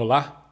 Olá, 0.00 0.48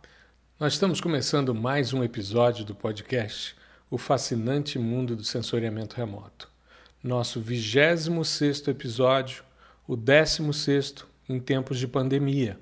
nós 0.59 0.73
estamos 0.73 1.01
começando 1.01 1.55
mais 1.55 1.93
um 1.93 2.03
episódio 2.03 2.65
do 2.65 2.75
podcast 2.75 3.55
O 3.89 3.97
Fascinante 3.97 4.77
Mundo 4.77 5.15
do 5.15 5.23
Sensoriamento 5.23 5.95
Remoto. 5.95 6.51
Nosso 7.01 7.41
26 7.41 8.67
episódio, 8.67 9.45
o 9.87 9.95
16 9.95 11.07
em 11.29 11.39
tempos 11.39 11.79
de 11.79 11.87
pandemia. 11.87 12.59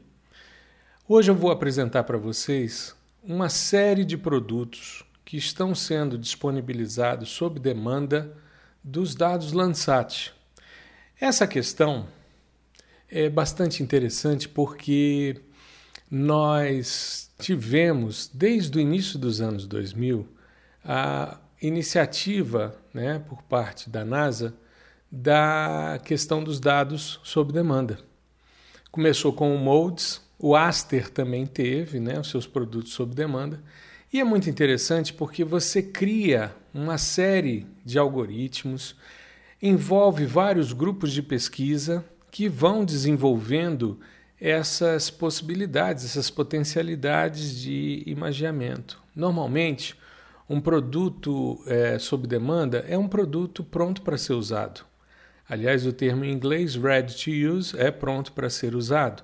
Hoje 1.09 1.31
eu 1.31 1.35
vou 1.35 1.51
apresentar 1.51 2.05
para 2.05 2.19
vocês 2.19 2.95
uma 3.23 3.49
série 3.49 4.05
de 4.05 4.19
produtos 4.19 5.07
que 5.25 5.39
estão 5.39 5.75
sendo 5.75 6.19
disponibilizados 6.19 7.31
sob 7.31 7.59
demanda 7.59 8.37
dos 8.85 9.15
dados 9.15 9.53
Landsat. 9.53 10.35
Essa 11.19 11.47
questão 11.47 12.07
é 13.09 13.31
bastante 13.31 13.83
interessante 13.83 14.47
porque 14.47 15.41
nós 16.15 17.29
tivemos, 17.41 18.31
desde 18.33 18.79
o 18.79 18.81
início 18.81 19.19
dos 19.19 19.41
anos 19.41 19.67
2000, 19.67 20.29
a 20.85 21.41
iniciativa 21.61 22.73
né, 22.95 23.19
por 23.19 23.43
parte 23.43 23.91
da 23.91 24.05
NASA 24.05 24.55
da 25.11 25.99
questão 26.05 26.45
dos 26.45 26.61
dados 26.61 27.19
sob 27.25 27.53
demanda. 27.53 27.99
Começou 28.93 29.33
com 29.33 29.53
o 29.53 29.59
Modes, 29.59 30.23
o 30.39 30.55
Aster 30.55 31.11
também 31.11 31.47
teve 31.47 31.99
né, 31.99 32.21
os 32.21 32.31
seus 32.31 32.47
produtos 32.47 32.93
sob 32.93 33.13
demanda, 33.13 33.61
e 34.13 34.21
é 34.21 34.25
muito 34.25 34.49
interessante 34.49 35.13
porque 35.13 35.43
você 35.43 35.83
cria 35.83 36.55
uma 36.73 36.97
série 36.97 37.67
de 37.85 37.99
algoritmos, 37.99 38.95
envolve 39.61 40.27
vários 40.27 40.73
grupos 40.73 41.13
de 41.13 41.23
pesquisa 41.23 42.05
que 42.31 42.49
vão 42.49 42.85
desenvolvendo 42.85 43.99
essas 44.45 45.09
possibilidades, 45.09 46.05
essas 46.05 46.29
potencialidades 46.29 47.59
de 47.59 48.03
imagiamento. 48.05 49.03
Normalmente, 49.17 49.97
um 50.47 50.61
produto 50.61 51.65
é, 51.67 51.99
sob 51.99 52.27
demanda 52.27 52.85
é 52.87 52.99
um 52.99 53.09
produto 53.09 53.65
pronto 53.65 54.03
para 54.03 54.19
ser 54.19 54.35
usado. 54.35 54.85
Aliás, 55.49 55.87
o 55.87 55.95
termo 55.95 56.27
em 56.27 56.31
inglês 56.31 56.75
ready 56.77 57.15
to 57.17 57.31
use 57.31 57.75
é 57.79 57.91
pronto 57.91 58.33
para 58.33 58.51
ser 58.51 58.75
usado. 58.75 59.23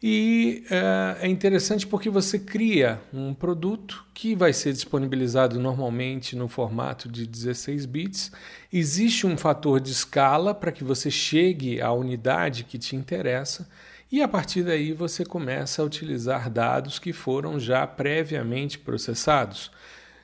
E 0.00 0.64
é, 0.70 1.26
é 1.26 1.28
interessante 1.28 1.84
porque 1.84 2.08
você 2.08 2.38
cria 2.38 3.00
um 3.12 3.34
produto 3.34 4.04
que 4.14 4.36
vai 4.36 4.52
ser 4.52 4.72
disponibilizado 4.72 5.58
normalmente 5.58 6.36
no 6.36 6.46
formato 6.46 7.08
de 7.08 7.26
16 7.26 7.84
bits. 7.84 8.30
Existe 8.72 9.26
um 9.26 9.36
fator 9.36 9.80
de 9.80 9.90
escala 9.90 10.54
para 10.54 10.70
que 10.70 10.84
você 10.84 11.10
chegue 11.10 11.80
à 11.80 11.90
unidade 11.90 12.62
que 12.62 12.78
te 12.78 12.94
interessa 12.94 13.68
e 14.16 14.22
a 14.22 14.26
partir 14.26 14.62
daí 14.62 14.94
você 14.94 15.26
começa 15.26 15.82
a 15.82 15.84
utilizar 15.84 16.48
dados 16.48 16.98
que 16.98 17.12
foram 17.12 17.60
já 17.60 17.86
previamente 17.86 18.78
processados, 18.78 19.70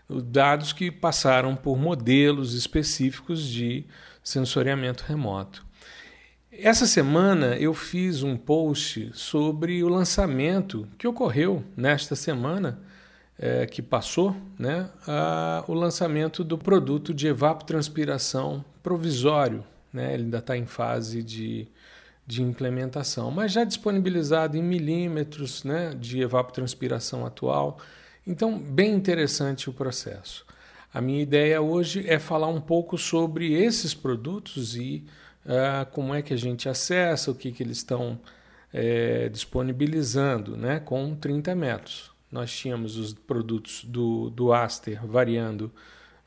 dados 0.09 0.73
que 0.73 0.91
passaram 0.91 1.55
por 1.55 1.77
modelos 1.77 2.55
específicos 2.55 3.47
de 3.47 3.85
sensoriamento 4.25 5.05
remoto. 5.07 5.63
Essa 6.51 6.87
semana 6.87 7.55
eu 7.57 7.75
fiz 7.75 8.23
um 8.23 8.35
post 8.35 9.11
sobre 9.13 9.85
o 9.85 9.89
lançamento 9.89 10.89
que 10.97 11.07
ocorreu 11.07 11.63
nesta 11.77 12.17
semana 12.17 12.81
é, 13.39 13.67
que 13.67 13.83
passou, 13.83 14.35
né, 14.59 14.89
a, 15.07 15.65
o 15.69 15.75
lançamento 15.75 16.43
do 16.43 16.57
produto 16.57 17.13
de 17.13 17.27
evapotranspiração 17.27 18.65
provisório. 18.83 19.63
Né, 19.93 20.15
ele 20.15 20.23
ainda 20.23 20.39
está 20.39 20.57
em 20.57 20.65
fase 20.65 21.23
de 21.23 21.69
de 22.27 22.43
implementação, 22.43 23.31
mas 23.31 23.53
já 23.53 23.65
disponibilizado 23.65 24.57
em 24.57 24.63
milímetros 24.63 25.65
né, 25.65 25.95
de 25.99 26.21
evapotranspiração 26.21 27.27
atual. 27.27 27.79
Então, 28.27 28.59
bem 28.59 28.95
interessante 28.95 29.69
o 29.69 29.73
processo. 29.73 30.47
A 30.95 31.01
minha 31.01 31.23
ideia 31.23 31.61
hoje 31.61 32.09
é 32.09 32.19
falar 32.19 32.49
um 32.49 32.61
pouco 32.61 32.97
sobre 32.97 33.53
esses 33.55 33.95
produtos 33.95 34.77
e 34.77 35.05
uh, 35.47 35.91
como 35.91 36.15
é 36.15 36.23
que 36.23 36.33
a 36.35 36.37
gente 36.37 36.69
acessa, 36.69 37.31
o 37.31 37.35
que, 37.35 37.51
que 37.51 37.63
eles 37.63 37.79
estão 37.79 38.21
é, 38.73 39.29
disponibilizando 39.29 40.57
né, 40.57 40.81
com 40.81 41.15
30 41.15 41.55
metros. 41.55 42.11
Nós 42.31 42.51
tínhamos 42.51 42.97
os 42.97 43.13
produtos 43.13 43.85
do, 43.85 44.31
do 44.31 44.53
Aster 44.53 45.07
variando 45.07 45.73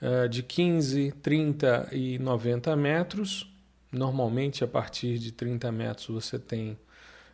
uh, 0.01 0.29
de 0.29 0.43
15, 0.43 1.13
30 1.21 1.89
e 1.91 2.19
90 2.19 2.75
metros, 2.75 3.51
Normalmente, 3.95 4.61
a 4.63 4.67
partir 4.67 5.17
de 5.17 5.31
30 5.31 5.71
metros, 5.71 6.07
você 6.07 6.37
tem 6.37 6.77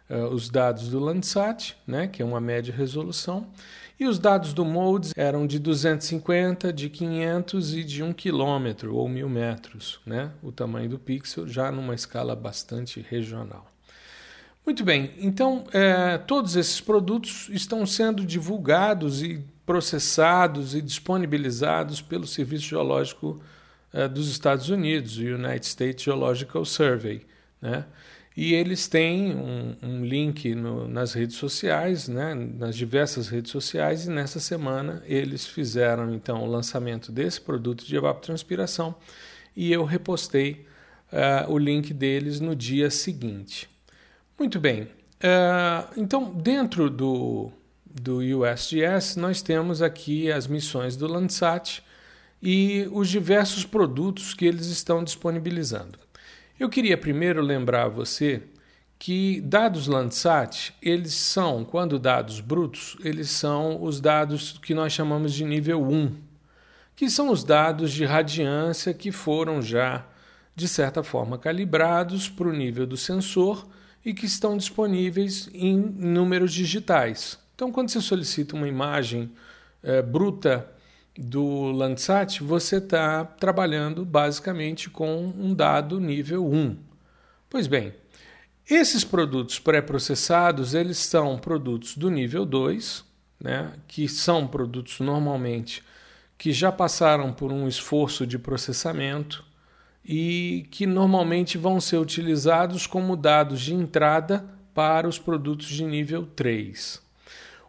uh, 0.08 0.28
os 0.28 0.48
dados 0.48 0.90
do 0.90 1.00
Landsat, 1.00 1.76
né, 1.88 2.08
que 2.08 2.22
é 2.22 2.26
uma 2.26 2.40
média 2.40 2.74
resolução, 2.74 3.48
e 4.00 4.06
os 4.06 4.20
dados 4.20 4.54
do 4.54 4.64
MODES 4.64 5.14
eram 5.16 5.48
de 5.48 5.58
250, 5.58 6.72
de 6.72 6.88
500 6.88 7.74
e 7.74 7.84
de 7.84 8.04
1 8.04 8.14
km 8.14 8.90
ou 8.92 9.10
1000 9.10 9.28
metros, 9.28 10.00
né, 10.06 10.32
o 10.44 10.52
tamanho 10.52 10.90
do 10.90 11.00
pixel, 11.00 11.48
já 11.48 11.72
numa 11.72 11.96
escala 11.96 12.36
bastante 12.36 13.04
regional. 13.10 13.68
Muito 14.64 14.84
bem, 14.84 15.12
então 15.18 15.64
é, 15.74 16.20
todos 16.20 16.56
esses 16.56 16.80
produtos 16.80 17.50
estão 17.52 17.84
sendo 17.88 18.24
divulgados 18.24 19.24
e 19.24 19.44
processados 19.66 20.76
e 20.76 20.82
disponibilizados 20.82 22.00
pelo 22.02 22.28
Serviço 22.28 22.66
Geológico 22.66 23.42
uh, 23.94 24.10
dos 24.10 24.30
Estados 24.30 24.70
Unidos, 24.70 25.18
o 25.18 25.22
United 25.22 25.66
States 25.66 26.04
Geological 26.04 26.66
Survey. 26.66 27.26
Né? 27.62 27.86
E 28.36 28.54
eles 28.54 28.88
têm 28.88 29.36
um, 29.36 29.76
um 29.82 30.06
link 30.06 30.56
no, 30.56 30.88
nas 30.88 31.14
redes 31.14 31.36
sociais, 31.36 32.08
né? 32.08 32.34
nas 32.34 32.76
diversas 32.76 33.28
redes 33.28 33.52
sociais, 33.52 34.06
e 34.06 34.10
nessa 34.10 34.40
semana 34.40 35.04
eles 35.06 35.46
fizeram 35.46 36.14
então 36.14 36.44
o 36.44 36.46
lançamento 36.46 37.12
desse 37.12 37.42
produto 37.42 37.86
de 37.86 37.96
evapotranspiração 37.96 38.96
e 39.56 39.72
eu 39.72 39.84
repostei 39.84 40.66
uh, 41.12 41.52
o 41.52 41.58
link 41.58 41.94
deles 41.94 42.40
no 42.40 42.56
dia 42.56 42.90
seguinte. 42.90 43.70
Muito 44.40 44.60
bem, 44.60 44.84
uh, 44.84 45.88
então 45.98 46.34
dentro 46.34 46.90
do, 46.90 47.52
do 47.86 48.20
USGS 48.20 49.18
nós 49.18 49.42
temos 49.42 49.82
aqui 49.82 50.32
as 50.32 50.48
missões 50.48 50.96
do 50.96 51.08
Landsat, 51.08 51.84
e 52.42 52.88
os 52.92 53.10
diversos 53.10 53.66
produtos 53.66 54.34
que 54.34 54.46
eles 54.46 54.68
estão 54.68 55.04
disponibilizando. 55.04 56.00
Eu 56.60 56.70
queria 56.70 56.98
primeiro 56.98 57.42
lembrar 57.42 57.86
a 57.86 57.90
você 57.90 58.44
que 58.98 59.42
dados 59.42 59.88
Landsat, 59.88 60.76
eles 60.82 61.14
são, 61.14 61.66
quando 61.66 61.98
dados 61.98 62.40
brutos, 62.40 62.98
eles 63.04 63.32
são 63.32 63.82
os 63.82 64.00
dados 64.00 64.60
que 64.62 64.74
nós 64.74 64.94
chamamos 64.94 65.34
de 65.34 65.44
nível 65.44 65.82
1, 65.84 66.16
que 66.96 67.10
são 67.10 67.32
os 67.32 67.44
dados 67.44 67.92
de 67.92 68.06
radiância 68.06 68.94
que 68.94 69.12
foram 69.12 69.60
já, 69.60 70.06
de 70.56 70.68
certa 70.68 71.02
forma, 71.02 71.38
calibrados 71.38 72.30
para 72.30 72.48
o 72.48 72.54
nível 72.54 72.86
do 72.86 72.96
sensor 72.96 73.68
e 74.06 74.14
que 74.14 74.28
estão 74.28 74.56
disponíveis 74.56 75.50
em 75.52 75.76
números 75.78 76.54
digitais. 76.54 77.40
Então, 77.56 77.72
quando 77.72 77.90
você 77.90 78.02
solicita 78.02 78.56
uma 78.56 78.68
imagem 78.68 79.32
é, 79.82 80.02
bruta 80.04 80.70
do 81.18 81.72
Landsat, 81.72 82.42
você 82.42 82.78
está 82.78 83.26
trabalhando 83.26 84.06
basicamente 84.06 84.90
com 84.90 85.34
um 85.38 85.54
dado 85.54 86.00
nível 86.00 86.46
1. 86.46 86.78
Pois 87.50 87.68
bem, 87.68 87.94
esses 88.70 89.04
produtos 89.04 89.60
pré-processados, 89.60 90.74
eles 90.74 90.98
são 90.98 91.38
produtos 91.38 91.98
do 91.98 92.10
nível 92.10 92.46
2, 92.46 93.04
né, 93.40 93.74
que 93.88 94.08
são 94.08 94.48
produtos 94.48 95.00
normalmente 95.00 95.84
que 96.42 96.52
já 96.52 96.72
passaram 96.72 97.32
por 97.32 97.52
um 97.52 97.68
esforço 97.68 98.26
de 98.26 98.40
processamento 98.40 99.46
e 100.04 100.66
que 100.72 100.88
normalmente 100.88 101.56
vão 101.56 101.80
ser 101.80 101.98
utilizados 101.98 102.88
como 102.88 103.16
dados 103.16 103.62
de 103.62 103.76
entrada 103.76 104.44
para 104.74 105.08
os 105.08 105.20
produtos 105.20 105.68
de 105.68 105.84
nível 105.84 106.26
3. 106.36 107.00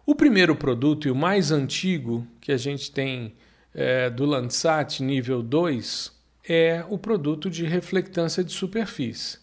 O 0.07 0.15
primeiro 0.15 0.57
produto 0.57 1.07
e 1.07 1.11
o 1.11 1.15
mais 1.15 1.53
antigo 1.53 2.27
que 2.43 2.53
a 2.53 2.59
gente 2.59 2.91
tem 2.91 3.35
é, 3.75 4.11
do 4.11 4.27
Landsat 4.27 5.03
nível 5.03 5.43
2 5.43 6.13
é 6.47 6.85
o 6.91 6.99
produto 6.99 7.49
de 7.49 7.65
reflectância 7.65 8.43
de 8.43 8.53
superfície. 8.53 9.39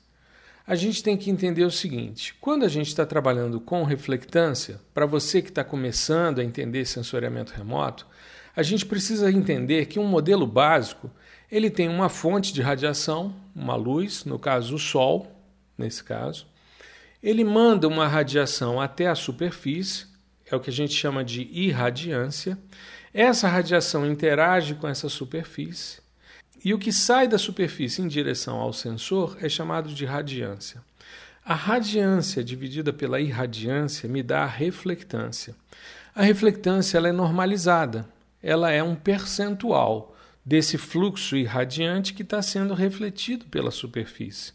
A 0.68 0.76
gente 0.76 1.02
tem 1.02 1.18
que 1.18 1.32
entender 1.32 1.64
o 1.64 1.72
seguinte: 1.72 2.36
quando 2.40 2.64
a 2.64 2.68
gente 2.68 2.90
está 2.90 3.06
trabalhando 3.06 3.60
com 3.60 3.84
reflectância, 3.84 4.80
para 4.94 5.06
você 5.06 5.42
que 5.42 5.50
está 5.50 5.64
começando 5.64 6.40
a 6.40 6.44
entender 6.44 6.86
sensoriamento 6.86 7.54
remoto, 7.54 8.06
a 8.56 8.62
gente 8.62 8.86
precisa 8.86 9.32
entender 9.32 9.86
que 9.86 9.98
um 9.98 10.06
modelo 10.06 10.46
básico 10.46 11.10
ele 11.50 11.70
tem 11.70 11.88
uma 11.88 12.10
fonte 12.10 12.54
de 12.54 12.62
radiação, 12.62 13.34
uma 13.56 13.76
luz, 13.76 14.26
no 14.26 14.38
caso 14.38 14.76
o 14.76 14.80
Sol, 14.80 15.26
nesse 15.78 16.04
caso. 16.04 16.46
Ele 17.24 17.44
manda 17.44 17.88
uma 17.88 18.08
radiação 18.08 18.80
até 18.80 19.08
a 19.08 19.16
superfície, 19.16 20.09
é 20.50 20.56
o 20.56 20.60
que 20.60 20.70
a 20.70 20.74
gente 20.74 20.94
chama 20.94 21.24
de 21.24 21.44
irradiância. 21.52 22.58
Essa 23.14 23.48
radiação 23.48 24.06
interage 24.06 24.76
com 24.76 24.88
essa 24.88 25.10
superfície 25.10 26.00
e 26.64 26.74
o 26.74 26.80
que 26.80 26.92
sai 26.92 27.28
da 27.28 27.38
superfície 27.38 28.02
em 28.02 28.08
direção 28.08 28.58
ao 28.58 28.74
sensor 28.74 29.38
é 29.42 29.48
chamado 29.48 29.90
de 29.90 30.06
radiância. 30.06 30.82
A 31.46 31.54
radiância 31.54 32.44
dividida 32.44 32.92
pela 32.92 33.20
irradiância 33.20 34.10
me 34.10 34.22
dá 34.22 34.44
a 34.44 34.48
reflectância. 34.48 35.56
A 36.14 36.22
reflectância 36.22 36.98
ela 36.98 37.08
é 37.08 37.14
normalizada, 37.14 38.06
ela 38.44 38.72
é 38.72 38.84
um 38.84 38.96
percentual 38.96 40.16
desse 40.46 40.78
fluxo 40.78 41.38
irradiante 41.38 42.14
que 42.14 42.24
está 42.24 42.42
sendo 42.42 42.74
refletido 42.74 43.46
pela 43.46 43.72
superfície. 43.72 44.52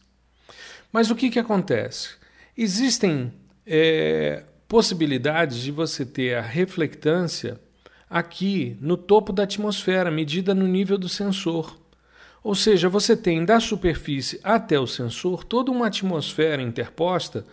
Mas 0.93 1.11
o 1.11 1.17
que, 1.17 1.31
que 1.31 1.39
acontece? 1.39 2.11
Existem 2.57 3.33
é, 3.67 4.45
possibilidades 4.75 5.59
de 5.59 5.71
você 5.71 6.05
ter 6.05 6.35
a 6.35 6.41
reflectância 6.41 7.61
aqui 8.11 8.77
no 8.81 8.97
topo 8.97 9.33
da 9.33 9.45
atmosfera, 9.45 10.11
medida 10.11 10.53
no 10.53 10.67
nível 10.67 10.99
do 10.99 11.09
sensor. 11.09 11.79
Ou 12.43 12.57
seja, 12.57 12.89
você 12.89 13.17
tem 13.17 13.45
da 13.45 13.61
superfície 13.61 14.41
até 14.43 14.77
o 14.77 14.85
sensor 14.85 15.45
toda 15.45 15.71
uma 15.71 15.87
atmosfera 15.87 16.61
interposta 16.61 17.47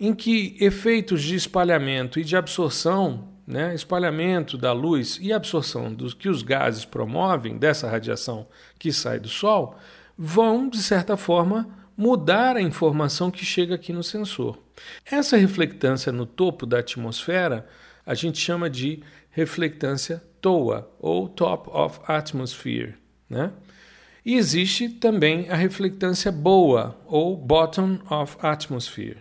em 0.00 0.14
que 0.14 0.56
efeitos 0.58 1.22
de 1.22 1.34
espalhamento 1.34 2.18
e 2.18 2.24
de 2.24 2.38
absorção, 2.38 3.28
né, 3.46 3.74
espalhamento 3.74 4.56
da 4.56 4.72
luz 4.72 5.18
e 5.20 5.30
absorção 5.30 5.92
dos 5.92 6.14
que 6.14 6.30
os 6.30 6.42
gases 6.42 6.86
promovem 6.86 7.58
dessa 7.58 7.86
radiação 7.86 8.46
que 8.78 8.90
sai 8.90 9.20
do 9.20 9.28
Sol, 9.28 9.76
vão, 10.16 10.70
de 10.70 10.82
certa 10.82 11.18
forma, 11.18 11.68
mudar 11.96 12.56
a 12.56 12.62
informação 12.62 13.30
que 13.30 13.44
chega 13.44 13.74
aqui 13.74 13.92
no 13.92 14.02
sensor. 14.02 14.58
Essa 15.04 15.36
reflectância 15.36 16.12
no 16.12 16.26
topo 16.26 16.66
da 16.66 16.78
atmosfera 16.78 17.66
a 18.04 18.14
gente 18.14 18.38
chama 18.38 18.68
de 18.68 19.02
reflectância 19.30 20.22
TOA, 20.40 20.90
ou 20.98 21.28
Top 21.28 21.70
of 21.72 22.00
Atmosphere. 22.06 22.94
Né? 23.30 23.52
E 24.24 24.36
existe 24.36 24.88
também 24.88 25.48
a 25.48 25.54
reflectância 25.54 26.30
BOA, 26.30 26.96
ou 27.06 27.36
Bottom 27.36 27.98
of 28.10 28.36
Atmosphere. 28.40 29.18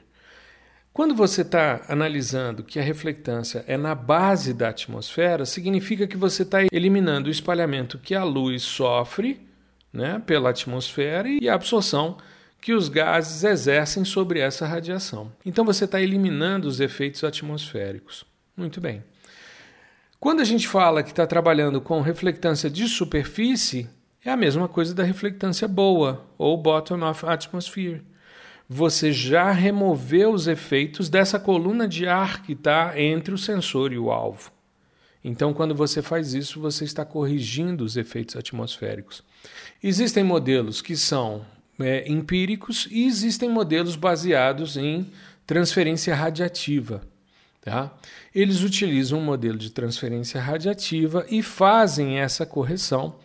Quando 0.93 1.15
você 1.15 1.41
está 1.41 1.85
analisando 1.87 2.63
que 2.63 2.77
a 2.77 2.83
reflectância 2.83 3.63
é 3.65 3.77
na 3.77 3.95
base 3.95 4.53
da 4.53 4.69
atmosfera, 4.69 5.45
significa 5.45 6.05
que 6.05 6.17
você 6.17 6.43
está 6.43 6.63
eliminando 6.69 7.29
o 7.29 7.31
espalhamento 7.31 7.97
que 7.97 8.13
a 8.13 8.25
luz 8.25 8.63
sofre 8.63 9.47
né, 9.93 10.21
pela 10.25 10.49
atmosfera 10.49 11.29
e 11.29 11.47
a 11.47 11.53
absorção 11.53 12.17
que 12.61 12.73
os 12.73 12.87
gases 12.87 13.43
exercem 13.43 14.05
sobre 14.05 14.39
essa 14.39 14.67
radiação. 14.67 15.31
Então 15.45 15.65
você 15.65 15.85
está 15.85 15.99
eliminando 15.99 16.67
os 16.67 16.79
efeitos 16.79 17.23
atmosféricos. 17.23 18.23
Muito 18.55 18.79
bem. 18.79 19.03
Quando 20.19 20.39
a 20.39 20.45
gente 20.45 20.67
fala 20.67 21.01
que 21.01 21.09
está 21.09 21.25
trabalhando 21.25 21.81
com 21.81 21.99
reflectância 21.99 22.69
de 22.69 22.87
superfície, 22.87 23.89
é 24.23 24.29
a 24.29 24.37
mesma 24.37 24.67
coisa 24.67 24.93
da 24.93 25.03
reflectância 25.03 25.67
boa, 25.67 26.23
ou 26.37 26.55
bottom 26.55 27.03
of 27.09 27.25
atmosphere 27.25 28.03
você 28.73 29.11
já 29.11 29.51
removeu 29.51 30.31
os 30.31 30.47
efeitos 30.47 31.09
dessa 31.09 31.37
coluna 31.37 31.85
de 31.89 32.07
ar 32.07 32.41
que 32.41 32.53
está 32.53 32.97
entre 32.97 33.33
o 33.33 33.37
sensor 33.37 33.91
e 33.91 33.99
o 33.99 34.09
alvo. 34.09 34.49
Então, 35.21 35.53
quando 35.53 35.75
você 35.75 36.01
faz 36.01 36.33
isso, 36.33 36.57
você 36.61 36.85
está 36.85 37.03
corrigindo 37.03 37.83
os 37.83 37.97
efeitos 37.97 38.37
atmosféricos. 38.37 39.25
Existem 39.83 40.23
modelos 40.23 40.81
que 40.81 40.95
são 40.95 41.45
é, 41.81 42.07
empíricos 42.07 42.87
e 42.91 43.05
existem 43.05 43.49
modelos 43.49 43.95
baseados 43.95 44.77
em 44.77 45.09
transferência 45.45 46.15
radiativa. 46.15 47.01
Tá? 47.61 47.93
Eles 48.33 48.63
utilizam 48.63 49.19
um 49.19 49.23
modelo 49.23 49.57
de 49.57 49.69
transferência 49.69 50.41
radiativa 50.41 51.25
e 51.29 51.43
fazem 51.43 52.19
essa 52.19 52.45
correção 52.45 53.15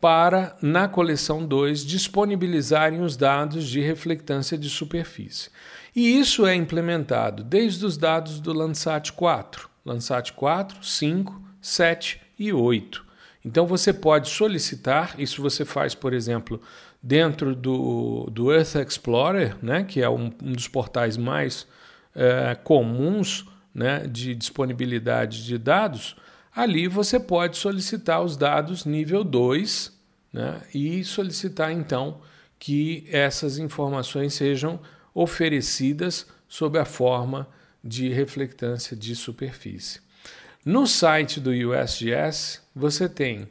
para, 0.00 0.56
na 0.62 0.86
coleção 0.86 1.44
2, 1.44 1.84
disponibilizarem 1.84 3.00
os 3.00 3.16
dados 3.16 3.66
de 3.68 3.80
reflectância 3.80 4.56
de 4.56 4.68
superfície. 4.68 5.50
E 5.96 6.18
isso 6.18 6.46
é 6.46 6.54
implementado 6.54 7.42
desde 7.42 7.84
os 7.84 7.96
dados 7.96 8.38
do 8.40 8.52
Landsat 8.52 9.12
4, 9.12 9.68
Landsat 9.84 10.32
4, 10.32 10.84
5, 10.84 11.42
7 11.60 12.20
e 12.38 12.52
8. 12.52 13.04
Então 13.44 13.66
você 13.66 13.92
pode 13.92 14.28
solicitar, 14.28 15.14
isso 15.18 15.40
você 15.40 15.64
faz, 15.64 15.94
por 15.94 16.12
exemplo, 16.12 16.60
dentro 17.02 17.54
do, 17.54 18.28
do 18.30 18.52
Earth 18.52 18.74
Explorer, 18.74 19.56
né, 19.62 19.84
que 19.84 20.02
é 20.02 20.08
um, 20.08 20.32
um 20.42 20.52
dos 20.52 20.68
portais 20.68 21.16
mais 21.16 21.66
é, 22.14 22.54
comuns 22.54 23.46
né, 23.74 24.06
de 24.06 24.34
disponibilidade 24.34 25.44
de 25.44 25.56
dados 25.56 26.16
Ali 26.58 26.88
você 26.88 27.20
pode 27.20 27.56
solicitar 27.56 28.20
os 28.20 28.36
dados 28.36 28.84
nível 28.84 29.22
2 29.22 29.92
né, 30.32 30.60
e 30.74 31.04
solicitar 31.04 31.70
então 31.70 32.20
que 32.58 33.06
essas 33.12 33.58
informações 33.58 34.34
sejam 34.34 34.80
oferecidas 35.14 36.26
sob 36.48 36.76
a 36.76 36.84
forma 36.84 37.48
de 37.84 38.08
reflectância 38.08 38.96
de 38.96 39.14
superfície. 39.14 40.00
No 40.64 40.84
site 40.84 41.38
do 41.38 41.50
USGS, 41.50 42.60
você 42.74 43.08
tem 43.08 43.46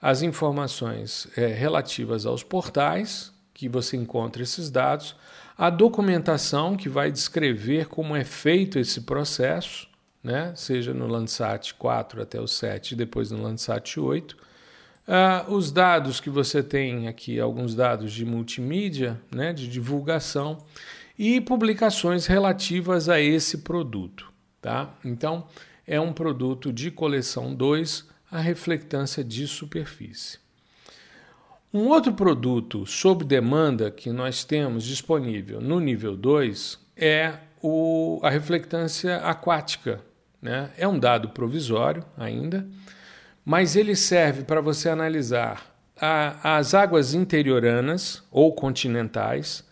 as 0.00 0.22
informações 0.22 1.28
é, 1.36 1.46
relativas 1.46 2.24
aos 2.24 2.42
portais, 2.42 3.32
que 3.52 3.68
você 3.68 3.96
encontra 3.96 4.42
esses 4.42 4.70
dados, 4.70 5.14
a 5.56 5.68
documentação 5.68 6.74
que 6.76 6.88
vai 6.88 7.12
descrever 7.12 7.86
como 7.86 8.16
é 8.16 8.24
feito 8.24 8.78
esse 8.78 9.02
processo, 9.02 9.86
né? 10.24 10.52
seja 10.56 10.94
no 10.94 11.06
Landsat 11.06 11.74
4 11.74 12.22
até 12.22 12.40
o 12.40 12.46
7 12.46 12.92
e 12.92 12.96
depois 12.96 13.30
no 13.30 13.42
Landsat 13.42 14.00
8. 14.00 14.32
Uh, 14.32 14.38
ah, 15.08 15.44
os 15.48 15.70
dados 15.70 16.20
que 16.20 16.30
você 16.30 16.62
tem 16.62 17.08
aqui, 17.08 17.38
alguns 17.38 17.74
dados 17.74 18.12
de 18.12 18.24
multimídia, 18.24 19.20
né, 19.30 19.52
de 19.52 19.68
divulgação 19.68 20.58
e 21.18 21.40
publicações 21.40 22.26
relativas 22.26 23.08
a 23.08 23.20
esse 23.20 23.58
produto. 23.58 24.32
Tá? 24.62 24.94
Então, 25.04 25.46
é 25.86 26.00
um 26.00 26.12
produto 26.12 26.72
de 26.72 26.90
coleção 26.90 27.54
2, 27.54 28.08
a 28.30 28.40
reflectância 28.40 29.24
de 29.24 29.46
superfície. 29.46 30.38
Um 31.72 31.88
outro 31.88 32.12
produto 32.12 32.86
sob 32.86 33.24
demanda 33.24 33.90
que 33.90 34.10
nós 34.10 34.44
temos 34.44 34.84
disponível 34.84 35.60
no 35.60 35.78
nível 35.78 36.16
2 36.16 36.78
é 36.96 37.34
o, 37.62 38.20
a 38.22 38.30
reflectância 38.30 39.16
aquática, 39.18 40.00
né? 40.40 40.70
É 40.76 40.88
um 40.88 40.98
dado 40.98 41.28
provisório 41.30 42.04
ainda, 42.16 42.66
mas 43.44 43.76
ele 43.76 43.94
serve 43.94 44.42
para 44.42 44.60
você 44.60 44.88
analisar 44.88 45.70
a, 46.00 46.56
as 46.56 46.74
águas 46.74 47.14
interioranas 47.14 48.22
ou 48.30 48.52
continentais 48.54 49.64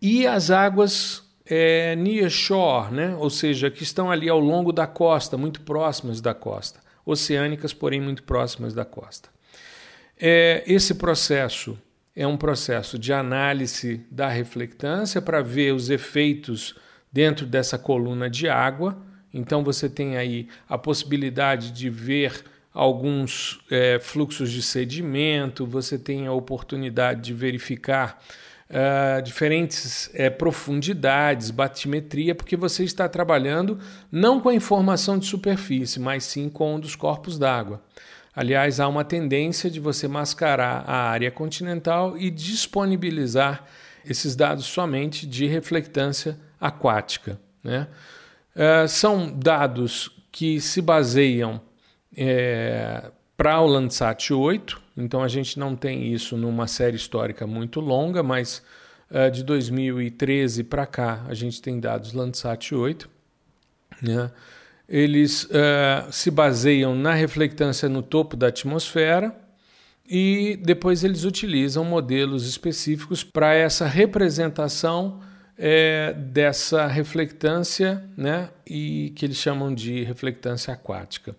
e 0.00 0.26
as 0.26 0.50
águas 0.50 1.22
é, 1.46 1.96
near 1.96 2.30
shore, 2.30 2.94
né? 2.94 3.16
ou 3.16 3.28
seja, 3.28 3.70
que 3.70 3.82
estão 3.82 4.10
ali 4.10 4.28
ao 4.28 4.38
longo 4.38 4.72
da 4.72 4.86
costa, 4.86 5.36
muito 5.36 5.62
próximas 5.62 6.20
da 6.20 6.32
costa, 6.32 6.80
oceânicas, 7.10 7.72
porém 7.72 8.00
muito 8.00 8.22
próximas 8.22 8.74
da 8.74 8.84
costa. 8.84 9.28
É, 10.18 10.62
esse 10.66 10.94
processo 10.94 11.78
é 12.14 12.26
um 12.26 12.36
processo 12.36 12.98
de 12.98 13.12
análise 13.12 14.06
da 14.10 14.28
reflectância 14.28 15.22
para 15.22 15.42
ver 15.42 15.72
os 15.72 15.90
efeitos 15.90 16.74
dentro 17.12 17.46
dessa 17.46 17.78
coluna 17.78 18.28
de 18.28 18.48
água 18.48 19.10
então 19.32 19.62
você 19.62 19.88
tem 19.88 20.16
aí 20.16 20.48
a 20.68 20.76
possibilidade 20.76 21.70
de 21.70 21.88
ver 21.88 22.44
alguns 22.72 23.60
é, 23.70 23.98
fluxos 23.98 24.50
de 24.50 24.62
sedimento, 24.62 25.66
você 25.66 25.98
tem 25.98 26.26
a 26.26 26.32
oportunidade 26.32 27.20
de 27.22 27.34
verificar 27.34 28.22
uh, 28.70 29.22
diferentes 29.22 30.10
é, 30.14 30.30
profundidades, 30.30 31.50
batimetria, 31.50 32.34
porque 32.34 32.56
você 32.56 32.84
está 32.84 33.08
trabalhando 33.08 33.78
não 34.10 34.40
com 34.40 34.48
a 34.48 34.54
informação 34.54 35.18
de 35.18 35.26
superfície, 35.26 36.00
mas 36.00 36.24
sim 36.24 36.48
com 36.48 36.76
um 36.76 36.80
dos 36.80 36.94
corpos 36.94 37.38
d'água. 37.38 37.82
Aliás, 38.34 38.78
há 38.78 38.86
uma 38.86 39.04
tendência 39.04 39.68
de 39.68 39.80
você 39.80 40.06
mascarar 40.06 40.84
a 40.86 41.10
área 41.10 41.30
continental 41.30 42.16
e 42.16 42.30
disponibilizar 42.30 43.64
esses 44.04 44.36
dados 44.36 44.66
somente 44.66 45.26
de 45.26 45.46
reflectância 45.46 46.38
aquática. 46.60 47.38
Né? 47.62 47.88
Uh, 48.54 48.88
são 48.88 49.30
dados 49.30 50.10
que 50.30 50.60
se 50.60 50.80
baseiam 50.80 51.60
é, 52.16 53.10
para 53.40 53.58
o 53.58 53.66
Landsat 53.66 54.34
8, 54.34 54.82
então 54.98 55.22
a 55.22 55.28
gente 55.28 55.58
não 55.58 55.74
tem 55.74 56.12
isso 56.12 56.36
numa 56.36 56.66
série 56.66 56.96
histórica 56.96 57.46
muito 57.46 57.80
longa, 57.80 58.22
mas 58.22 58.62
uh, 59.10 59.30
de 59.30 59.42
2013 59.42 60.62
para 60.64 60.84
cá 60.84 61.24
a 61.26 61.32
gente 61.32 61.62
tem 61.62 61.80
dados 61.80 62.12
Landsat 62.12 62.74
8. 62.74 63.08
Né? 64.02 64.30
Eles 64.86 65.44
uh, 65.44 66.12
se 66.12 66.30
baseiam 66.30 66.94
na 66.94 67.14
reflectância 67.14 67.88
no 67.88 68.02
topo 68.02 68.36
da 68.36 68.48
atmosfera 68.48 69.34
e 70.06 70.60
depois 70.62 71.02
eles 71.02 71.24
utilizam 71.24 71.82
modelos 71.82 72.46
específicos 72.46 73.24
para 73.24 73.54
essa 73.54 73.86
representação 73.86 75.18
é, 75.56 76.12
dessa 76.12 76.86
reflectância, 76.86 78.04
né, 78.18 78.50
e 78.66 79.14
que 79.16 79.24
eles 79.24 79.38
chamam 79.38 79.74
de 79.74 80.04
reflectância 80.04 80.74
aquática. 80.74 81.34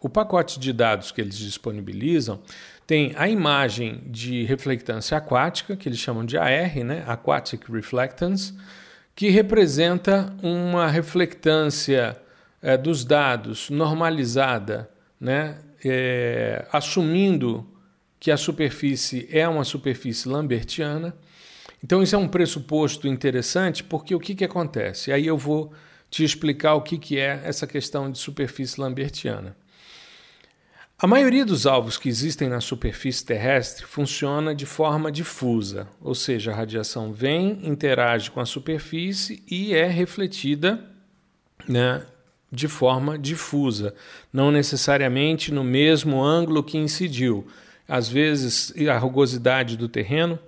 O 0.00 0.08
pacote 0.08 0.58
de 0.58 0.72
dados 0.72 1.12
que 1.12 1.20
eles 1.20 1.36
disponibilizam 1.36 2.40
tem 2.86 3.12
a 3.16 3.28
imagem 3.28 4.02
de 4.06 4.44
reflectância 4.44 5.16
aquática, 5.16 5.76
que 5.76 5.88
eles 5.88 5.98
chamam 5.98 6.24
de 6.24 6.38
AR, 6.38 6.74
né, 6.82 7.04
Aquatic 7.06 7.68
Reflectance, 7.70 8.54
que 9.14 9.28
representa 9.28 10.34
uma 10.42 10.88
reflectância 10.88 12.16
é, 12.62 12.76
dos 12.76 13.04
dados 13.04 13.68
normalizada, 13.68 14.90
né? 15.20 15.58
É, 15.84 16.66
assumindo 16.72 17.66
que 18.18 18.30
a 18.30 18.36
superfície 18.36 19.28
é 19.30 19.48
uma 19.48 19.64
superfície 19.64 20.28
lambertiana. 20.28 21.14
Então, 21.82 22.02
isso 22.02 22.14
é 22.14 22.18
um 22.18 22.28
pressuposto 22.28 23.08
interessante, 23.08 23.82
porque 23.82 24.14
o 24.14 24.20
que, 24.20 24.34
que 24.34 24.44
acontece? 24.44 25.10
Aí 25.10 25.26
eu 25.26 25.38
vou 25.38 25.72
te 26.10 26.22
explicar 26.22 26.74
o 26.74 26.82
que, 26.82 26.98
que 26.98 27.18
é 27.18 27.40
essa 27.44 27.66
questão 27.66 28.10
de 28.10 28.18
superfície 28.18 28.78
lambertiana. 28.78 29.56
A 31.02 31.06
maioria 31.06 31.46
dos 31.46 31.66
alvos 31.66 31.96
que 31.96 32.10
existem 32.10 32.46
na 32.46 32.60
superfície 32.60 33.24
terrestre 33.24 33.86
funciona 33.86 34.54
de 34.54 34.66
forma 34.66 35.10
difusa, 35.10 35.88
ou 35.98 36.14
seja, 36.14 36.52
a 36.52 36.54
radiação 36.54 37.10
vem, 37.10 37.58
interage 37.66 38.30
com 38.30 38.38
a 38.38 38.44
superfície 38.44 39.42
e 39.50 39.72
é 39.72 39.86
refletida 39.86 40.84
né, 41.66 42.04
de 42.52 42.68
forma 42.68 43.18
difusa, 43.18 43.94
não 44.30 44.52
necessariamente 44.52 45.50
no 45.50 45.64
mesmo 45.64 46.22
ângulo 46.22 46.62
que 46.62 46.76
incidiu. 46.76 47.46
Às 47.88 48.06
vezes, 48.06 48.70
a 48.86 48.98
rugosidade 48.98 49.78
do 49.78 49.88
terreno 49.88 50.38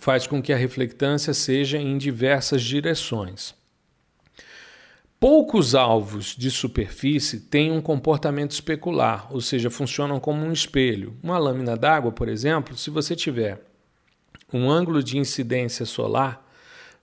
faz 0.00 0.26
com 0.26 0.42
que 0.42 0.52
a 0.52 0.56
reflectância 0.56 1.32
seja 1.32 1.78
em 1.78 1.96
diversas 1.96 2.64
direções. 2.64 3.54
Poucos 5.20 5.74
alvos 5.74 6.36
de 6.38 6.48
superfície 6.48 7.40
têm 7.40 7.72
um 7.72 7.80
comportamento 7.80 8.52
especular, 8.52 9.26
ou 9.32 9.40
seja, 9.40 9.68
funcionam 9.68 10.20
como 10.20 10.46
um 10.46 10.52
espelho. 10.52 11.16
Uma 11.20 11.36
lâmina 11.38 11.76
d'água, 11.76 12.12
por 12.12 12.28
exemplo, 12.28 12.76
se 12.76 12.88
você 12.88 13.16
tiver 13.16 13.60
um 14.52 14.70
ângulo 14.70 15.02
de 15.02 15.18
incidência 15.18 15.84
solar, 15.84 16.46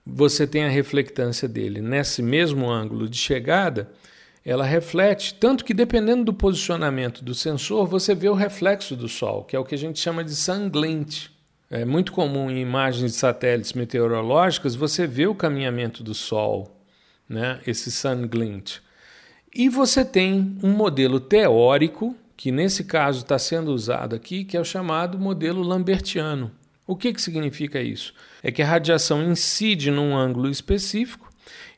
você 0.04 0.46
tem 0.46 0.64
a 0.64 0.70
reflectância 0.70 1.46
dele 1.46 1.82
nesse 1.82 2.22
mesmo 2.22 2.70
ângulo 2.70 3.06
de 3.06 3.18
chegada, 3.18 3.92
ela 4.42 4.64
reflete, 4.64 5.34
tanto 5.34 5.62
que 5.62 5.74
dependendo 5.74 6.24
do 6.24 6.32
posicionamento 6.32 7.22
do 7.22 7.34
sensor, 7.34 7.86
você 7.86 8.14
vê 8.14 8.30
o 8.30 8.34
reflexo 8.34 8.96
do 8.96 9.08
Sol, 9.08 9.44
que 9.44 9.54
é 9.54 9.58
o 9.58 9.64
que 9.64 9.74
a 9.74 9.78
gente 9.78 9.98
chama 9.98 10.24
de 10.24 10.34
sun 10.34 10.70
glint. 10.70 11.26
É 11.68 11.84
muito 11.84 12.12
comum 12.12 12.50
em 12.50 12.62
imagens 12.62 13.12
de 13.12 13.18
satélites 13.18 13.74
meteorológicas 13.74 14.74
você 14.74 15.06
ver 15.06 15.26
o 15.26 15.34
caminhamento 15.34 16.02
do 16.02 16.14
Sol 16.14 16.75
né, 17.28 17.60
esse 17.66 17.90
sun 17.90 18.26
glint. 18.26 18.78
E 19.54 19.68
você 19.68 20.04
tem 20.04 20.58
um 20.62 20.72
modelo 20.72 21.18
teórico, 21.18 22.14
que 22.36 22.52
nesse 22.52 22.84
caso 22.84 23.20
está 23.20 23.38
sendo 23.38 23.72
usado 23.72 24.14
aqui, 24.14 24.44
que 24.44 24.56
é 24.56 24.60
o 24.60 24.64
chamado 24.64 25.18
modelo 25.18 25.62
lambertiano. 25.62 26.52
O 26.86 26.94
que, 26.94 27.12
que 27.12 27.20
significa 27.20 27.80
isso? 27.80 28.14
É 28.42 28.52
que 28.52 28.62
a 28.62 28.66
radiação 28.66 29.22
incide 29.22 29.90
num 29.90 30.14
ângulo 30.16 30.48
específico 30.50 31.28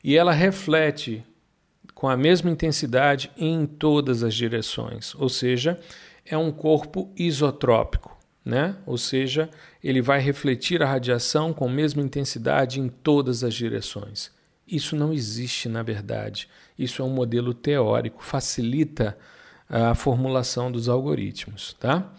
e 0.03 0.15
ela 0.15 0.31
reflete 0.31 1.23
com 1.93 2.07
a 2.07 2.15
mesma 2.15 2.49
intensidade 2.49 3.31
em 3.35 3.65
todas 3.65 4.23
as 4.23 4.33
direções, 4.33 5.13
ou 5.15 5.27
seja, 5.27 5.79
é 6.25 6.37
um 6.37 6.51
corpo 6.51 7.11
isotrópico, 7.17 8.17
né? 8.45 8.75
Ou 8.85 8.97
seja, 8.97 9.49
ele 9.83 10.01
vai 10.01 10.21
refletir 10.21 10.81
a 10.81 10.85
radiação 10.85 11.51
com 11.51 11.65
a 11.65 11.71
mesma 11.71 12.01
intensidade 12.01 12.79
em 12.79 12.87
todas 12.87 13.43
as 13.43 13.53
direções. 13.53 14.31
Isso 14.69 14.95
não 14.95 15.11
existe 15.11 15.67
na 15.67 15.81
verdade. 15.81 16.47
Isso 16.77 17.01
é 17.01 17.05
um 17.05 17.09
modelo 17.09 17.53
teórico, 17.53 18.23
facilita 18.23 19.17
a 19.69 19.93
formulação 19.93 20.71
dos 20.71 20.89
algoritmos. 20.89 21.73
Tá? 21.79 22.11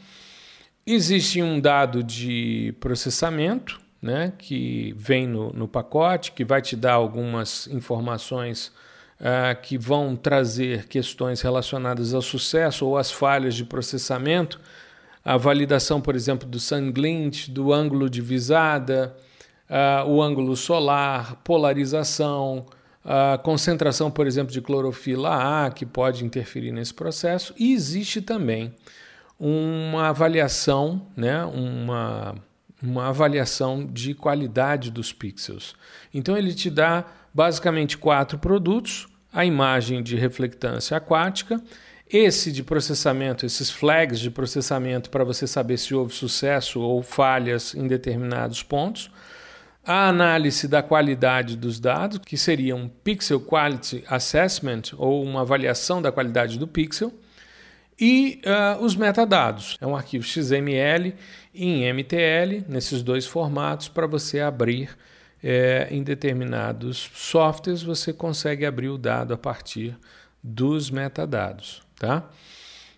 Existe 0.86 1.42
um 1.42 1.60
dado 1.60 2.02
de 2.02 2.74
processamento 2.80 3.80
né, 4.00 4.32
que 4.38 4.94
vem 4.96 5.26
no, 5.26 5.52
no 5.52 5.68
pacote, 5.68 6.32
que 6.32 6.44
vai 6.44 6.62
te 6.62 6.74
dar 6.74 6.94
algumas 6.94 7.66
informações 7.66 8.72
uh, 9.20 9.60
que 9.62 9.76
vão 9.76 10.16
trazer 10.16 10.86
questões 10.86 11.42
relacionadas 11.42 12.14
ao 12.14 12.22
sucesso 12.22 12.86
ou 12.86 12.96
às 12.96 13.10
falhas 13.10 13.54
de 13.54 13.64
processamento. 13.64 14.60
A 15.22 15.36
validação, 15.36 16.00
por 16.00 16.16
exemplo, 16.16 16.48
do 16.48 16.58
sun 16.58 16.90
glint, 16.90 17.48
do 17.48 17.72
ângulo 17.72 18.08
de 18.08 18.22
visada, 18.22 19.14
uh, 19.70 20.08
o 20.08 20.20
ângulo 20.20 20.56
solar, 20.56 21.36
polarização, 21.36 22.66
a 23.04 23.38
concentração, 23.38 24.10
por 24.10 24.26
exemplo, 24.26 24.52
de 24.52 24.60
clorofila 24.60 25.64
A, 25.66 25.70
que 25.70 25.86
pode 25.86 26.24
interferir 26.24 26.72
nesse 26.72 26.92
processo, 26.92 27.54
e 27.58 27.72
existe 27.72 28.20
também 28.20 28.74
uma 29.38 30.08
avaliação, 30.08 31.06
né, 31.16 31.42
uma, 31.46 32.34
uma 32.82 33.08
avaliação 33.08 33.86
de 33.86 34.12
qualidade 34.12 34.90
dos 34.90 35.12
pixels. 35.12 35.74
Então 36.12 36.36
ele 36.36 36.52
te 36.52 36.68
dá 36.68 37.06
basicamente 37.32 37.96
quatro 37.96 38.38
produtos: 38.38 39.08
a 39.32 39.46
imagem 39.46 40.02
de 40.02 40.14
reflectância 40.14 40.94
aquática, 40.94 41.58
esse 42.06 42.52
de 42.52 42.62
processamento, 42.62 43.46
esses 43.46 43.70
flags 43.70 44.20
de 44.20 44.30
processamento 44.30 45.08
para 45.08 45.24
você 45.24 45.46
saber 45.46 45.78
se 45.78 45.94
houve 45.94 46.12
sucesso 46.12 46.80
ou 46.80 47.02
falhas 47.02 47.74
em 47.74 47.86
determinados 47.86 48.62
pontos 48.62 49.10
a 49.84 50.08
análise 50.08 50.68
da 50.68 50.82
qualidade 50.82 51.56
dos 51.56 51.80
dados, 51.80 52.18
que 52.18 52.36
seria 52.36 52.76
um 52.76 52.88
Pixel 52.88 53.40
Quality 53.40 54.04
Assessment 54.08 54.82
ou 54.96 55.24
uma 55.24 55.40
avaliação 55.40 56.02
da 56.02 56.12
qualidade 56.12 56.58
do 56.58 56.68
pixel, 56.68 57.12
e 57.98 58.40
uh, 58.46 58.82
os 58.82 58.96
metadados. 58.96 59.76
É 59.80 59.86
um 59.86 59.94
arquivo 59.94 60.24
XML 60.24 61.14
em 61.54 61.92
MTL, 61.92 62.64
nesses 62.66 63.02
dois 63.02 63.26
formatos, 63.26 63.88
para 63.88 64.06
você 64.06 64.40
abrir 64.40 64.96
é, 65.42 65.88
em 65.90 66.02
determinados 66.02 67.10
softwares, 67.14 67.82
você 67.82 68.12
consegue 68.12 68.64
abrir 68.64 68.88
o 68.88 68.98
dado 68.98 69.34
a 69.34 69.38
partir 69.38 69.96
dos 70.42 70.90
metadados. 70.90 71.82
Tá? 71.98 72.28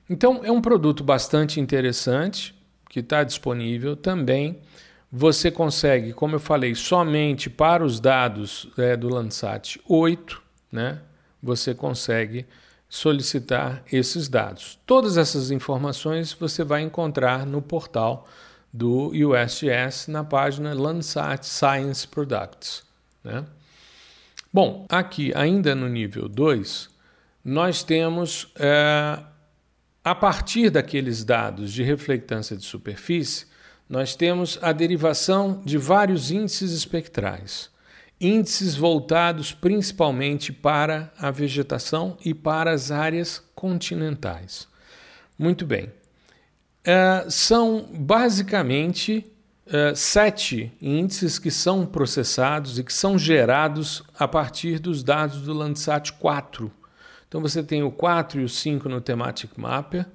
Então, 0.09 0.41
é 0.45 0.51
um 0.51 0.61
produto 0.61 1.03
bastante 1.03 1.61
interessante 1.61 2.55
que 2.89 3.01
está 3.01 3.25
disponível 3.25 3.97
também 3.97 4.61
você 5.15 5.51
consegue, 5.51 6.15
como 6.15 6.37
eu 6.37 6.41
falei, 6.41 6.75
somente 6.75 7.51
para 7.51 7.85
os 7.85 8.01
dados 8.01 8.67
é, 8.79 8.97
do 8.97 9.11
Landsat 9.11 9.79
8, 9.87 10.43
né, 10.73 11.01
você 11.43 11.75
consegue 11.75 12.47
solicitar 12.89 13.83
esses 13.93 14.27
dados. 14.27 14.79
Todas 14.87 15.19
essas 15.19 15.51
informações 15.51 16.33
você 16.33 16.65
vai 16.65 16.81
encontrar 16.81 17.45
no 17.45 17.61
portal 17.61 18.27
do 18.73 19.09
USGS 19.11 20.11
na 20.11 20.25
página 20.25 20.73
Landsat 20.73 21.45
Science 21.45 22.09
Products. 22.09 22.83
Né? 23.23 23.45
Bom, 24.51 24.87
aqui 24.89 25.31
ainda 25.35 25.75
no 25.75 25.91
nível 25.91 26.27
2, 26.27 26.89
nós 27.45 27.83
temos, 27.83 28.51
é, 28.59 29.19
a 30.03 30.15
partir 30.15 30.71
daqueles 30.71 31.23
dados 31.23 31.71
de 31.71 31.83
reflectância 31.83 32.57
de 32.57 32.65
superfície, 32.65 33.52
nós 33.93 34.17
temos 34.17 34.59
a 34.63 34.73
derivação 34.73 35.61
de 35.67 35.77
vários 35.77 36.31
índices 36.31 36.73
espectrais, 36.73 37.69
índices 38.19 38.75
voltados 38.75 39.53
principalmente 39.53 40.51
para 40.51 41.13
a 41.19 41.31
vegetação 41.31 42.17
e 42.25 42.33
para 42.33 42.71
as 42.73 42.91
áreas 42.91 43.45
continentais. 43.55 44.67
Muito 45.39 45.67
bem. 45.67 45.93
Uh, 46.87 47.31
são 47.31 47.87
basicamente 47.93 49.31
uh, 49.67 49.95
sete 49.95 50.73
índices 50.81 51.39
que 51.39 51.51
são 51.51 51.85
processados 51.85 52.79
e 52.79 52.85
que 52.85 52.95
são 52.95 53.19
gerados 53.19 54.03
a 54.19 54.27
partir 54.27 54.79
dos 54.79 55.03
dados 55.03 55.43
do 55.43 55.53
Landsat 55.53 56.15
4. 56.15 56.73
Então 57.29 57.43
você 57.43 57.63
tem 57.63 57.83
o 57.83 57.91
4 57.91 58.41
e 58.41 58.45
o 58.45 58.49
5 58.49 58.89
no 58.89 59.03
Thematic 59.03 59.51
Mapper, 59.59 60.07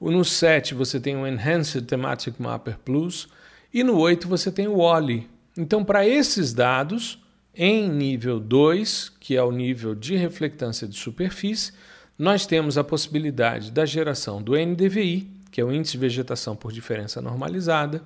no 0.00 0.24
7 0.24 0.74
você 0.74 1.00
tem 1.00 1.16
o 1.16 1.26
Enhanced 1.26 1.86
Thematic 1.86 2.34
Mapper 2.38 2.78
Plus 2.78 3.28
e 3.72 3.82
no 3.82 3.98
8 3.98 4.28
você 4.28 4.50
tem 4.52 4.68
o 4.68 4.78
OLI. 4.78 5.28
Então, 5.56 5.84
para 5.84 6.06
esses 6.06 6.52
dados, 6.52 7.22
em 7.54 7.88
nível 7.88 8.38
2, 8.38 9.08
que 9.18 9.36
é 9.36 9.42
o 9.42 9.50
nível 9.50 9.94
de 9.94 10.14
reflectância 10.16 10.86
de 10.86 10.96
superfície, 10.96 11.72
nós 12.18 12.46
temos 12.46 12.76
a 12.76 12.84
possibilidade 12.84 13.72
da 13.72 13.86
geração 13.86 14.42
do 14.42 14.52
NDVI, 14.54 15.30
que 15.50 15.60
é 15.60 15.64
o 15.64 15.72
Índice 15.72 15.92
de 15.92 15.98
Vegetação 15.98 16.54
por 16.54 16.72
Diferença 16.72 17.22
Normalizada, 17.22 18.02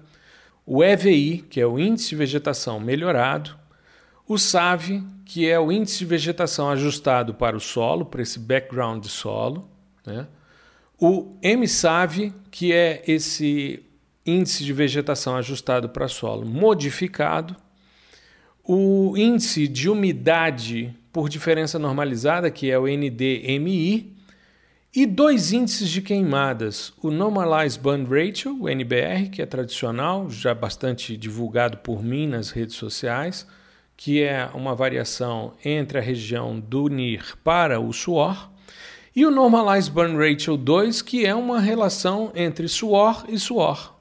o 0.64 0.85
EVI, 0.85 1.44
que 1.50 1.61
é 1.61 1.66
o 1.66 1.80
Índice 1.80 2.11
de 2.11 2.16
Vegetação 2.16 2.78
Melhorado, 2.78 3.59
o 4.28 4.38
SAV, 4.38 5.02
que 5.25 5.49
é 5.49 5.59
o 5.59 5.73
Índice 5.73 5.99
de 5.99 6.04
Vegetação 6.04 6.70
Ajustado 6.70 7.35
para 7.35 7.56
o 7.56 7.61
solo, 7.61 8.06
para 8.06 8.23
esse 8.23 8.38
background 8.38 9.02
de 9.02 9.09
solo, 9.09 9.68
né? 10.06 10.28
O 11.02 11.35
MSAV, 11.42 12.30
que 12.50 12.75
é 12.75 13.02
esse 13.07 13.83
índice 14.26 14.62
de 14.62 14.73
vegetação 14.75 15.35
ajustado 15.35 15.88
para 15.88 16.07
solo 16.09 16.45
modificado, 16.45 17.57
o 18.62 19.16
índice 19.16 19.66
de 19.66 19.88
umidade 19.88 20.95
por 21.11 21.30
diferença 21.30 21.78
normalizada, 21.78 22.50
que 22.50 22.71
é 22.71 22.78
o 22.78 22.87
NDMI, 22.87 24.14
e 24.95 25.07
dois 25.07 25.52
índices 25.52 25.88
de 25.88 26.02
queimadas, 26.02 26.92
o 27.02 27.11
Normalized 27.11 27.80
Burn 27.80 28.04
Ratio, 28.04 28.61
o 28.61 28.69
NBR, 28.69 29.30
que 29.30 29.40
é 29.40 29.47
tradicional, 29.47 30.28
já 30.28 30.52
bastante 30.52 31.16
divulgado 31.16 31.78
por 31.78 32.02
mim 32.02 32.26
nas 32.26 32.50
redes 32.50 32.76
sociais, 32.76 33.47
que 33.97 34.23
é 34.23 34.50
uma 34.52 34.75
variação 34.75 35.54
entre 35.64 35.97
a 35.97 36.02
região 36.02 36.61
do 36.61 36.88
NIR 36.88 37.37
para 37.42 37.80
o 37.80 37.90
suor, 37.90 38.50
e 39.14 39.26
o 39.26 39.31
Normalized 39.31 39.93
Burn 39.93 40.17
Ratio 40.17 40.57
2, 40.57 41.02
que 41.02 41.26
é 41.26 41.35
uma 41.35 41.61
relação 41.61 42.33
entre 42.35 42.69
suor 42.69 43.25
e 43.29 43.38
suor. 43.38 43.95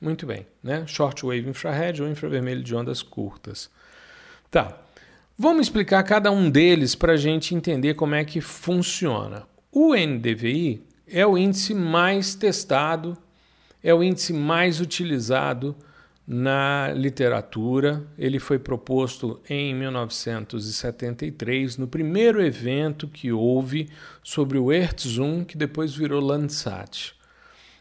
Muito 0.00 0.26
bem, 0.26 0.46
né? 0.62 0.84
Shortwave 0.86 1.48
infrared 1.48 2.02
ou 2.02 2.08
infravermelho 2.08 2.62
de 2.62 2.74
ondas 2.74 3.02
curtas. 3.02 3.68
Tá. 4.50 4.78
Vamos 5.36 5.62
explicar 5.66 6.02
cada 6.02 6.30
um 6.30 6.50
deles 6.50 6.94
para 6.94 7.12
a 7.12 7.16
gente 7.16 7.54
entender 7.54 7.94
como 7.94 8.14
é 8.14 8.24
que 8.24 8.40
funciona. 8.40 9.46
O 9.72 9.94
NDVI 9.94 10.82
é 11.06 11.26
o 11.26 11.36
índice 11.36 11.74
mais 11.74 12.34
testado, 12.34 13.16
é 13.82 13.92
o 13.94 14.02
índice 14.02 14.32
mais 14.32 14.80
utilizado 14.80 15.76
na 16.28 16.92
literatura. 16.94 18.06
Ele 18.18 18.38
foi 18.38 18.58
proposto 18.58 19.40
em 19.48 19.74
1973, 19.74 21.78
no 21.78 21.88
primeiro 21.88 22.44
evento 22.44 23.08
que 23.08 23.32
houve 23.32 23.88
sobre 24.22 24.58
o 24.58 24.70
Earth-Zoom, 24.70 25.44
que 25.44 25.56
depois 25.56 25.94
virou 25.94 26.20
Landsat. 26.20 27.14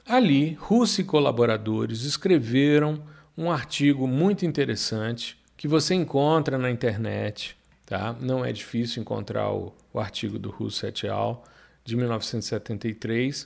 Ali, 0.07 0.57
Russo 0.61 1.01
e 1.01 1.03
colaboradores 1.03 2.03
escreveram 2.03 3.03
um 3.37 3.51
artigo 3.51 4.07
muito 4.07 4.45
interessante 4.45 5.37
que 5.57 5.67
você 5.67 5.93
encontra 5.93 6.57
na 6.57 6.71
internet, 6.71 7.57
tá? 7.85 8.15
Não 8.21 8.45
é 8.45 8.53
difícil 8.53 9.01
encontrar 9.01 9.51
o, 9.51 9.73
o 9.91 9.99
artigo 9.99 10.39
do 10.39 10.49
Russo 10.49 10.87
et 10.87 11.05
al. 11.07 11.43
de 11.83 11.97
1973. 11.97 13.45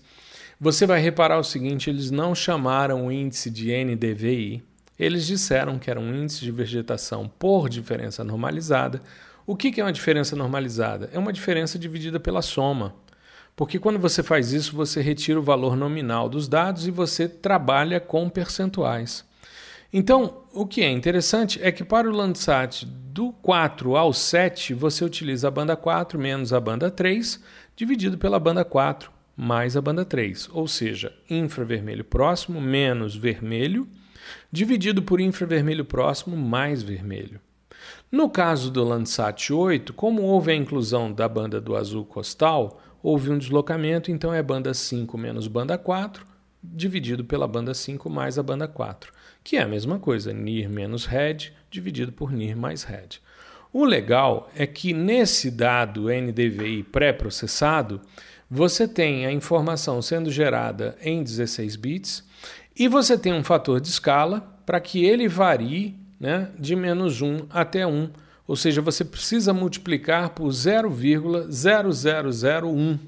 Você 0.60 0.86
vai 0.86 1.02
reparar 1.02 1.40
o 1.40 1.44
seguinte: 1.44 1.90
eles 1.90 2.12
não 2.12 2.36
chamaram 2.36 3.08
o 3.08 3.12
índice 3.12 3.50
de 3.50 3.72
NDVI, 3.72 4.64
eles 5.02 5.26
disseram 5.26 5.80
que 5.80 5.90
era 5.90 6.00
um 6.00 6.14
índice 6.14 6.42
de 6.42 6.52
vegetação 6.52 7.28
por 7.28 7.68
diferença 7.68 8.24
normalizada. 8.24 9.02
O 9.48 9.56
que 9.56 9.82
é 9.82 9.84
uma 9.84 9.92
diferença 9.92 10.36
normalizada? 10.36 11.10
É 11.12 11.18
uma 11.18 11.34
diferença 11.34 11.80
dividida 11.80 12.20
pela 12.20 12.44
soma. 12.44 12.94
Porque 13.56 13.80
quando 13.80 13.98
você 13.98 14.22
faz 14.22 14.54
isso, 14.54 14.76
você 14.76 15.02
retira 15.02 15.40
o 15.40 15.44
valor 15.44 15.76
nominal 15.76 16.30
dos 16.30 16.48
dados 16.48 16.86
e 16.86 16.92
você 16.92 17.28
trabalha 17.28 18.00
com 18.00 18.30
percentuais. 18.30 19.26
Então, 19.92 20.44
o 20.54 20.68
que 20.68 20.84
é 20.84 20.92
interessante 20.92 21.60
é 21.64 21.72
que 21.72 21.84
para 21.84 22.08
o 22.08 22.16
Landsat 22.16 22.86
do 22.86 23.34
4 23.42 23.98
ao 23.98 24.14
7, 24.14 24.76
você 24.76 25.04
utiliza 25.04 25.48
a 25.48 25.52
banda 25.52 25.76
4 25.76 26.20
menos 26.20 26.54
a 26.54 26.60
banda 26.60 26.92
3, 26.92 27.42
dividido 27.76 28.20
pela 28.20 28.40
banda 28.40 28.64
4 28.64 29.12
mais 29.36 29.76
a 29.76 29.82
banda 29.82 30.06
3, 30.06 30.50
ou 30.54 30.68
seja, 30.68 31.12
infravermelho 31.28 32.04
próximo 32.04 32.62
menos 32.62 33.16
vermelho, 33.16 33.88
dividido 34.52 35.02
por 35.02 35.20
infravermelho 35.20 35.86
próximo 35.86 36.36
mais 36.36 36.82
vermelho. 36.82 37.40
No 38.12 38.30
caso 38.30 38.70
do 38.70 38.84
Landsat 38.84 39.52
8, 39.52 39.94
como 39.94 40.22
houve 40.22 40.52
a 40.52 40.56
inclusão 40.56 41.12
da 41.12 41.28
banda 41.28 41.60
do 41.60 41.76
azul 41.76 42.06
costal, 42.06 42.82
houve 43.02 43.32
um 43.32 43.38
deslocamento, 43.38 44.12
então 44.12 44.34
é 44.34 44.44
banda 44.44 44.74
5 44.74 45.18
menos 45.18 45.48
banda 45.48 45.78
4, 45.78 46.26
dividido 46.64 47.26
pela 47.26 47.48
banda 47.48 47.74
5 47.74 48.10
mais 48.10 48.38
a 48.38 48.44
banda 48.44 48.68
4 48.68 49.12
que 49.44 49.58
é 49.58 49.62
a 49.62 49.68
mesma 49.68 50.00
coisa, 50.00 50.34
NIR 50.34 50.70
menos 50.70 51.06
head 51.06 51.54
dividido 51.70 52.12
por 52.12 52.32
NIR 52.32 52.56
mais 52.56 52.84
head. 52.84 53.22
O 53.74 53.86
legal 53.86 54.50
é 54.56 54.68
que 54.68 54.94
nesse 54.94 55.50
dado 55.50 56.10
NDVI 56.10 56.84
pré-processado, 56.84 58.02
você 58.50 58.88
tem 58.88 59.26
a 59.26 59.32
informação 59.32 60.02
sendo 60.02 60.30
gerada 60.30 60.98
em 61.02 61.24
16 61.24 61.76
bits 61.78 62.24
e 62.76 62.88
você 62.88 63.18
tem 63.18 63.34
um 63.34 63.44
fator 63.44 63.82
de 63.82 63.88
escala 63.88 64.42
para 64.66 64.80
que 64.80 65.04
ele 65.04 65.28
varie 65.28 66.00
né, 66.20 66.50
de 66.58 66.76
menos 66.76 67.22
1 67.22 67.46
até 67.50 67.86
1. 67.86 68.10
Ou 68.48 68.56
seja, 68.56 68.82
você 68.82 69.04
precisa 69.04 69.54
multiplicar 69.54 70.30
por 70.30 70.48
0,0001. 70.50 73.00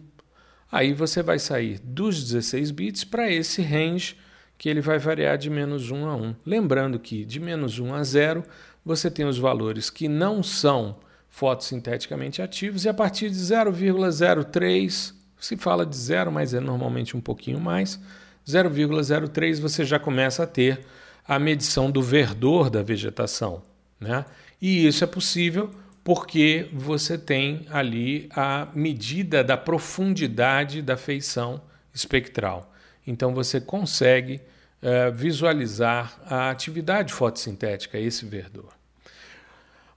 Aí 0.71 0.93
você 0.93 1.21
vai 1.21 1.37
sair 1.37 1.79
dos 1.83 2.23
16 2.23 2.71
bits 2.71 3.03
para 3.03 3.31
esse 3.31 3.61
range 3.61 4.17
que 4.57 4.67
ele 4.69 4.81
vai 4.81 4.97
variar 4.97 5.37
de 5.37 5.47
menos 5.49 5.91
1 5.91 6.07
a 6.07 6.15
1. 6.15 6.35
Lembrando 6.45 6.97
que 6.97 7.25
de 7.25 7.37
menos 7.39 7.79
1 7.79 7.93
a 7.93 8.03
0 8.03 8.43
você 8.85 9.11
tem 9.11 9.25
os 9.25 9.37
valores 9.37 9.89
que 9.89 10.07
não 10.07 10.43
são 10.43 10.95
fotossinteticamente 11.29 12.41
ativos 12.41 12.85
e 12.85 12.89
a 12.89 12.93
partir 12.93 13.29
de 13.29 13.37
0,03 13.37 15.13
se 15.39 15.57
fala 15.57 15.85
de 15.85 15.97
zero, 15.97 16.31
mas 16.31 16.53
é 16.53 16.59
normalmente 16.59 17.17
um 17.17 17.21
pouquinho 17.21 17.59
mais, 17.59 17.99
0,03 18.45 19.59
você 19.59 19.85
já 19.85 19.99
começa 19.99 20.43
a 20.43 20.47
ter 20.47 20.85
a 21.27 21.39
medição 21.39 21.89
do 21.89 22.01
verdor 22.01 22.69
da 22.69 22.83
vegetação. 22.83 23.61
Né? 23.99 24.25
E 24.61 24.85
isso 24.85 25.03
é 25.03 25.07
possível 25.07 25.71
porque 26.03 26.67
você 26.73 27.17
tem 27.17 27.65
ali 27.69 28.27
a 28.31 28.67
medida 28.75 29.43
da 29.43 29.55
profundidade 29.55 30.81
da 30.81 30.97
feição 30.97 31.61
espectral. 31.93 32.73
Então 33.07 33.33
você 33.33 33.61
consegue 33.61 34.41
uh, 34.81 35.13
visualizar 35.13 36.19
a 36.25 36.49
atividade 36.49 37.13
fotossintética, 37.13 37.97
esse 37.97 38.25
verdor. 38.25 38.73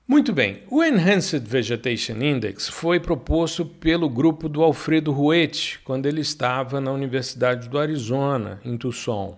Muito 0.09 0.33
bem, 0.33 0.63
o 0.71 0.85
Enhanced 0.85 1.45
Vegetation 1.45 2.23
Index 2.23 2.69
foi 2.69 3.01
proposto 3.01 3.67
pelo 3.67 4.09
grupo 4.09 4.49
do 4.49 4.63
Alfredo 4.63 5.11
Ruete 5.11 5.81
quando 5.83 6.07
ele 6.07 6.21
estava 6.21 6.81
na 6.81 6.93
Universidade 6.93 7.69
do 7.69 7.77
Arizona, 7.77 8.61
em 8.65 8.77
Tucson. 8.77 9.37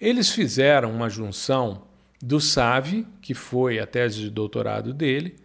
Eles 0.00 0.30
fizeram 0.30 0.90
uma 0.90 1.08
junção 1.08 1.82
do 2.20 2.40
SAVE, 2.40 3.06
que 3.22 3.34
foi 3.34 3.78
a 3.78 3.86
tese 3.86 4.18
de 4.18 4.30
doutorado 4.30 4.92
dele, 4.92 5.36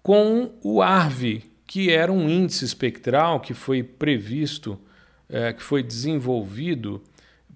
com 0.00 0.52
o 0.62 0.80
ARV, 0.80 1.42
que 1.66 1.90
era 1.90 2.12
um 2.12 2.30
índice 2.30 2.64
espectral 2.64 3.40
que 3.40 3.52
foi 3.52 3.82
previsto, 3.82 4.78
é, 5.28 5.52
que 5.52 5.62
foi 5.62 5.82
desenvolvido 5.82 7.02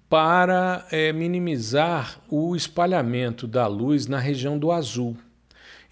para 0.09 0.85
é, 0.91 1.13
minimizar 1.13 2.19
o 2.29 2.53
espalhamento 2.53 3.47
da 3.47 3.65
luz 3.65 4.07
na 4.07 4.19
região 4.19 4.59
do 4.59 4.73
azul. 4.73 5.15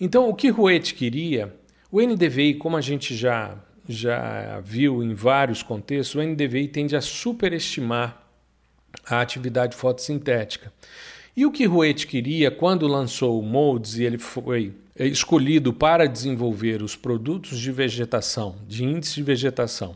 Então, 0.03 0.27
o 0.27 0.33
que 0.33 0.49
Rouet 0.49 0.95
queria, 0.95 1.53
o 1.91 2.01
NDVI, 2.01 2.55
como 2.55 2.75
a 2.75 2.81
gente 2.81 3.15
já, 3.15 3.55
já 3.87 4.59
viu 4.59 5.03
em 5.03 5.13
vários 5.13 5.61
contextos, 5.61 6.15
o 6.15 6.23
NDVI 6.23 6.69
tende 6.69 6.95
a 6.95 7.01
superestimar 7.01 8.19
a 9.05 9.21
atividade 9.21 9.75
fotossintética. 9.75 10.73
E 11.37 11.45
o 11.45 11.51
que 11.51 11.65
Rouet 11.65 12.07
queria 12.07 12.49
quando 12.49 12.87
lançou 12.87 13.39
o 13.39 13.43
MODES 13.43 13.99
e 13.99 14.03
ele 14.03 14.17
foi 14.17 14.73
é, 14.95 15.05
escolhido 15.05 15.71
para 15.71 16.07
desenvolver 16.07 16.81
os 16.81 16.95
produtos 16.95 17.59
de 17.59 17.71
vegetação, 17.71 18.55
de 18.67 18.83
índice 18.83 19.13
de 19.13 19.23
vegetação 19.23 19.95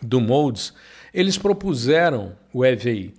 do 0.00 0.22
MODES, 0.22 0.72
eles 1.12 1.36
propuseram 1.36 2.34
o 2.50 2.64
EVI. 2.64 3.12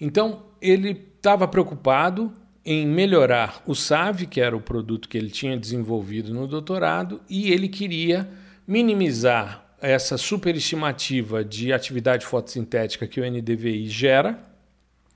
Então, 0.00 0.46
ele 0.60 1.00
estava 1.16 1.46
preocupado 1.46 2.32
em 2.64 2.86
melhorar 2.86 3.62
o 3.66 3.74
SAV, 3.74 4.26
que 4.26 4.40
era 4.40 4.56
o 4.56 4.60
produto 4.60 5.08
que 5.08 5.18
ele 5.18 5.30
tinha 5.30 5.56
desenvolvido 5.56 6.32
no 6.32 6.46
doutorado, 6.46 7.20
e 7.28 7.52
ele 7.52 7.68
queria 7.68 8.28
minimizar 8.66 9.76
essa 9.80 10.16
superestimativa 10.16 11.44
de 11.44 11.72
atividade 11.72 12.24
fotossintética 12.24 13.06
que 13.06 13.20
o 13.20 13.30
NDVI 13.30 13.86
gera, 13.88 14.38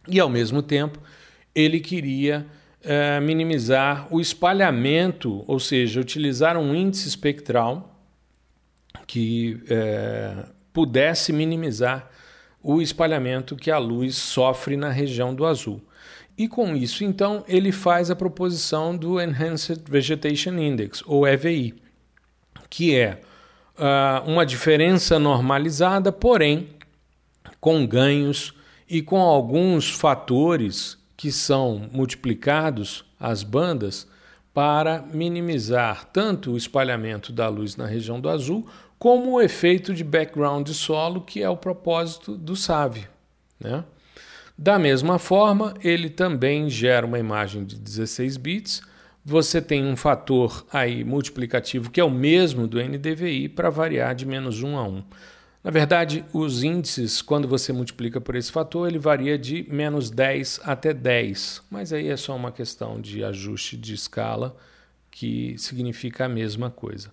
e 0.07 0.21
ao 0.21 0.29
mesmo 0.29 0.63
tempo 0.63 1.01
ele 1.55 1.81
queria 1.81 2.47
é, 2.83 3.19
minimizar 3.21 4.07
o 4.11 4.21
espalhamento, 4.21 5.43
ou 5.47 5.59
seja, 5.59 6.01
utilizar 6.01 6.57
um 6.57 6.75
índice 6.75 7.09
espectral 7.09 7.99
que 9.07 9.61
é, 9.71 10.45
pudesse 10.73 11.33
minimizar 11.33 12.11
o 12.63 12.83
espalhamento 12.83 13.57
que 13.57 13.71
a 13.71 13.79
luz 13.79 14.17
sofre 14.17 14.77
na 14.77 14.91
região 14.91 15.35
do 15.35 15.47
azul. 15.47 15.83
E 16.38 16.46
com 16.46 16.77
isso, 16.77 17.03
então, 17.03 17.44
ele 17.48 17.72
faz 17.72 18.12
a 18.12 18.16
proposição 18.16 18.96
do 18.96 19.20
Enhanced 19.20 19.83
Vegetation 19.90 20.57
Index, 20.57 21.03
ou 21.05 21.27
EVI, 21.27 21.74
que 22.70 22.94
é 22.94 23.20
uh, 23.77 24.31
uma 24.31 24.46
diferença 24.46 25.18
normalizada, 25.18 26.12
porém 26.12 26.68
com 27.61 27.85
ganhos 27.85 28.55
e 28.88 29.03
com 29.03 29.20
alguns 29.20 29.90
fatores 29.90 30.96
que 31.16 31.33
são 31.33 31.90
multiplicados 31.92 33.05
às 33.18 33.42
bandas 33.42 34.07
para 34.55 35.03
minimizar 35.12 36.05
tanto 36.12 36.53
o 36.53 36.57
espalhamento 36.57 37.33
da 37.33 37.48
luz 37.48 37.77
na 37.77 37.87
região 37.87 38.20
do 38.20 38.29
azul, 38.29 38.64
como 38.96 39.33
o 39.33 39.40
efeito 39.40 39.92
de 39.92 40.05
background 40.05 40.66
de 40.66 40.74
solo, 40.74 41.20
que 41.20 41.42
é 41.42 41.51
o 41.51 41.57
propósito 41.57 42.37
do 42.37 42.55
SAVE. 42.55 43.09
Né? 43.59 43.83
Da 44.61 44.77
mesma 44.77 45.21
forma, 45.21 45.73
ele 45.85 46.11
também 46.11 46.68
gera 46.68 47.07
uma 47.07 47.21
imagem 47.21 47.64
de 47.64 47.77
16 47.77 48.37
bits. 48.37 48.83
Você 49.25 49.62
tem 49.62 49.87
um 49.87 49.94
fator 49.94 50.66
aí 50.73 51.05
multiplicativo 51.05 51.92
que 51.92 52.01
é 52.01 52.05
o 52.05 52.11
mesmo 52.11 52.66
do 52.66 52.83
NDVI 52.83 53.49
para 53.49 53.71
variar 53.71 54.16
de 54.16 54.27
menos 54.27 54.61
1 54.61 54.77
a 54.77 54.83
1. 54.83 55.05
Na 55.62 55.71
verdade, 55.71 56.25
os 56.33 56.64
índices, 56.64 57.23
quando 57.23 57.47
você 57.47 57.73
multiplica 57.73 58.21
por 58.21 58.35
esse 58.35 58.51
fator, 58.51 58.88
ele 58.88 58.99
varia 58.99 59.38
de 59.38 59.64
menos 59.71 60.11
10 60.11 60.62
até 60.64 60.92
10, 60.92 61.62
mas 61.71 61.92
aí 61.92 62.09
é 62.09 62.16
só 62.16 62.35
uma 62.35 62.51
questão 62.51 63.01
de 63.01 63.23
ajuste 63.23 63.77
de 63.77 63.94
escala 63.94 64.57
que 65.09 65.55
significa 65.57 66.25
a 66.25 66.29
mesma 66.29 66.68
coisa. 66.68 67.12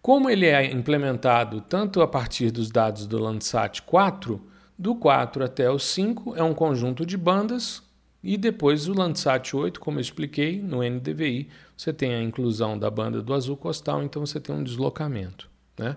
Como 0.00 0.30
ele 0.30 0.46
é 0.46 0.70
implementado 0.70 1.60
tanto 1.62 2.00
a 2.00 2.06
partir 2.06 2.52
dos 2.52 2.70
dados 2.70 3.08
do 3.08 3.18
Landsat 3.18 3.82
4, 3.82 4.40
do 4.78 4.94
4 4.94 5.44
até 5.44 5.70
o 5.70 5.78
5 5.78 6.36
é 6.36 6.42
um 6.42 6.54
conjunto 6.54 7.06
de 7.06 7.16
bandas 7.16 7.82
e 8.22 8.36
depois 8.36 8.88
o 8.88 8.92
Landsat 8.92 9.54
8, 9.54 9.78
como 9.78 9.98
eu 9.98 10.00
expliquei, 10.00 10.60
no 10.60 10.82
NDVI, 10.82 11.48
você 11.76 11.92
tem 11.92 12.12
a 12.12 12.22
inclusão 12.22 12.76
da 12.76 12.90
banda 12.90 13.22
do 13.22 13.32
azul 13.32 13.56
costal, 13.56 14.02
então 14.02 14.26
você 14.26 14.40
tem 14.40 14.54
um 14.54 14.64
deslocamento. 14.64 15.48
Né? 15.78 15.96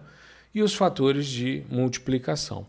E 0.54 0.62
os 0.62 0.76
fatores 0.76 1.26
de 1.26 1.64
multiplicação. 1.70 2.68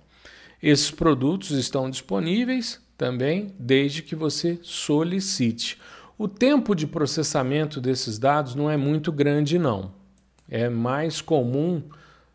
Esses 0.63 0.91
produtos 0.91 1.51
estão 1.51 1.91
disponíveis 1.91 2.81
também 2.97 3.55
desde 3.59 4.03
que 4.03 4.15
você 4.15 4.59
solicite. 4.63 5.79
O 6.17 6.29
tempo 6.29 6.75
de 6.75 6.87
processamento 6.87 7.81
desses 7.81 8.19
dados 8.19 8.55
não 8.55 8.71
é 8.71 8.77
muito 8.77 9.11
grande, 9.13 9.59
não. 9.59 9.93
É 10.49 10.69
mais 10.69 11.21
comum 11.21 11.83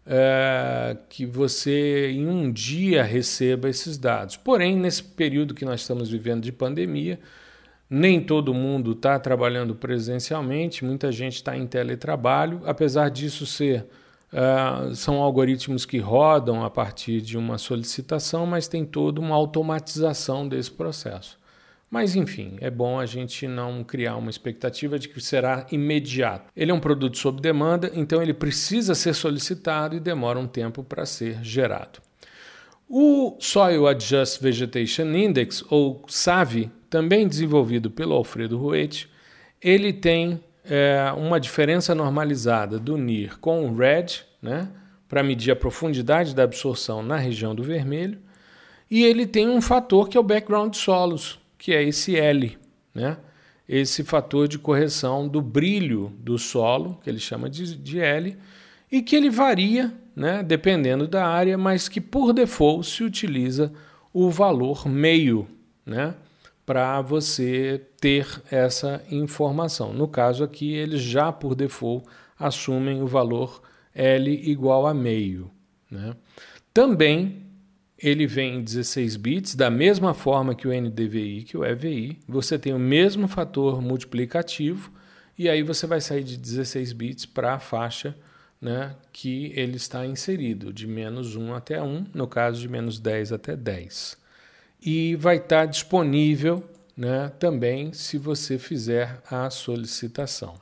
é, 0.05 0.97
que 1.09 1.25
você 1.25 2.11
em 2.11 2.27
um 2.27 2.51
dia 2.51 3.03
receba 3.03 3.69
esses 3.69 3.97
dados. 3.97 4.37
Porém, 4.37 4.77
nesse 4.77 5.03
período 5.03 5.53
que 5.53 5.65
nós 5.65 5.81
estamos 5.81 6.09
vivendo 6.09 6.43
de 6.43 6.51
pandemia, 6.51 7.19
nem 7.89 8.21
todo 8.21 8.53
mundo 8.53 8.91
está 8.91 9.17
trabalhando 9.19 9.75
presencialmente, 9.75 10.85
muita 10.85 11.11
gente 11.11 11.35
está 11.35 11.57
em 11.57 11.65
teletrabalho, 11.65 12.61
apesar 12.65 13.09
disso 13.09 13.45
ser. 13.45 13.85
Uh, 14.33 14.93
são 14.93 15.21
algoritmos 15.21 15.85
que 15.85 15.97
rodam 15.97 16.65
a 16.65 16.69
partir 16.69 17.21
de 17.21 17.37
uma 17.37 17.57
solicitação, 17.57 18.45
mas 18.45 18.67
tem 18.67 18.83
toda 18.83 19.21
uma 19.21 19.33
automatização 19.35 20.47
desse 20.47 20.71
processo. 20.71 21.39
Mas 21.95 22.13
enfim, 22.13 22.57
é 22.59 22.69
bom 22.69 22.99
a 22.99 23.05
gente 23.05 23.47
não 23.47 23.81
criar 23.81 24.17
uma 24.17 24.29
expectativa 24.29 24.99
de 24.99 25.07
que 25.07 25.21
será 25.21 25.65
imediato. 25.71 26.51
Ele 26.53 26.69
é 26.69 26.73
um 26.73 26.79
produto 26.81 27.17
sob 27.17 27.39
demanda, 27.39 27.89
então 27.93 28.21
ele 28.21 28.33
precisa 28.33 28.93
ser 28.93 29.13
solicitado 29.13 29.95
e 29.95 29.99
demora 30.01 30.37
um 30.37 30.45
tempo 30.45 30.83
para 30.83 31.05
ser 31.05 31.41
gerado. 31.41 32.01
O 32.89 33.37
Soil 33.39 33.87
Adjust 33.87 34.43
Vegetation 34.43 35.05
Index, 35.05 35.63
ou 35.69 36.03
SAVI, 36.05 36.69
também 36.89 37.29
desenvolvido 37.29 37.89
pelo 37.89 38.13
Alfredo 38.13 38.57
Ruete, 38.57 39.09
ele 39.61 39.93
tem 39.93 40.43
é, 40.65 41.13
uma 41.15 41.39
diferença 41.39 41.95
normalizada 41.95 42.77
do 42.77 42.97
NIR 42.97 43.39
com 43.39 43.69
o 43.69 43.73
RED, 43.73 44.25
né, 44.41 44.67
para 45.07 45.23
medir 45.23 45.51
a 45.51 45.55
profundidade 45.55 46.35
da 46.35 46.43
absorção 46.43 47.01
na 47.01 47.15
região 47.15 47.55
do 47.55 47.63
vermelho, 47.63 48.19
e 48.91 49.01
ele 49.05 49.25
tem 49.25 49.47
um 49.47 49.61
fator 49.61 50.09
que 50.09 50.17
é 50.17 50.19
o 50.19 50.23
background 50.23 50.75
solos, 50.75 51.39
que 51.65 51.73
é 51.73 51.81
esse 51.81 52.15
L, 52.15 52.55
né? 52.93 53.17
esse 53.67 54.03
fator 54.03 54.47
de 54.47 54.59
correção 54.59 55.27
do 55.27 55.41
brilho 55.41 56.13
do 56.19 56.37
solo, 56.37 56.99
que 57.03 57.09
ele 57.09 57.17
chama 57.17 57.49
de, 57.49 57.75
de 57.75 57.99
L, 57.99 58.37
e 58.91 59.01
que 59.01 59.15
ele 59.15 59.31
varia 59.31 59.91
né, 60.15 60.43
dependendo 60.43 61.07
da 61.07 61.25
área, 61.25 61.57
mas 61.57 61.89
que 61.89 61.99
por 61.99 62.33
default 62.33 62.85
se 62.85 63.03
utiliza 63.03 63.73
o 64.13 64.29
valor 64.29 64.87
meio 64.87 65.47
né, 65.83 66.13
para 66.67 67.01
você 67.01 67.81
ter 67.99 68.27
essa 68.51 69.03
informação. 69.09 69.91
No 69.91 70.07
caso 70.07 70.43
aqui, 70.43 70.71
eles 70.71 71.01
já 71.01 71.31
por 71.31 71.55
default 71.55 72.05
assumem 72.37 73.01
o 73.01 73.07
valor 73.07 73.59
L 73.91 74.29
igual 74.29 74.85
a 74.85 74.93
meio. 74.93 75.49
Né? 75.89 76.15
Também 76.71 77.44
ele 77.97 78.27
vem 78.27 78.55
em 78.55 78.63
16 78.63 79.15
bits, 79.15 79.55
da 79.55 79.69
mesma 79.69 80.13
forma 80.13 80.53
que 80.53 80.67
o 80.67 80.73
NDVI, 80.73 81.43
que 81.43 81.57
o 81.57 81.63
EVI. 81.63 82.19
Você 82.27 82.59
tem 82.59 82.73
o 82.73 82.79
mesmo 82.79 83.27
fator 83.27 83.81
multiplicativo, 83.81 84.91
e 85.37 85.49
aí 85.49 85.63
você 85.63 85.87
vai 85.87 86.01
sair 86.01 86.23
de 86.23 86.37
16 86.37 86.93
bits 86.93 87.25
para 87.25 87.53
a 87.53 87.59
faixa 87.59 88.15
né, 88.61 88.95
que 89.11 89.51
ele 89.55 89.77
está 89.77 90.05
inserido, 90.05 90.73
de 90.73 90.87
menos 90.87 91.35
1 91.35 91.53
até 91.53 91.81
1, 91.81 92.07
no 92.13 92.27
caso 92.27 92.59
de 92.59 92.67
menos 92.67 92.99
10 92.99 93.31
até 93.31 93.55
10. 93.55 94.17
E 94.81 95.15
vai 95.15 95.37
estar 95.37 95.65
disponível 95.65 96.63
né, 96.95 97.31
também 97.39 97.93
se 97.93 98.17
você 98.17 98.57
fizer 98.57 99.21
a 99.29 99.49
solicitação. 99.49 100.55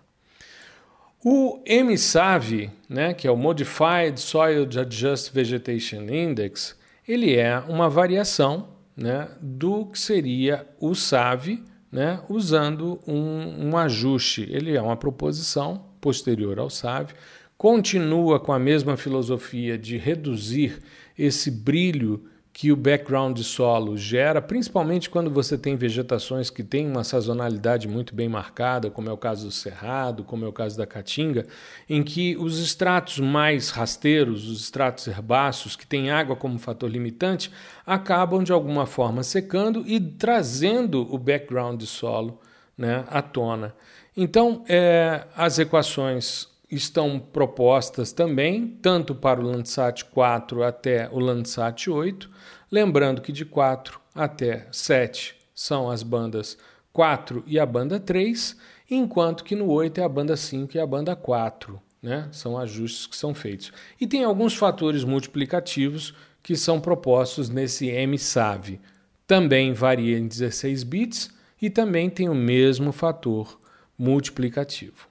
O 1.23 1.61
MSAV, 1.65 2.69
né, 2.89 3.13
que 3.13 3.27
é 3.27 3.31
o 3.31 3.37
Modified 3.37 4.19
Soil 4.19 4.63
Adjust 4.63 5.31
Vegetation 5.33 6.01
Index, 6.01 6.75
ele 7.07 7.35
é 7.35 7.59
uma 7.59 7.89
variação 7.89 8.69
né, 8.95 9.29
do 9.41 9.87
que 9.87 9.99
seria 9.99 10.67
o 10.79 10.93
SAV, 10.93 11.63
né, 11.91 12.21
usando 12.29 12.99
um, 13.07 13.69
um, 13.69 13.77
ajuste. 13.77 14.47
Ele 14.49 14.75
é 14.75 14.81
uma 14.81 14.95
proposição 14.95 15.85
posterior 15.99 16.59
ao 16.59 16.69
SAV, 16.69 17.11
continua 17.57 18.39
com 18.39 18.51
a 18.51 18.59
mesma 18.59 18.97
filosofia 18.97 19.77
de 19.77 19.97
reduzir 19.97 20.79
esse 21.17 21.51
brilho 21.51 22.25
que 22.53 22.71
o 22.71 22.75
background 22.75 23.35
de 23.35 23.43
solo 23.43 23.97
gera, 23.97 24.39
principalmente 24.39 25.09
quando 25.09 25.31
você 25.31 25.57
tem 25.57 25.75
vegetações 25.75 26.51
que 26.51 26.61
têm 26.61 26.87
uma 26.87 27.03
sazonalidade 27.03 27.87
muito 27.87 28.13
bem 28.13 28.29
marcada, 28.29 28.91
como 28.91 29.09
é 29.09 29.11
o 29.11 29.17
caso 29.17 29.47
do 29.47 29.51
cerrado, 29.51 30.23
como 30.23 30.45
é 30.45 30.47
o 30.47 30.53
caso 30.53 30.77
da 30.77 30.85
caatinga, 30.85 31.47
em 31.89 32.03
que 32.03 32.37
os 32.37 32.59
estratos 32.59 33.19
mais 33.19 33.71
rasteiros, 33.71 34.47
os 34.47 34.61
estratos 34.61 35.07
herbáceos, 35.07 35.75
que 35.75 35.87
têm 35.87 36.11
água 36.11 36.35
como 36.35 36.59
fator 36.59 36.87
limitante, 36.87 37.51
acabam 37.87 38.43
de 38.43 38.51
alguma 38.51 38.85
forma 38.85 39.23
secando 39.23 39.83
e 39.87 39.99
trazendo 39.99 41.11
o 41.11 41.17
background 41.17 41.79
de 41.79 41.87
solo 41.87 42.39
né, 42.77 43.03
à 43.07 43.19
tona. 43.23 43.75
Então, 44.15 44.63
é, 44.69 45.25
as 45.35 45.57
equações 45.57 46.47
estão 46.69 47.19
propostas 47.19 48.11
também, 48.11 48.67
tanto 48.81 49.15
para 49.15 49.39
o 49.39 49.43
Landsat 49.43 50.05
4 50.05 50.63
até 50.63 51.09
o 51.11 51.19
Landsat 51.19 51.89
8, 51.89 52.29
lembrando 52.73 53.21
que 53.21 53.31
de 53.31 53.45
4 53.45 54.01
até 54.15 54.65
7 54.71 55.35
são 55.53 55.91
as 55.91 56.01
bandas 56.01 56.57
4 56.91 57.43
e 57.45 57.59
a 57.59 57.67
banda 57.67 57.99
3, 57.99 58.57
enquanto 58.89 59.43
que 59.43 59.55
no 59.55 59.69
8 59.69 60.01
é 60.01 60.03
a 60.03 60.09
banda 60.09 60.35
5 60.35 60.75
e 60.75 60.79
a 60.79 60.87
banda 60.87 61.15
4. 61.15 61.79
Né? 62.01 62.27
São 62.31 62.57
ajustes 62.57 63.05
que 63.05 63.15
são 63.15 63.31
feitos. 63.35 63.71
E 64.01 64.07
tem 64.07 64.23
alguns 64.23 64.55
fatores 64.55 65.03
multiplicativos 65.03 66.15
que 66.41 66.55
são 66.55 66.81
propostos 66.81 67.47
nesse 67.47 67.89
MSAV. 67.91 68.79
Também 69.27 69.71
varia 69.71 70.17
em 70.17 70.27
16 70.27 70.83
bits 70.83 71.29
e 71.61 71.69
também 71.69 72.09
tem 72.09 72.27
o 72.27 72.33
mesmo 72.33 72.91
fator 72.91 73.59
multiplicativo. 73.95 75.07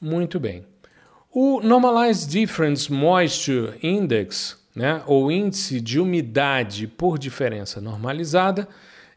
Muito 0.00 0.40
bem. 0.40 0.66
O 1.30 1.60
Normalized 1.60 2.28
Difference 2.28 2.92
Moisture 2.92 3.78
Index, 3.80 4.57
né, 4.78 5.02
ou 5.06 5.28
índice 5.32 5.80
de 5.80 5.98
umidade 5.98 6.86
por 6.86 7.18
diferença 7.18 7.80
normalizada, 7.80 8.68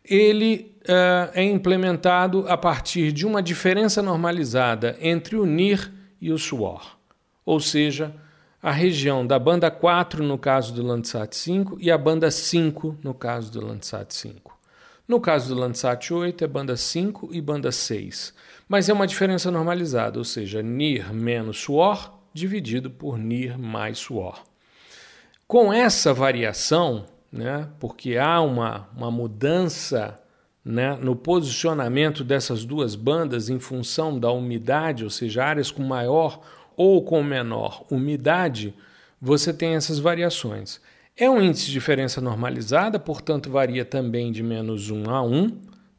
ele 0.03 0.75
uh, 0.85 1.29
é 1.35 1.43
implementado 1.43 2.45
a 2.47 2.57
partir 2.57 3.11
de 3.11 3.27
uma 3.27 3.43
diferença 3.43 4.01
normalizada 4.01 4.97
entre 4.99 5.35
o 5.35 5.45
NIR 5.45 5.91
e 6.19 6.31
o 6.31 6.39
suor, 6.39 6.97
ou 7.45 7.59
seja, 7.59 8.11
a 8.59 8.71
região 8.71 9.25
da 9.25 9.37
banda 9.37 9.69
4 9.69 10.23
no 10.23 10.35
caso 10.35 10.73
do 10.73 10.81
Landsat 10.83 11.35
5 11.35 11.77
e 11.79 11.91
a 11.91 11.97
banda 11.97 12.31
5 12.31 12.97
no 13.03 13.13
caso 13.13 13.51
do 13.51 13.63
Landsat 13.63 14.11
5. 14.11 14.59
No 15.07 15.19
caso 15.19 15.53
do 15.53 15.61
Landsat 15.61 16.11
8 16.11 16.43
é 16.43 16.47
banda 16.47 16.75
5 16.75 17.29
e 17.31 17.39
banda 17.39 17.71
6 17.71 18.33
mas 18.67 18.89
é 18.89 18.93
uma 18.93 19.05
diferença 19.05 19.51
normalizada, 19.51 20.17
ou 20.17 20.23
seja, 20.23 20.63
NIR 20.63 21.13
menos 21.13 21.59
suor 21.59 22.17
dividido 22.33 22.89
por 22.89 23.17
NIR 23.17 23.59
mais 23.59 23.99
suor. 23.99 24.41
Com 25.51 25.73
essa 25.73 26.13
variação, 26.13 27.07
né, 27.29 27.67
porque 27.77 28.15
há 28.15 28.39
uma, 28.39 28.87
uma 28.95 29.11
mudança 29.11 30.17
né, 30.63 30.95
no 30.95 31.13
posicionamento 31.13 32.23
dessas 32.23 32.63
duas 32.63 32.95
bandas 32.95 33.49
em 33.49 33.59
função 33.59 34.17
da 34.17 34.31
umidade, 34.31 35.03
ou 35.03 35.09
seja, 35.09 35.43
áreas 35.43 35.69
com 35.69 35.83
maior 35.83 36.39
ou 36.77 37.03
com 37.03 37.21
menor 37.21 37.83
umidade, 37.91 38.73
você 39.19 39.51
tem 39.51 39.75
essas 39.75 39.99
variações. 39.99 40.79
É 41.17 41.29
um 41.29 41.41
índice 41.41 41.65
de 41.65 41.73
diferença 41.73 42.21
normalizada, 42.21 42.97
portanto, 42.97 43.49
varia 43.49 43.83
também 43.83 44.31
de 44.31 44.41
menos 44.41 44.89
1 44.89 45.09
a 45.09 45.21
1 45.21 45.49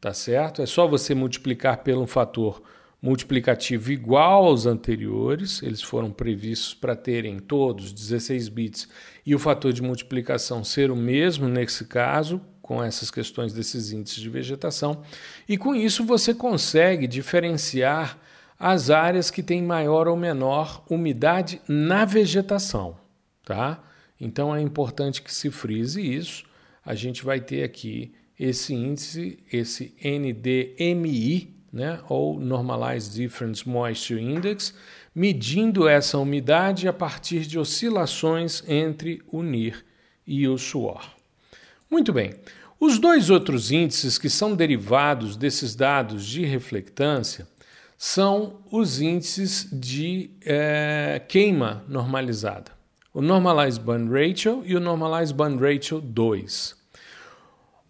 tá 0.01 0.15
certo? 0.15 0.63
É 0.63 0.65
só 0.65 0.87
você 0.87 1.13
multiplicar 1.13 1.83
pelo 1.83 2.07
fator 2.07 2.59
multiplicativo 3.03 3.91
igual 3.91 4.45
aos 4.45 4.65
anteriores, 4.65 5.61
eles 5.61 5.81
foram 5.81 6.09
previstos 6.09 6.73
para 6.73 6.95
terem 6.95 7.37
todos 7.37 7.91
16 7.91 8.47
bits 8.47 8.87
e 9.25 9.33
o 9.33 9.39
fator 9.39 9.71
de 9.71 9.81
multiplicação 9.81 10.63
ser 10.63 10.91
o 10.91 10.95
mesmo 10.95 11.47
nesse 11.47 11.85
caso, 11.85 12.41
com 12.61 12.83
essas 12.83 13.11
questões 13.11 13.53
desses 13.53 13.91
índices 13.91 14.21
de 14.21 14.29
vegetação, 14.29 15.03
e 15.47 15.57
com 15.57 15.75
isso 15.75 16.05
você 16.05 16.33
consegue 16.33 17.07
diferenciar 17.07 18.17
as 18.57 18.89
áreas 18.89 19.29
que 19.29 19.43
têm 19.43 19.61
maior 19.61 20.07
ou 20.07 20.15
menor 20.15 20.83
umidade 20.89 21.61
na 21.67 22.05
vegetação, 22.05 22.95
tá? 23.43 23.83
Então 24.19 24.55
é 24.55 24.61
importante 24.61 25.21
que 25.21 25.33
se 25.33 25.51
frise 25.51 26.01
isso. 26.01 26.45
A 26.85 26.95
gente 26.95 27.25
vai 27.25 27.41
ter 27.41 27.63
aqui 27.63 28.13
esse 28.39 28.73
índice, 28.73 29.39
esse 29.51 29.93
NDMI, 30.01 31.53
né, 31.73 31.99
ou 32.07 32.39
Normalized 32.39 33.13
Difference 33.13 33.67
Moisture 33.67 34.21
Index, 34.21 34.73
medindo 35.13 35.87
essa 35.87 36.17
umidade 36.17 36.87
a 36.87 36.93
partir 36.93 37.41
de 37.41 37.59
oscilações 37.59 38.63
entre 38.67 39.21
o 39.31 39.43
NIR 39.43 39.83
e 40.25 40.47
o 40.47 40.57
suor. 40.57 41.03
Muito 41.89 42.11
bem. 42.11 42.33
Os 42.79 42.99
dois 42.99 43.29
outros 43.29 43.71
índices 43.71 44.17
que 44.17 44.29
são 44.29 44.55
derivados 44.55 45.37
desses 45.37 45.75
dados 45.75 46.25
de 46.25 46.43
reflectância 46.43 47.47
são 47.97 48.59
os 48.69 48.99
índices 48.99 49.69
de 49.71 50.31
é, 50.43 51.21
queima 51.27 51.85
normalizada, 51.87 52.71
o 53.13 53.21
Normalized 53.21 53.81
Burn 53.81 54.09
Ratio 54.11 54.63
e 54.65 54.75
o 54.75 54.79
Normalized 54.79 55.33
Burn 55.33 55.57
Ratio 55.57 56.01
2. 56.01 56.75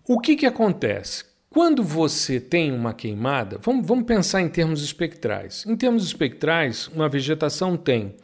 O 0.07 0.19
que, 0.19 0.35
que 0.35 0.45
acontece? 0.45 1.25
Quando 1.53 1.83
você 1.83 2.39
tem 2.39 2.71
uma 2.71 2.95
queimada, 2.95 3.59
vamos, 3.61 3.85
vamos 3.85 4.05
pensar 4.05 4.41
em 4.41 4.49
termos 4.49 4.83
espectrais. 4.83 5.63
Em 5.67 5.75
termos 5.75 6.03
espectrais, 6.03 6.87
uma 6.87 7.07
vegetação 7.07 7.77
tem 7.77 8.15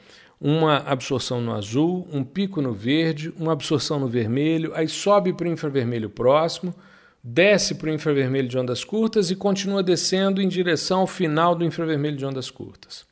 uma 0.42 0.78
absorção 0.78 1.40
no 1.40 1.54
azul, 1.54 2.08
um 2.12 2.24
pico 2.24 2.60
no 2.60 2.74
verde, 2.74 3.32
uma 3.38 3.54
absorção 3.54 4.00
no 4.00 4.08
vermelho, 4.08 4.72
aí 4.74 4.88
sobe 4.88 5.32
para 5.32 5.48
o 5.48 5.52
infravermelho 5.52 6.10
próximo, 6.10 6.74
desce 7.24 7.76
para 7.76 7.92
o 7.92 7.94
infravermelho 7.94 8.48
de 8.48 8.58
ondas 8.58 8.84
curtas 8.84 9.30
e 9.30 9.36
continua 9.36 9.84
descendo 9.84 10.42
em 10.42 10.48
direção 10.48 11.02
ao 11.02 11.08
final 11.08 11.54
do 11.54 11.64
infravermelho 11.64 12.18
de 12.18 12.26
ondas 12.26 12.50
curtas. 12.50 13.06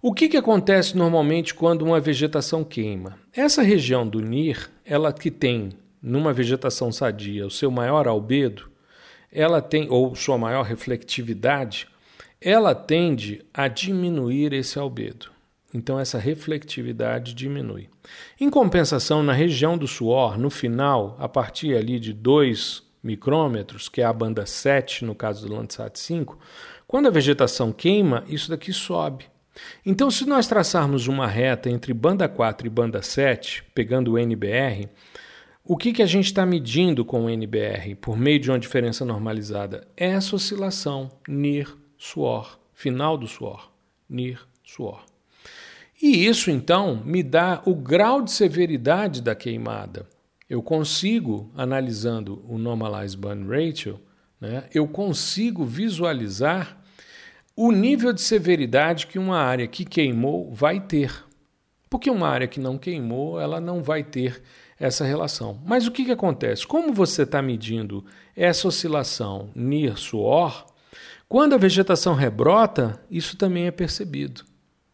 O 0.00 0.14
que, 0.14 0.26
que 0.26 0.38
acontece 0.38 0.96
normalmente 0.96 1.52
quando 1.52 1.82
uma 1.82 2.00
vegetação 2.00 2.64
queima? 2.64 3.18
Essa 3.30 3.60
região 3.60 4.08
do 4.08 4.22
NIR, 4.22 4.70
ela 4.86 5.12
que 5.12 5.30
tem 5.30 5.68
numa 6.02 6.32
vegetação 6.32 6.90
sadia 6.90 7.46
o 7.46 7.50
seu 7.50 7.70
maior 7.70 8.08
albedo, 8.08 8.72
ela 9.34 9.60
tem, 9.60 9.88
ou 9.90 10.14
sua 10.14 10.38
maior 10.38 10.62
reflectividade, 10.62 11.88
ela 12.40 12.74
tende 12.74 13.44
a 13.52 13.68
diminuir 13.68 14.52
esse 14.52 14.78
albedo. 14.78 15.30
Então, 15.72 15.98
essa 15.98 16.18
reflectividade 16.18 17.34
diminui. 17.34 17.88
Em 18.40 18.48
compensação, 18.48 19.24
na 19.24 19.32
região 19.32 19.76
do 19.76 19.88
suor, 19.88 20.38
no 20.38 20.48
final, 20.48 21.16
a 21.18 21.28
partir 21.28 21.74
ali 21.76 21.98
de 21.98 22.12
2 22.12 22.82
micrômetros, 23.02 23.88
que 23.88 24.00
é 24.00 24.04
a 24.04 24.12
banda 24.12 24.46
7 24.46 25.04
no 25.04 25.14
caso 25.14 25.46
do 25.46 25.52
Landsat 25.52 25.98
5, 25.98 26.38
quando 26.86 27.08
a 27.08 27.10
vegetação 27.10 27.72
queima, 27.72 28.22
isso 28.28 28.48
daqui 28.48 28.72
sobe. 28.72 29.26
Então, 29.84 30.10
se 30.10 30.26
nós 30.26 30.46
traçarmos 30.46 31.06
uma 31.08 31.26
reta 31.26 31.68
entre 31.68 31.92
banda 31.92 32.28
4 32.28 32.66
e 32.66 32.70
banda 32.70 33.02
7, 33.02 33.64
pegando 33.74 34.12
o 34.12 34.18
NBR, 34.18 34.88
o 35.66 35.78
que, 35.78 35.94
que 35.94 36.02
a 36.02 36.06
gente 36.06 36.26
está 36.26 36.44
medindo 36.44 37.06
com 37.06 37.24
o 37.24 37.30
NBR 37.30 37.94
por 37.94 38.18
meio 38.18 38.38
de 38.38 38.50
uma 38.50 38.58
diferença 38.58 39.02
normalizada? 39.02 39.88
É 39.96 40.08
essa 40.10 40.36
oscilação 40.36 41.10
NIR-suor, 41.26 42.58
final 42.74 43.16
do 43.16 43.26
suor, 43.26 43.72
NIR-suor. 44.06 45.06
E 46.02 46.26
isso 46.26 46.50
então 46.50 47.02
me 47.02 47.22
dá 47.22 47.62
o 47.64 47.74
grau 47.74 48.20
de 48.20 48.30
severidade 48.30 49.22
da 49.22 49.34
queimada. 49.34 50.06
Eu 50.50 50.62
consigo, 50.62 51.50
analisando 51.56 52.44
o 52.46 52.58
Normalized 52.58 53.18
Burn 53.18 53.48
Ratio, 53.48 53.98
né, 54.38 54.64
eu 54.74 54.86
consigo 54.86 55.64
visualizar 55.64 56.78
o 57.56 57.72
nível 57.72 58.12
de 58.12 58.20
severidade 58.20 59.06
que 59.06 59.18
uma 59.18 59.38
área 59.38 59.66
que 59.66 59.86
queimou 59.86 60.50
vai 60.50 60.78
ter. 60.78 61.24
Porque 61.88 62.10
uma 62.10 62.28
área 62.28 62.46
que 62.46 62.60
não 62.60 62.76
queimou, 62.76 63.40
ela 63.40 63.62
não 63.62 63.82
vai 63.82 64.04
ter 64.04 64.42
essa 64.78 65.04
relação. 65.04 65.60
Mas 65.64 65.86
o 65.86 65.90
que, 65.90 66.04
que 66.04 66.12
acontece? 66.12 66.66
Como 66.66 66.92
você 66.92 67.22
está 67.22 67.40
medindo 67.40 68.04
essa 68.36 68.68
oscilação 68.68 69.50
NIR-suor, 69.54 70.66
quando 71.28 71.54
a 71.54 71.58
vegetação 71.58 72.14
rebrota, 72.14 73.00
isso 73.10 73.36
também 73.36 73.66
é 73.66 73.70
percebido. 73.70 74.44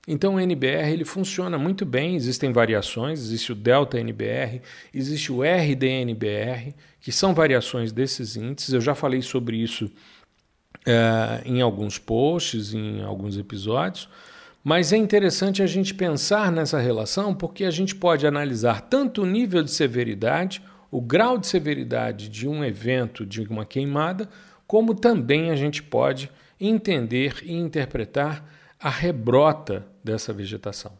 Então 0.08 0.34
o 0.34 0.40
NBR 0.40 0.90
ele 0.92 1.04
funciona 1.04 1.58
muito 1.58 1.84
bem, 1.84 2.16
existem 2.16 2.52
variações, 2.52 3.20
existe 3.20 3.52
o 3.52 3.54
delta 3.54 4.00
NBR, 4.00 4.62
existe 4.92 5.30
o 5.30 5.42
RDNBR, 5.42 6.74
que 7.00 7.12
são 7.12 7.34
variações 7.34 7.92
desses 7.92 8.36
índices. 8.36 8.72
Eu 8.72 8.80
já 8.80 8.94
falei 8.94 9.22
sobre 9.22 9.56
isso 9.56 9.90
é, 10.86 11.42
em 11.44 11.60
alguns 11.60 11.98
posts, 11.98 12.74
em 12.74 13.02
alguns 13.02 13.36
episódios. 13.36 14.08
Mas 14.62 14.92
é 14.92 14.96
interessante 14.96 15.62
a 15.62 15.66
gente 15.66 15.94
pensar 15.94 16.52
nessa 16.52 16.78
relação 16.78 17.34
porque 17.34 17.64
a 17.64 17.70
gente 17.70 17.94
pode 17.94 18.26
analisar 18.26 18.82
tanto 18.82 19.22
o 19.22 19.26
nível 19.26 19.62
de 19.62 19.70
severidade, 19.70 20.62
o 20.90 21.00
grau 21.00 21.38
de 21.38 21.46
severidade 21.46 22.28
de 22.28 22.46
um 22.46 22.62
evento, 22.62 23.24
de 23.24 23.40
uma 23.42 23.64
queimada, 23.64 24.28
como 24.66 24.94
também 24.94 25.50
a 25.50 25.56
gente 25.56 25.82
pode 25.82 26.30
entender 26.60 27.36
e 27.42 27.54
interpretar 27.54 28.44
a 28.78 28.90
rebrota 28.90 29.86
dessa 30.04 30.32
vegetação. 30.32 30.92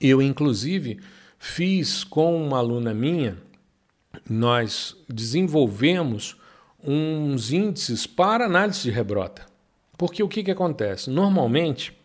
Eu, 0.00 0.20
inclusive, 0.20 1.00
fiz 1.38 2.04
com 2.04 2.44
uma 2.44 2.58
aluna 2.58 2.92
minha, 2.92 3.38
nós 4.28 4.96
desenvolvemos 5.08 6.36
uns 6.82 7.50
índices 7.50 8.06
para 8.06 8.44
análise 8.44 8.82
de 8.82 8.90
rebrota. 8.90 9.46
Porque 9.96 10.22
o 10.22 10.28
que, 10.28 10.42
que 10.42 10.50
acontece? 10.50 11.08
Normalmente, 11.08 11.96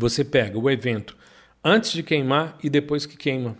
você 0.00 0.24
pega 0.24 0.58
o 0.58 0.70
evento 0.70 1.16
antes 1.62 1.92
de 1.92 2.02
queimar 2.02 2.58
e 2.62 2.70
depois 2.70 3.06
que 3.06 3.16
queima. 3.16 3.56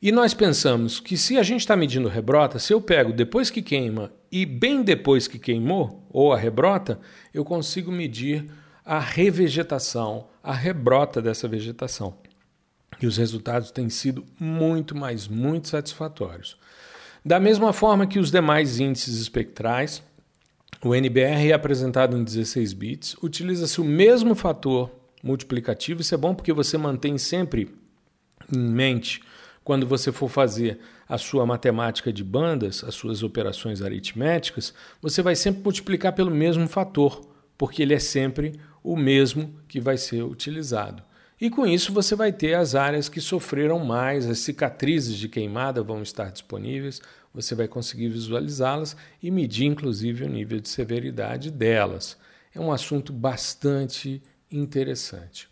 E 0.00 0.12
nós 0.12 0.32
pensamos 0.32 1.00
que 1.00 1.16
se 1.16 1.36
a 1.36 1.42
gente 1.42 1.60
está 1.60 1.76
medindo 1.76 2.08
rebrota, 2.08 2.60
se 2.60 2.72
eu 2.72 2.80
pego 2.80 3.12
depois 3.12 3.50
que 3.50 3.60
queima 3.60 4.12
e 4.30 4.46
bem 4.46 4.82
depois 4.82 5.26
que 5.26 5.40
queimou, 5.40 6.06
ou 6.08 6.32
a 6.32 6.38
rebrota, 6.38 7.00
eu 7.34 7.44
consigo 7.44 7.90
medir 7.90 8.46
a 8.84 9.00
revegetação, 9.00 10.28
a 10.40 10.52
rebrota 10.52 11.20
dessa 11.20 11.48
vegetação. 11.48 12.16
E 13.02 13.06
os 13.06 13.16
resultados 13.16 13.72
têm 13.72 13.90
sido 13.90 14.24
muito, 14.38 14.96
mas 14.96 15.26
muito 15.26 15.66
satisfatórios. 15.66 16.56
Da 17.24 17.40
mesma 17.40 17.72
forma 17.72 18.06
que 18.06 18.20
os 18.20 18.30
demais 18.30 18.78
índices 18.78 19.20
espectrais, 19.20 20.00
o 20.82 20.94
NBR 20.94 21.50
é 21.50 21.52
apresentado 21.52 22.16
em 22.16 22.22
16 22.22 22.72
bits, 22.72 23.16
utiliza-se 23.20 23.80
o 23.80 23.84
mesmo 23.84 24.36
fator 24.36 24.90
multiplicativo. 25.22 26.00
Isso 26.00 26.14
é 26.14 26.18
bom 26.18 26.34
porque 26.34 26.52
você 26.52 26.76
mantém 26.76 27.18
sempre 27.18 27.74
em 28.54 28.58
mente 28.58 29.22
quando 29.68 29.86
você 29.86 30.10
for 30.10 30.30
fazer 30.30 30.78
a 31.06 31.18
sua 31.18 31.44
matemática 31.44 32.10
de 32.10 32.24
bandas, 32.24 32.82
as 32.82 32.94
suas 32.94 33.22
operações 33.22 33.82
aritméticas, 33.82 34.72
você 35.00 35.20
vai 35.20 35.36
sempre 35.36 35.62
multiplicar 35.62 36.14
pelo 36.14 36.30
mesmo 36.30 36.66
fator, 36.66 37.20
porque 37.56 37.82
ele 37.82 37.92
é 37.92 37.98
sempre 37.98 38.58
o 38.82 38.96
mesmo 38.96 39.54
que 39.68 39.78
vai 39.78 39.98
ser 39.98 40.22
utilizado. 40.22 41.02
E 41.38 41.50
com 41.50 41.66
isso 41.66 41.92
você 41.92 42.16
vai 42.16 42.32
ter 42.32 42.54
as 42.54 42.74
áreas 42.74 43.10
que 43.10 43.20
sofreram 43.20 43.78
mais, 43.84 44.26
as 44.26 44.38
cicatrizes 44.38 45.16
de 45.16 45.28
queimada 45.28 45.82
vão 45.82 46.00
estar 46.00 46.32
disponíveis, 46.32 47.02
você 47.32 47.54
vai 47.54 47.68
conseguir 47.68 48.08
visualizá-las 48.08 48.96
e 49.22 49.30
medir 49.30 49.66
inclusive 49.66 50.24
o 50.24 50.28
nível 50.30 50.60
de 50.60 50.68
severidade 50.70 51.50
delas. 51.50 52.16
É 52.54 52.58
um 52.58 52.72
assunto 52.72 53.12
bastante 53.12 54.22
interessante. 54.50 55.48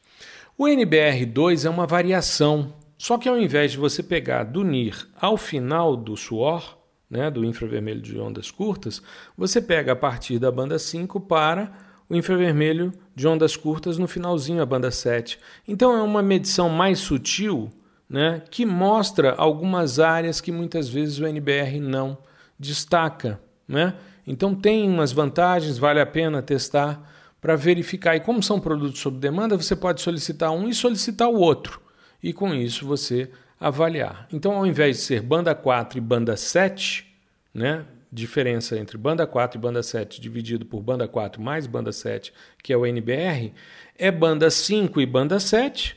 O 0.58 0.64
NBR2 0.64 1.66
é 1.66 1.70
uma 1.70 1.86
variação, 1.86 2.74
só 2.96 3.18
que 3.18 3.28
ao 3.28 3.38
invés 3.38 3.72
de 3.72 3.78
você 3.78 4.02
pegar 4.02 4.44
do 4.44 4.64
NIR 4.64 5.06
ao 5.20 5.36
final 5.36 5.96
do 5.96 6.16
suor, 6.16 6.78
né, 7.10 7.30
do 7.30 7.44
infravermelho 7.44 8.00
de 8.00 8.18
ondas 8.18 8.50
curtas, 8.50 9.02
você 9.36 9.60
pega 9.60 9.92
a 9.92 9.96
partir 9.96 10.38
da 10.38 10.50
banda 10.50 10.78
5 10.78 11.20
para 11.20 11.72
o 12.08 12.16
infravermelho 12.16 12.92
de 13.14 13.26
ondas 13.26 13.56
curtas 13.56 13.98
no 13.98 14.08
finalzinho, 14.08 14.62
a 14.62 14.66
banda 14.66 14.90
7. 14.90 15.38
Então 15.66 15.96
é 15.96 16.02
uma 16.02 16.22
medição 16.22 16.68
mais 16.68 16.98
sutil 17.00 17.70
né, 18.08 18.42
que 18.50 18.64
mostra 18.64 19.34
algumas 19.34 19.98
áreas 19.98 20.40
que 20.40 20.52
muitas 20.52 20.88
vezes 20.88 21.18
o 21.18 21.26
NBR 21.26 21.80
não 21.80 22.16
destaca. 22.58 23.40
Né? 23.66 23.94
Então 24.26 24.54
tem 24.54 24.88
umas 24.88 25.12
vantagens, 25.12 25.78
vale 25.78 26.00
a 26.00 26.06
pena 26.06 26.40
testar 26.40 27.15
para 27.46 27.54
verificar. 27.54 28.16
E 28.16 28.20
como 28.20 28.42
são 28.42 28.58
produtos 28.58 28.98
sob 28.98 29.20
demanda, 29.20 29.56
você 29.56 29.76
pode 29.76 30.00
solicitar 30.00 30.50
um 30.50 30.68
e 30.68 30.74
solicitar 30.74 31.28
o 31.28 31.38
outro. 31.38 31.80
E 32.20 32.32
com 32.32 32.52
isso 32.52 32.84
você 32.84 33.30
avaliar. 33.60 34.26
Então, 34.32 34.56
ao 34.56 34.66
invés 34.66 34.96
de 34.96 35.02
ser 35.04 35.22
banda 35.22 35.54
4 35.54 35.96
e 35.96 36.00
banda 36.00 36.36
7, 36.36 37.06
né, 37.54 37.86
diferença 38.10 38.76
entre 38.76 38.98
banda 38.98 39.28
4 39.28 39.60
e 39.60 39.62
banda 39.62 39.80
7 39.80 40.20
dividido 40.20 40.66
por 40.66 40.82
banda 40.82 41.06
4 41.06 41.40
mais 41.40 41.68
banda 41.68 41.92
7, 41.92 42.32
que 42.64 42.72
é 42.72 42.76
o 42.76 42.84
NBR, 42.84 43.54
é 43.96 44.10
banda 44.10 44.50
5 44.50 45.00
e 45.00 45.06
banda 45.06 45.38
7 45.38 45.96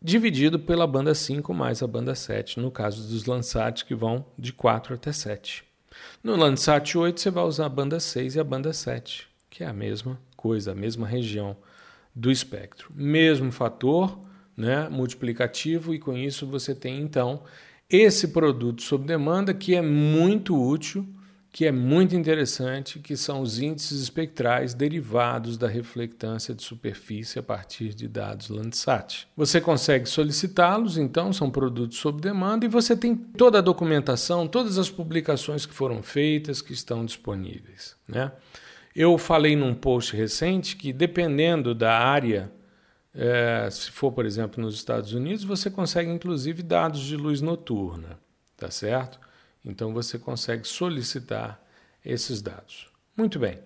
dividido 0.00 0.60
pela 0.60 0.86
banda 0.86 1.12
5 1.12 1.52
mais 1.52 1.82
a 1.82 1.88
banda 1.88 2.14
7, 2.14 2.60
no 2.60 2.70
caso 2.70 3.08
dos 3.08 3.24
Landsat 3.24 3.84
que 3.84 3.96
vão 3.96 4.24
de 4.38 4.52
4 4.52 4.94
até 4.94 5.10
7. 5.10 5.64
No 6.22 6.36
Landsat 6.36 6.96
8 6.96 7.20
você 7.20 7.30
vai 7.32 7.42
usar 7.42 7.66
a 7.66 7.68
banda 7.68 7.98
6 7.98 8.36
e 8.36 8.40
a 8.40 8.44
banda 8.44 8.72
7, 8.72 9.26
que 9.50 9.64
é 9.64 9.66
a 9.66 9.72
mesma 9.72 10.24
coisa, 10.46 10.70
a 10.70 10.74
mesma 10.74 11.08
região 11.08 11.56
do 12.14 12.30
espectro. 12.30 12.92
Mesmo 12.94 13.50
fator 13.50 14.18
né, 14.56 14.88
multiplicativo, 14.88 15.92
e 15.92 15.98
com 15.98 16.16
isso 16.16 16.46
você 16.46 16.72
tem 16.72 17.00
então 17.00 17.42
esse 17.90 18.28
produto 18.28 18.82
sob 18.82 19.04
demanda 19.04 19.52
que 19.52 19.74
é 19.74 19.82
muito 19.82 20.56
útil, 20.56 21.04
que 21.52 21.64
é 21.64 21.72
muito 21.72 22.14
interessante, 22.14 22.98
que 22.98 23.16
são 23.16 23.40
os 23.40 23.58
índices 23.58 24.00
espectrais 24.02 24.72
derivados 24.72 25.56
da 25.56 25.66
reflectância 25.66 26.54
de 26.54 26.62
superfície 26.62 27.38
a 27.38 27.42
partir 27.42 27.94
de 27.94 28.06
dados 28.06 28.48
Landsat. 28.48 29.26
Você 29.36 29.60
consegue 29.60 30.06
solicitá-los, 30.06 30.96
então 30.98 31.32
são 31.32 31.50
produtos 31.50 31.98
sob 31.98 32.20
demanda 32.20 32.66
e 32.66 32.68
você 32.68 32.94
tem 32.96 33.16
toda 33.16 33.58
a 33.58 33.62
documentação, 33.62 34.46
todas 34.46 34.78
as 34.78 34.90
publicações 34.90 35.66
que 35.66 35.74
foram 35.74 36.02
feitas 36.02 36.60
que 36.62 36.72
estão 36.72 37.04
disponíveis, 37.04 37.96
né? 38.06 38.30
Eu 38.98 39.18
falei 39.18 39.54
num 39.54 39.74
post 39.74 40.16
recente 40.16 40.74
que 40.74 40.90
dependendo 40.90 41.74
da 41.74 41.98
área 41.98 42.50
é, 43.14 43.68
se 43.70 43.90
for, 43.90 44.10
por 44.10 44.24
exemplo, 44.24 44.62
nos 44.62 44.74
Estados 44.74 45.12
Unidos, 45.12 45.44
você 45.44 45.70
consegue 45.70 46.10
inclusive 46.10 46.62
dados 46.62 47.02
de 47.02 47.14
luz 47.14 47.42
noturna, 47.42 48.18
tá 48.56 48.70
certo? 48.70 49.20
Então 49.62 49.92
você 49.92 50.18
consegue 50.18 50.66
solicitar 50.66 51.62
esses 52.02 52.40
dados. 52.40 52.88
Muito 53.14 53.38
bem. 53.38 53.58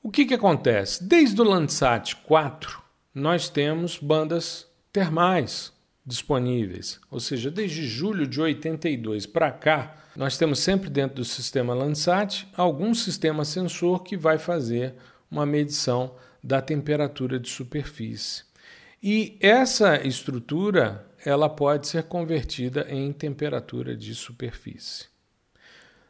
O 0.00 0.08
que, 0.08 0.24
que 0.24 0.34
acontece? 0.34 1.02
Desde 1.02 1.40
o 1.40 1.44
Landsat 1.44 2.14
4, 2.22 2.80
nós 3.12 3.48
temos 3.48 3.98
bandas 3.98 4.68
termais 4.92 5.72
disponíveis. 6.06 7.00
Ou 7.10 7.18
seja, 7.18 7.50
desde 7.50 7.84
julho 7.84 8.24
de 8.24 8.40
82 8.40 9.26
para 9.26 9.50
cá, 9.50 9.96
nós 10.16 10.36
temos 10.36 10.60
sempre 10.60 10.88
dentro 10.88 11.16
do 11.16 11.24
sistema 11.24 11.74
Landsat 11.74 12.46
algum 12.56 12.94
sistema 12.94 13.44
sensor 13.44 14.02
que 14.02 14.16
vai 14.16 14.38
fazer 14.38 14.94
uma 15.30 15.44
medição 15.44 16.14
da 16.42 16.62
temperatura 16.62 17.38
de 17.38 17.48
superfície. 17.48 18.44
E 19.02 19.36
essa 19.40 20.06
estrutura 20.06 21.06
ela 21.24 21.48
pode 21.48 21.88
ser 21.88 22.04
convertida 22.04 22.86
em 22.88 23.12
temperatura 23.12 23.96
de 23.96 24.14
superfície. 24.14 25.06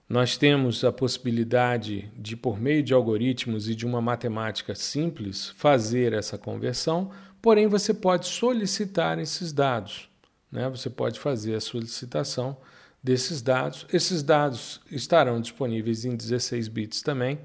Nós 0.09 0.37
temos 0.37 0.85
a 0.85 0.93
possibilidade 0.93 2.11
de, 2.17 2.37
por 2.37 2.61
meio 2.61 2.83
de 2.83 2.93
algoritmos 2.93 3.69
e 3.69 3.75
de 3.75 3.87
uma 3.87 4.03
matemática 4.03 4.75
simples, 4.75 5.49
fazer 5.57 6.13
essa 6.13 6.37
conversão, 6.37 7.11
porém 7.41 7.67
você 7.69 7.95
pode 7.95 8.27
solicitar 8.27 9.19
esses 9.19 9.53
dados. 9.53 10.11
Né? 10.53 10.69
Você 10.69 10.91
pode 10.91 11.19
fazer 11.19 11.55
a 11.55 11.61
solicitação 11.61 12.57
desses 13.05 13.43
dados. 13.43 13.87
Esses 13.93 14.23
dados 14.23 14.81
estarão 14.91 15.39
disponíveis 15.39 16.07
em 16.07 16.17
16 16.17 16.69
bits 16.69 17.03
também 17.03 17.39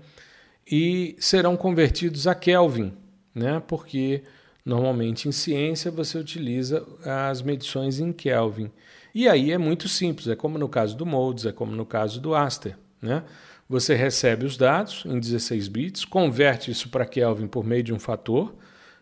e 0.66 1.18
serão 1.20 1.58
convertidos 1.58 2.26
a 2.26 2.34
Kelvin, 2.34 2.94
né? 3.36 3.62
porque 3.68 4.24
normalmente 4.66 5.28
em 5.28 5.32
ciência 5.34 5.92
você 5.92 6.18
utiliza 6.18 6.86
as 7.04 7.42
medições 7.42 8.00
em 8.00 8.14
Kelvin. 8.14 8.72
E 9.14 9.28
aí 9.28 9.52
é 9.52 9.58
muito 9.58 9.90
simples, 9.90 10.28
é 10.30 10.36
como 10.36 10.58
no 10.58 10.70
caso 10.70 10.96
do 10.96 11.06
Modes, 11.06 11.46
é 11.46 11.52
como 11.52 11.76
no 11.76 11.86
caso 11.86 12.22
do 12.22 12.34
Aster. 12.34 12.78
Né? 13.02 13.24
Você 13.68 13.96
recebe 13.96 14.46
os 14.46 14.56
dados 14.56 15.04
em 15.06 15.20
16 15.20 15.68
bits, 15.68 16.06
converte 16.06 16.72
isso 16.72 16.90
para 16.90 17.06
Kelvin 17.06 17.48
por 17.48 17.66
meio 17.66 17.84
de 17.84 17.94
um 17.94 18.00
fator 18.00 18.56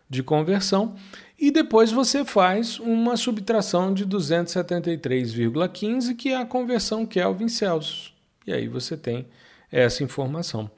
de 0.08 0.22
conversão 0.22 0.94
e 1.38 1.50
depois 1.50 1.92
você 1.92 2.24
faz 2.24 2.78
uma 2.78 3.16
subtração 3.16 3.92
de 3.92 4.06
273,15, 4.06 6.16
que 6.16 6.30
é 6.30 6.36
a 6.36 6.46
conversão 6.46 7.06
Kelvin-Celsius. 7.06 8.14
E 8.46 8.52
aí 8.52 8.66
você 8.66 8.96
tem 8.96 9.26
essa 9.70 10.02
informação. 10.02 10.70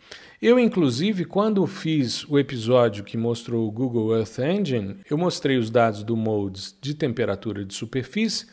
Eu, 0.43 0.59
inclusive, 0.59 1.25
quando 1.25 1.65
fiz 1.67 2.29
o 2.29 2.39
episódio 2.39 3.05
que 3.05 3.17
mostrou 3.17 3.69
o 3.69 3.71
Google 3.71 4.17
Earth 4.17 4.39
Engine, 4.39 4.97
eu 5.09 5.17
mostrei 5.17 5.57
os 5.57 5.71
dados 5.71 6.03
do 6.03 6.17
Modes 6.17 6.77
de 6.81 6.95
temperatura 6.95 7.65
de 7.65 7.75
superfície 7.75 8.47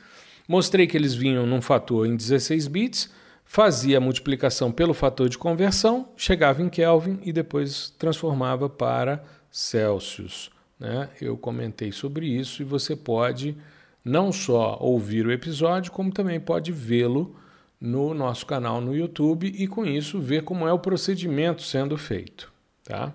Mostrei 0.47 0.87
que 0.87 0.95
eles 0.95 1.13
vinham 1.13 1.45
num 1.45 1.61
fator 1.61 2.07
em 2.07 2.15
16 2.15 2.67
bits, 2.67 3.13
fazia 3.43 3.97
a 3.97 4.01
multiplicação 4.01 4.71
pelo 4.71 4.93
fator 4.93 5.27
de 5.27 5.37
conversão, 5.37 6.07
chegava 6.15 6.61
em 6.61 6.69
Kelvin 6.69 7.19
e 7.21 7.33
depois 7.33 7.93
transformava 7.99 8.69
para 8.69 9.21
Celsius. 9.51 10.49
Né? 10.79 11.09
Eu 11.21 11.37
comentei 11.37 11.91
sobre 11.91 12.27
isso 12.27 12.61
e 12.61 12.65
você 12.65 12.95
pode 12.95 13.55
não 14.03 14.31
só 14.31 14.77
ouvir 14.79 15.25
o 15.25 15.31
episódio, 15.31 15.91
como 15.91 16.11
também 16.11 16.39
pode 16.39 16.71
vê-lo 16.71 17.35
no 17.79 18.13
nosso 18.13 18.45
canal 18.45 18.81
no 18.81 18.95
YouTube 18.95 19.47
e 19.47 19.67
com 19.67 19.85
isso 19.85 20.19
ver 20.19 20.43
como 20.43 20.67
é 20.67 20.73
o 20.73 20.79
procedimento 20.79 21.61
sendo 21.61 21.97
feito. 21.97 22.51
Tá? 22.83 23.13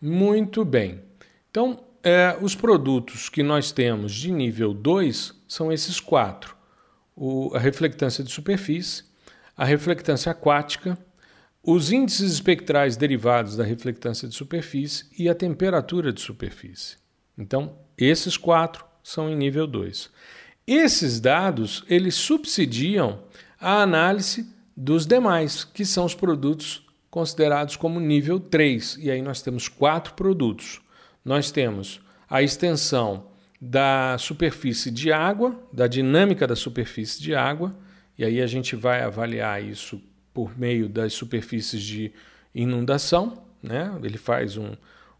Muito 0.00 0.64
bem. 0.64 1.00
Então, 1.50 1.80
é, 2.02 2.36
os 2.40 2.54
produtos 2.54 3.28
que 3.28 3.42
nós 3.42 3.72
temos 3.72 4.14
de 4.14 4.30
nível 4.30 4.72
2 4.72 5.34
são 5.48 5.72
esses 5.72 5.98
quatro: 5.98 6.56
o, 7.16 7.50
a 7.54 7.58
reflectância 7.58 8.22
de 8.22 8.30
superfície, 8.30 9.04
a 9.56 9.64
reflectância 9.64 10.30
aquática, 10.30 10.96
os 11.62 11.90
índices 11.92 12.32
espectrais 12.32 12.96
derivados 12.96 13.56
da 13.56 13.64
reflectância 13.64 14.28
de 14.28 14.34
superfície 14.34 15.06
e 15.18 15.28
a 15.28 15.34
temperatura 15.34 16.12
de 16.12 16.20
superfície. 16.20 16.96
Então, 17.36 17.76
esses 17.96 18.36
quatro 18.36 18.84
são 19.02 19.28
em 19.28 19.36
nível 19.36 19.66
2. 19.66 20.10
Esses 20.66 21.20
dados, 21.20 21.84
eles 21.88 22.14
subsidiam 22.14 23.22
a 23.60 23.82
análise 23.82 24.46
dos 24.76 25.06
demais, 25.06 25.64
que 25.64 25.84
são 25.84 26.04
os 26.04 26.14
produtos 26.14 26.86
considerados 27.10 27.74
como 27.76 27.98
nível 27.98 28.38
3. 28.38 28.98
E 29.00 29.10
aí 29.10 29.22
nós 29.22 29.42
temos 29.42 29.68
quatro 29.68 30.14
produtos. 30.14 30.80
Nós 31.24 31.50
temos 31.50 32.00
a 32.28 32.42
extensão 32.42 33.26
da 33.60 34.16
superfície 34.18 34.90
de 34.90 35.10
água, 35.10 35.58
da 35.72 35.86
dinâmica 35.86 36.46
da 36.46 36.54
superfície 36.54 37.20
de 37.20 37.34
água, 37.34 37.74
e 38.16 38.24
aí 38.24 38.40
a 38.40 38.46
gente 38.46 38.76
vai 38.76 39.02
avaliar 39.02 39.62
isso 39.62 40.00
por 40.38 40.56
meio 40.56 40.88
das 40.88 41.14
superfícies 41.14 41.82
de 41.82 42.12
inundação. 42.54 43.42
Né? 43.60 43.92
Ele 44.04 44.16
faz 44.16 44.56
um, 44.56 44.70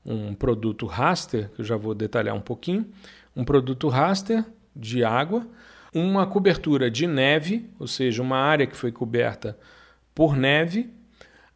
um 0.06 0.32
produto 0.32 0.86
raster, 0.86 1.50
que 1.56 1.60
eu 1.60 1.64
já 1.64 1.76
vou 1.76 1.92
detalhar 1.92 2.36
um 2.36 2.40
pouquinho, 2.40 2.86
um 3.34 3.44
produto 3.44 3.88
raster 3.88 4.44
de 4.76 5.02
água, 5.02 5.44
uma 5.92 6.24
cobertura 6.24 6.88
de 6.88 7.04
neve, 7.08 7.68
ou 7.80 7.88
seja, 7.88 8.22
uma 8.22 8.36
área 8.36 8.64
que 8.64 8.76
foi 8.76 8.92
coberta 8.92 9.58
por 10.14 10.36
neve, 10.36 10.88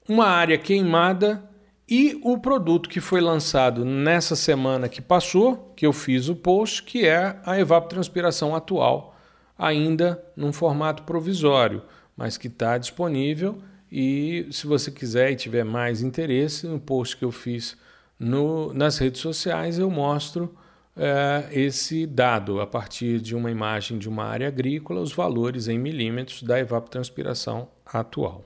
uma 0.09 0.27
área 0.27 0.59
queimada 0.59 1.49
e 1.89 2.19
o 2.25 2.39
produto 2.39 2.89
que 2.89 3.01
foi 3.01 3.21
lançado 3.21 3.85
nessa 3.85 4.35
semana 4.35 4.89
que 4.89 5.01
passou, 5.01 5.73
que 5.77 5.87
eu 5.87 5.93
fiz 5.93 6.29
o 6.29 6.35
post, 6.35 6.83
que 6.83 7.07
é 7.07 7.39
a 7.47 7.61
evapotranspiração 7.61 8.57
atual, 8.57 9.15
ainda 9.57 10.21
num 10.35 10.53
formato 10.53 11.05
provisório, 11.05 11.83
mas 12.17 12.37
que 12.37 12.49
está 12.49 12.79
disponível. 12.79 13.63
E 13.91 14.47
se 14.51 14.67
você 14.67 14.91
quiser 14.91 15.33
e 15.33 15.37
tiver 15.37 15.65
mais 15.65 16.03
interesse, 16.03 16.67
no 16.67 16.81
post 16.81 17.17
que 17.17 17.25
eu 17.25 17.33
fiz 17.33 17.77
no, 18.19 18.73
nas 18.73 18.99
redes 18.99 19.21
sociais, 19.21 19.79
eu 19.79 19.91
mostro 19.91 20.57
é, 20.97 21.49
esse 21.51 22.07
dado 22.07 22.61
a 22.61 22.67
partir 22.67 23.21
de 23.21 23.35
uma 23.35 23.51
imagem 23.51 23.99
de 23.99 24.09
uma 24.09 24.25
área 24.25 24.49
agrícola, 24.49 25.01
os 25.01 25.13
valores 25.13 25.69
em 25.69 25.79
milímetros 25.79 26.43
da 26.43 26.59
evapotranspiração 26.59 27.69
atual. 27.85 28.45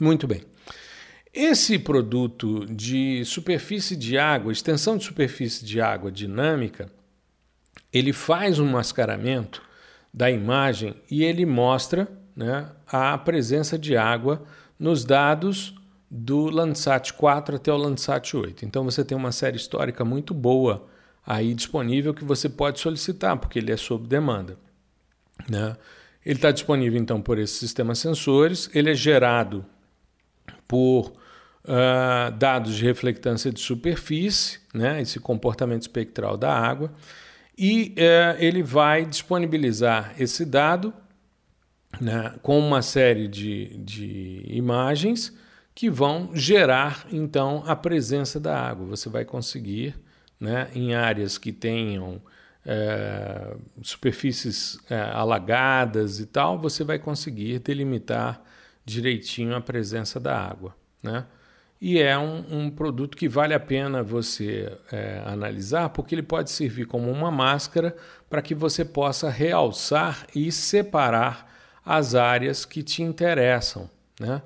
Muito 0.00 0.26
bem. 0.26 0.42
Esse 1.32 1.78
produto 1.78 2.64
de 2.66 3.24
superfície 3.24 3.94
de 3.94 4.16
água, 4.18 4.52
extensão 4.52 4.96
de 4.96 5.04
superfície 5.04 5.64
de 5.64 5.80
água 5.80 6.10
dinâmica, 6.10 6.90
ele 7.92 8.12
faz 8.12 8.58
um 8.58 8.66
mascaramento 8.66 9.62
da 10.12 10.30
imagem 10.30 10.94
e 11.10 11.22
ele 11.22 11.44
mostra 11.44 12.08
né, 12.38 12.68
a 12.86 13.18
presença 13.18 13.76
de 13.76 13.96
água 13.96 14.44
nos 14.78 15.04
dados 15.04 15.74
do 16.08 16.44
Landsat 16.44 17.12
4 17.14 17.56
até 17.56 17.72
o 17.72 17.76
Landsat 17.76 18.36
8. 18.36 18.64
Então 18.64 18.84
você 18.84 19.04
tem 19.04 19.18
uma 19.18 19.32
série 19.32 19.56
histórica 19.56 20.04
muito 20.04 20.32
boa 20.32 20.86
aí 21.26 21.52
disponível 21.52 22.14
que 22.14 22.24
você 22.24 22.48
pode 22.48 22.78
solicitar, 22.78 23.36
porque 23.36 23.58
ele 23.58 23.72
é 23.72 23.76
sob 23.76 24.06
demanda. 24.06 24.56
Né? 25.50 25.76
Ele 26.24 26.36
está 26.36 26.52
disponível 26.52 27.00
então 27.00 27.20
por 27.20 27.38
esses 27.38 27.58
sistemas 27.58 27.98
sensores, 27.98 28.70
ele 28.72 28.92
é 28.92 28.94
gerado 28.94 29.66
por 30.68 31.08
uh, 31.08 32.30
dados 32.38 32.76
de 32.76 32.84
reflectância 32.84 33.50
de 33.50 33.58
superfície, 33.58 34.60
né, 34.72 35.02
esse 35.02 35.18
comportamento 35.18 35.82
espectral 35.82 36.36
da 36.36 36.54
água, 36.54 36.92
e 37.56 37.96
uh, 37.96 38.36
ele 38.38 38.62
vai 38.62 39.04
disponibilizar 39.04 40.14
esse 40.18 40.44
dado 40.44 40.94
né, 42.00 42.34
com 42.42 42.58
uma 42.58 42.82
série 42.82 43.28
de, 43.28 43.76
de 43.78 44.44
imagens 44.46 45.36
que 45.74 45.88
vão 45.88 46.30
gerar 46.34 47.06
então 47.12 47.62
a 47.66 47.76
presença 47.76 48.40
da 48.40 48.60
água. 48.60 48.86
Você 48.86 49.08
vai 49.08 49.24
conseguir, 49.24 49.94
né, 50.40 50.68
em 50.74 50.94
áreas 50.94 51.38
que 51.38 51.52
tenham 51.52 52.20
é, 52.66 53.56
superfícies 53.82 54.78
é, 54.90 55.00
alagadas 55.00 56.20
e 56.20 56.26
tal, 56.26 56.58
você 56.58 56.84
vai 56.84 56.98
conseguir 56.98 57.60
delimitar 57.60 58.42
direitinho 58.84 59.54
a 59.54 59.60
presença 59.60 60.18
da 60.18 60.36
água. 60.36 60.74
Né? 61.02 61.24
E 61.80 61.98
é 62.00 62.18
um, 62.18 62.44
um 62.50 62.70
produto 62.70 63.16
que 63.16 63.28
vale 63.28 63.54
a 63.54 63.60
pena 63.60 64.02
você 64.02 64.76
é, 64.90 65.22
analisar, 65.24 65.90
porque 65.90 66.14
ele 66.14 66.22
pode 66.22 66.50
servir 66.50 66.86
como 66.86 67.10
uma 67.10 67.30
máscara 67.30 67.96
para 68.28 68.42
que 68.42 68.54
você 68.54 68.84
possa 68.84 69.30
realçar 69.30 70.26
e 70.34 70.50
separar 70.50 71.47
as 71.88 72.14
áreas 72.14 72.66
que 72.66 72.82
te 72.82 73.02
interessam. 73.02 73.88
Né? 74.20 74.42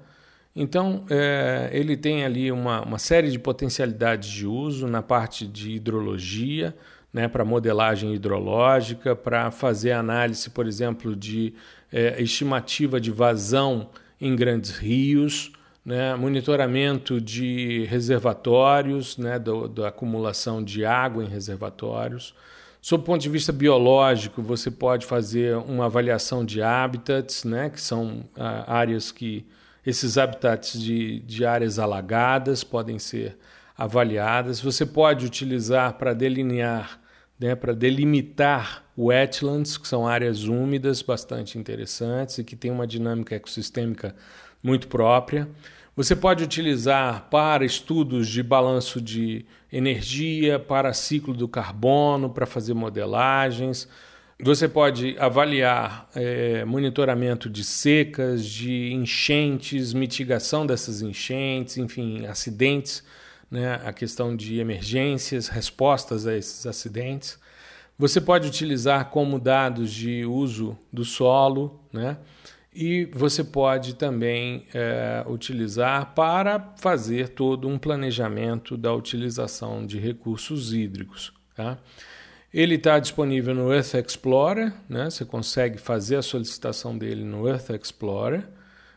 Então, 0.55 1.05
é, 1.11 1.71
ele 1.73 1.97
tem 1.97 2.25
ali 2.25 2.53
uma, 2.53 2.83
uma 2.83 3.01
série 3.01 3.33
de 3.33 3.39
potencialidades 3.39 4.31
de 4.31 4.47
uso 4.47 4.87
na 4.87 5.03
parte 5.03 5.45
de 5.45 5.73
hidrologia, 5.73 6.73
né, 7.13 7.27
para 7.27 7.45
modelagem 7.45 8.15
hidrológica, 8.15 9.17
para 9.17 9.51
fazer 9.51 9.91
análise, 9.91 10.49
por 10.51 10.69
exemplo, 10.69 11.17
de 11.17 11.53
é, 11.93 12.23
estimativa 12.23 13.01
de 13.01 13.11
vazão 13.11 13.91
em 14.21 14.37
grandes 14.37 14.71
rios, 14.79 15.51
né, 15.85 16.15
monitoramento 16.15 17.21
de 17.21 17.85
reservatórios, 17.87 19.19
né, 19.19 19.37
da 19.39 19.89
acumulação 19.89 20.63
de 20.63 20.85
água 20.85 21.25
em 21.25 21.29
reservatórios. 21.29 22.35
Sob 22.85 23.03
o 23.03 23.07
ponto 23.07 23.23
de 23.23 23.29
vista 23.29 23.53
biológico, 23.53 24.43
você 24.43 24.69
pode 24.69 25.07
fazer 25.07 25.57
uma 25.57 25.85
avaliação 25.85 26.45
de 26.45 26.61
habitats, 26.61 27.45
né, 27.45 27.71
que 27.71 27.81
são 27.81 28.25
ah, 28.37 28.65
áreas 28.67 29.13
que 29.13 29.47
esses 29.87 30.19
habitats 30.19 30.73
de, 30.73 31.21
de 31.21 31.47
áreas 31.47 31.79
alagadas 31.79 32.65
podem 32.65 32.99
ser 32.99 33.39
avaliadas. 33.79 34.61
Você 34.61 34.85
pode 34.85 35.25
utilizar 35.25 35.93
para 35.93 36.13
delinear, 36.13 37.01
né, 37.39 37.55
para 37.55 37.73
delimitar 37.73 38.83
wetlands, 38.99 39.79
que 39.79 39.87
são 39.87 40.05
áreas 40.05 40.43
úmidas 40.43 41.03
bastante 41.03 41.57
interessantes 41.57 42.39
e 42.39 42.45
que 42.45 42.57
têm 42.57 42.73
uma 42.73 42.87
dinâmica 42.87 43.37
ecossistêmica 43.37 44.13
muito 44.61 44.89
própria. 44.89 45.49
Você 45.95 46.17
pode 46.17 46.43
utilizar 46.43 47.29
para 47.29 47.67
estudos 47.67 48.27
de 48.27 48.43
balanço 48.43 48.99
de 48.99 49.45
energia, 49.71 50.59
para 50.59 50.95
ciclo 50.95 51.35
do 51.35 51.47
carbono, 51.47 52.31
para 52.31 52.47
fazer 52.47 52.73
modelagens. 52.73 53.87
Você 54.43 54.67
pode 54.67 55.15
avaliar 55.19 56.09
é, 56.15 56.65
monitoramento 56.65 57.51
de 57.51 57.63
secas, 57.63 58.47
de 58.47 58.91
enchentes, 58.95 59.93
mitigação 59.93 60.65
dessas 60.65 61.03
enchentes, 61.03 61.77
enfim, 61.77 62.25
acidentes, 62.25 63.05
né, 63.51 63.79
a 63.85 63.93
questão 63.93 64.35
de 64.35 64.61
emergências, 64.61 65.49
respostas 65.49 66.27
a 66.27 66.35
esses 66.35 66.65
acidentes. 66.65 67.39
Você 67.99 68.19
pode 68.19 68.49
utilizar 68.49 69.11
como 69.11 69.39
dados 69.39 69.93
de 69.93 70.25
uso 70.25 70.75
do 70.91 71.05
solo, 71.05 71.79
né? 71.93 72.17
E 72.75 73.05
você 73.13 73.45
pode 73.45 73.95
também 73.95 74.67
é, 74.73 75.23
utilizar 75.27 76.15
para 76.15 76.73
fazer 76.79 77.29
todo 77.29 77.69
um 77.69 77.79
planejamento 77.79 78.79
da 78.79 78.95
utilização 78.95 79.85
de 79.85 79.99
recursos 79.99 80.73
hídricos. 80.73 81.35
Tá? 81.55 81.79
Ele 82.53 82.77
está 82.77 82.99
disponível 82.99 83.55
no 83.55 83.73
Earth 83.73 83.95
Explorer, 83.95 84.73
né? 84.89 85.11
você 85.11 85.25
consegue 85.25 85.77
fazer 85.77 86.17
a 86.17 86.23
solicitação 86.23 86.97
dele 86.97 87.25
no 87.25 87.47
Earth 87.47 87.69
Explorer, 87.71 88.49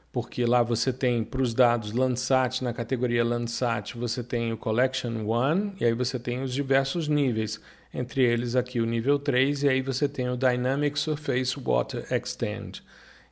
porque 0.09 0.45
lá 0.45 0.63
você 0.63 0.93
tem 0.93 1.21
para 1.25 1.41
os 1.41 1.53
dados 1.53 1.91
Landsat, 1.91 2.63
na 2.63 2.71
categoria 2.71 3.25
Landsat, 3.25 3.97
você 3.97 4.23
tem 4.23 4.53
o 4.53 4.57
Collection 4.57 5.27
One, 5.27 5.73
e 5.81 5.83
aí 5.83 5.93
você 5.93 6.17
tem 6.17 6.41
os 6.41 6.53
diversos 6.53 7.09
níveis, 7.09 7.59
entre 7.93 8.23
eles 8.23 8.55
aqui 8.55 8.79
o 8.79 8.85
nível 8.85 9.19
3, 9.19 9.63
e 9.63 9.69
aí 9.69 9.81
você 9.81 10.07
tem 10.07 10.29
o 10.29 10.37
Dynamic 10.37 10.97
Surface 10.97 11.59
Water 11.59 12.05
Extend. 12.09 12.81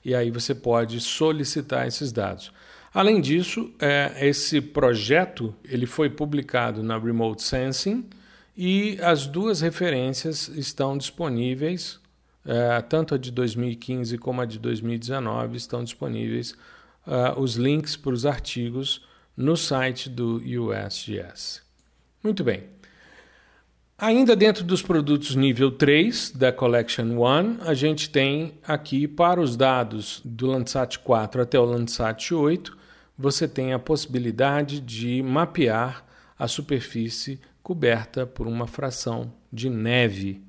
E 0.04 0.14
aí 0.14 0.30
você 0.32 0.54
pode 0.54 1.00
solicitar 1.00 1.88
esses 1.88 2.12
dados. 2.12 2.52
Além 2.94 3.22
disso, 3.22 3.74
é, 3.80 4.28
esse 4.28 4.62
projeto 4.62 5.56
ele 5.64 5.86
foi 5.86 6.10
publicado 6.10 6.84
na 6.84 6.98
Remote 6.98 7.42
Sensing, 7.42 8.08
e 8.56 9.00
as 9.02 9.26
duas 9.26 9.62
referências 9.62 10.48
estão 10.50 10.96
disponíveis, 10.96 12.00
é, 12.46 12.82
tanto 12.82 13.16
a 13.16 13.18
de 13.18 13.32
2015 13.32 14.18
como 14.20 14.42
a 14.42 14.46
de 14.46 14.60
2019, 14.60 15.58
estão 15.58 15.84
disponíveis 15.84 16.52
uh, 17.08 17.40
os 17.40 17.56
links 17.56 17.96
para 17.96 18.14
os 18.14 18.26
artigos 18.26 19.06
no 19.36 19.58
site 19.58 20.10
do 20.10 20.38
USGS. 20.38 21.62
Muito 22.24 22.44
bem. 22.44 22.73
Ainda 23.98 24.36
dentro 24.36 24.64
dos 24.64 24.82
produtos 24.82 25.36
nível 25.36 25.72
3 25.72 26.32
da 26.32 26.52
Collection 26.52 27.06
1, 27.06 27.58
a 27.62 27.74
gente 27.76 28.10
tem 28.10 28.56
aqui 28.68 29.08
para 29.08 29.40
os 29.40 29.56
dados 29.56 30.20
do 30.26 30.48
Landsat 30.48 30.98
4 30.98 31.44
até 31.44 31.60
o 31.60 31.64
Landsat 31.64 32.34
8, 32.34 32.76
você 33.16 33.48
tem 33.48 33.72
a 33.72 33.78
possibilidade 33.78 34.80
de 34.80 35.22
mapear 35.22 36.04
a 36.38 36.48
superfície 36.48 37.40
coberta 37.62 38.26
por 38.26 38.48
uma 38.48 38.66
fração 38.66 39.32
de 39.52 39.70
neve. 39.70 40.44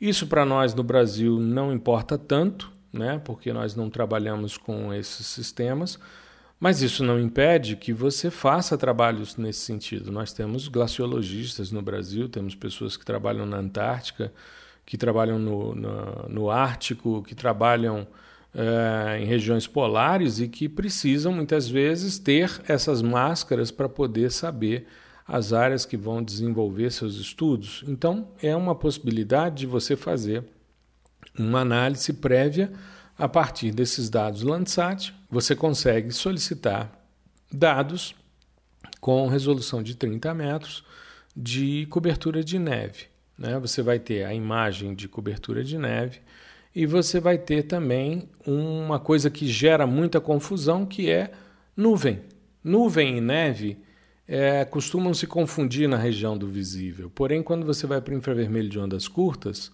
Isso 0.00 0.28
para 0.28 0.44
nós 0.44 0.72
no 0.72 0.84
Brasil 0.84 1.40
não 1.40 1.72
importa 1.72 2.16
tanto, 2.16 2.70
né, 2.92 3.20
porque 3.24 3.52
nós 3.52 3.74
não 3.74 3.90
trabalhamos 3.90 4.56
com 4.56 4.94
esses 4.94 5.26
sistemas, 5.26 5.98
mas 6.58 6.80
isso 6.80 7.04
não 7.04 7.20
impede 7.20 7.76
que 7.76 7.92
você 7.92 8.30
faça 8.30 8.78
trabalhos 8.78 9.36
nesse 9.36 9.60
sentido. 9.60 10.10
Nós 10.10 10.32
temos 10.32 10.68
glaciologistas 10.68 11.70
no 11.70 11.82
Brasil, 11.82 12.28
temos 12.28 12.54
pessoas 12.54 12.96
que 12.96 13.04
trabalham 13.04 13.44
na 13.44 13.58
Antártica, 13.58 14.32
que 14.84 14.96
trabalham 14.96 15.38
no, 15.38 15.74
no, 15.74 16.28
no 16.28 16.50
Ártico, 16.50 17.22
que 17.22 17.34
trabalham 17.34 18.06
é, 18.54 19.18
em 19.20 19.26
regiões 19.26 19.66
polares 19.66 20.40
e 20.40 20.48
que 20.48 20.68
precisam 20.68 21.30
muitas 21.32 21.68
vezes 21.68 22.18
ter 22.18 22.50
essas 22.66 23.02
máscaras 23.02 23.70
para 23.70 23.88
poder 23.88 24.32
saber 24.32 24.86
as 25.28 25.52
áreas 25.52 25.84
que 25.84 25.96
vão 25.96 26.22
desenvolver 26.22 26.90
seus 26.90 27.16
estudos. 27.16 27.84
Então, 27.86 28.28
é 28.40 28.54
uma 28.56 28.74
possibilidade 28.74 29.56
de 29.56 29.66
você 29.66 29.94
fazer 29.94 30.44
uma 31.38 31.60
análise 31.60 32.12
prévia 32.14 32.72
a 33.18 33.28
partir 33.28 33.72
desses 33.72 34.10
dados 34.10 34.42
Landsat. 34.42 35.12
Você 35.30 35.54
consegue 35.54 36.12
solicitar 36.12 36.92
dados 37.50 38.14
com 39.00 39.26
resolução 39.28 39.82
de 39.82 39.94
30 39.94 40.34
metros 40.34 40.84
de 41.36 41.86
cobertura 41.90 42.42
de 42.42 42.58
neve. 42.58 43.04
Né? 43.38 43.58
Você 43.58 43.82
vai 43.82 43.98
ter 43.98 44.24
a 44.24 44.34
imagem 44.34 44.94
de 44.94 45.08
cobertura 45.08 45.62
de 45.62 45.78
neve 45.78 46.20
e 46.74 46.86
você 46.86 47.20
vai 47.20 47.38
ter 47.38 47.62
também 47.64 48.28
uma 48.46 48.98
coisa 48.98 49.30
que 49.30 49.46
gera 49.46 49.86
muita 49.86 50.20
confusão, 50.20 50.84
que 50.84 51.10
é 51.10 51.30
nuvem. 51.76 52.20
Nuvem 52.62 53.18
e 53.18 53.20
neve 53.20 53.78
é, 54.28 54.64
costumam 54.64 55.14
se 55.14 55.26
confundir 55.26 55.88
na 55.88 55.96
região 55.96 56.36
do 56.36 56.46
visível. 56.46 57.10
Porém, 57.14 57.42
quando 57.42 57.64
você 57.64 57.86
vai 57.86 58.00
para 58.00 58.12
o 58.12 58.16
infravermelho 58.16 58.68
de 58.68 58.78
ondas 58.78 59.06
curtas, 59.06 59.70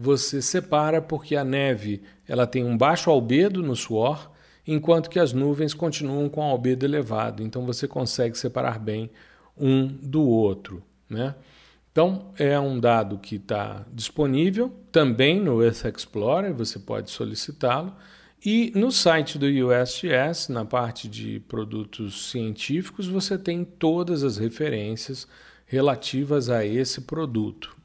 você 0.00 0.40
separa 0.40 1.02
porque 1.02 1.36
a 1.36 1.44
neve 1.44 2.00
ela 2.26 2.46
tem 2.46 2.64
um 2.64 2.74
baixo 2.74 3.10
albedo 3.10 3.62
no 3.62 3.76
suor, 3.76 4.30
enquanto 4.66 5.10
que 5.10 5.18
as 5.18 5.34
nuvens 5.34 5.74
continuam 5.74 6.26
com 6.26 6.42
albedo 6.42 6.86
elevado. 6.86 7.42
Então 7.42 7.66
você 7.66 7.86
consegue 7.86 8.38
separar 8.38 8.78
bem 8.78 9.10
um 9.54 9.86
do 9.86 10.22
outro. 10.22 10.82
Né? 11.08 11.34
Então 11.92 12.32
é 12.38 12.58
um 12.58 12.80
dado 12.80 13.18
que 13.18 13.36
está 13.36 13.84
disponível 13.92 14.72
também 14.90 15.38
no 15.38 15.62
Earth 15.62 15.84
Explorer, 15.84 16.54
você 16.54 16.78
pode 16.78 17.10
solicitá-lo. 17.10 17.94
E 18.42 18.72
no 18.74 18.90
site 18.90 19.38
do 19.38 19.44
USGS, 19.44 20.50
na 20.50 20.64
parte 20.64 21.08
de 21.08 21.40
produtos 21.40 22.30
científicos, 22.30 23.06
você 23.06 23.36
tem 23.36 23.64
todas 23.64 24.24
as 24.24 24.38
referências 24.38 25.28
relativas 25.66 26.48
a 26.48 26.64
esse 26.64 27.02
produto. 27.02 27.79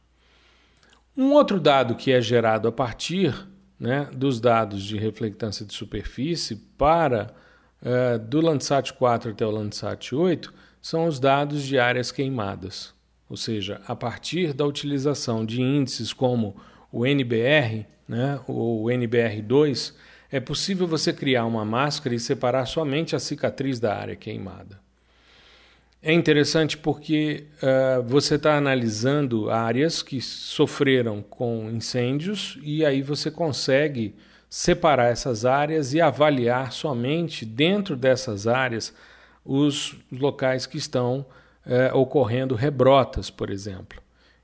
Um 1.17 1.31
outro 1.31 1.61
dado 1.61 1.95
que 1.95 2.11
é 2.11 2.21
gerado 2.21 2.67
a 2.67 2.71
partir 2.71 3.47
né, 3.79 4.09
dos 4.13 4.41
dados 4.41 4.83
de 4.83 4.97
reflectância 4.97 5.65
de 5.65 5.73
superfície 5.73 6.57
para 6.77 7.33
uh, 7.81 8.19
do 8.19 8.41
Landsat 8.41 8.91
4 8.91 9.31
até 9.31 9.45
o 9.45 9.51
Landsat 9.51 10.13
8 10.13 10.53
são 10.81 11.05
os 11.05 11.17
dados 11.17 11.63
de 11.63 11.79
áreas 11.79 12.11
queimadas, 12.11 12.93
ou 13.29 13.37
seja, 13.37 13.81
a 13.87 13.95
partir 13.95 14.53
da 14.53 14.65
utilização 14.65 15.45
de 15.45 15.61
índices 15.61 16.11
como 16.11 16.57
o 16.91 17.05
NBR 17.05 17.85
né, 18.07 18.39
ou 18.45 18.83
o 18.83 18.85
NBR2 18.87 19.93
é 20.29 20.39
possível 20.39 20.85
você 20.85 21.13
criar 21.13 21.45
uma 21.45 21.63
máscara 21.63 22.13
e 22.13 22.19
separar 22.19 22.65
somente 22.65 23.15
a 23.15 23.19
cicatriz 23.19 23.79
da 23.79 23.95
área 23.95 24.15
queimada. 24.15 24.84
É 26.07 26.13
interessante 26.13 26.77
porque 26.77 27.47
uh, 27.63 28.03
você 28.03 28.35
está 28.35 28.55
analisando 28.55 29.49
áreas 29.49 30.03
que 30.03 30.21
sofreram 30.21 31.23
com 31.23 31.67
incêndios 31.71 32.59
e 32.61 32.85
aí 32.85 33.01
você 33.01 33.31
consegue 33.31 34.13
separar 34.47 35.07
essas 35.07 35.45
áreas 35.45 35.95
e 35.95 35.99
avaliar 35.99 36.71
somente 36.71 37.43
dentro 37.43 37.95
dessas 37.95 38.45
áreas 38.45 38.93
os 39.43 39.95
locais 40.11 40.67
que 40.67 40.77
estão 40.77 41.25
uh, 41.65 41.97
ocorrendo 41.97 42.53
rebrotas, 42.53 43.31
por 43.31 43.49
exemplo. 43.49 43.99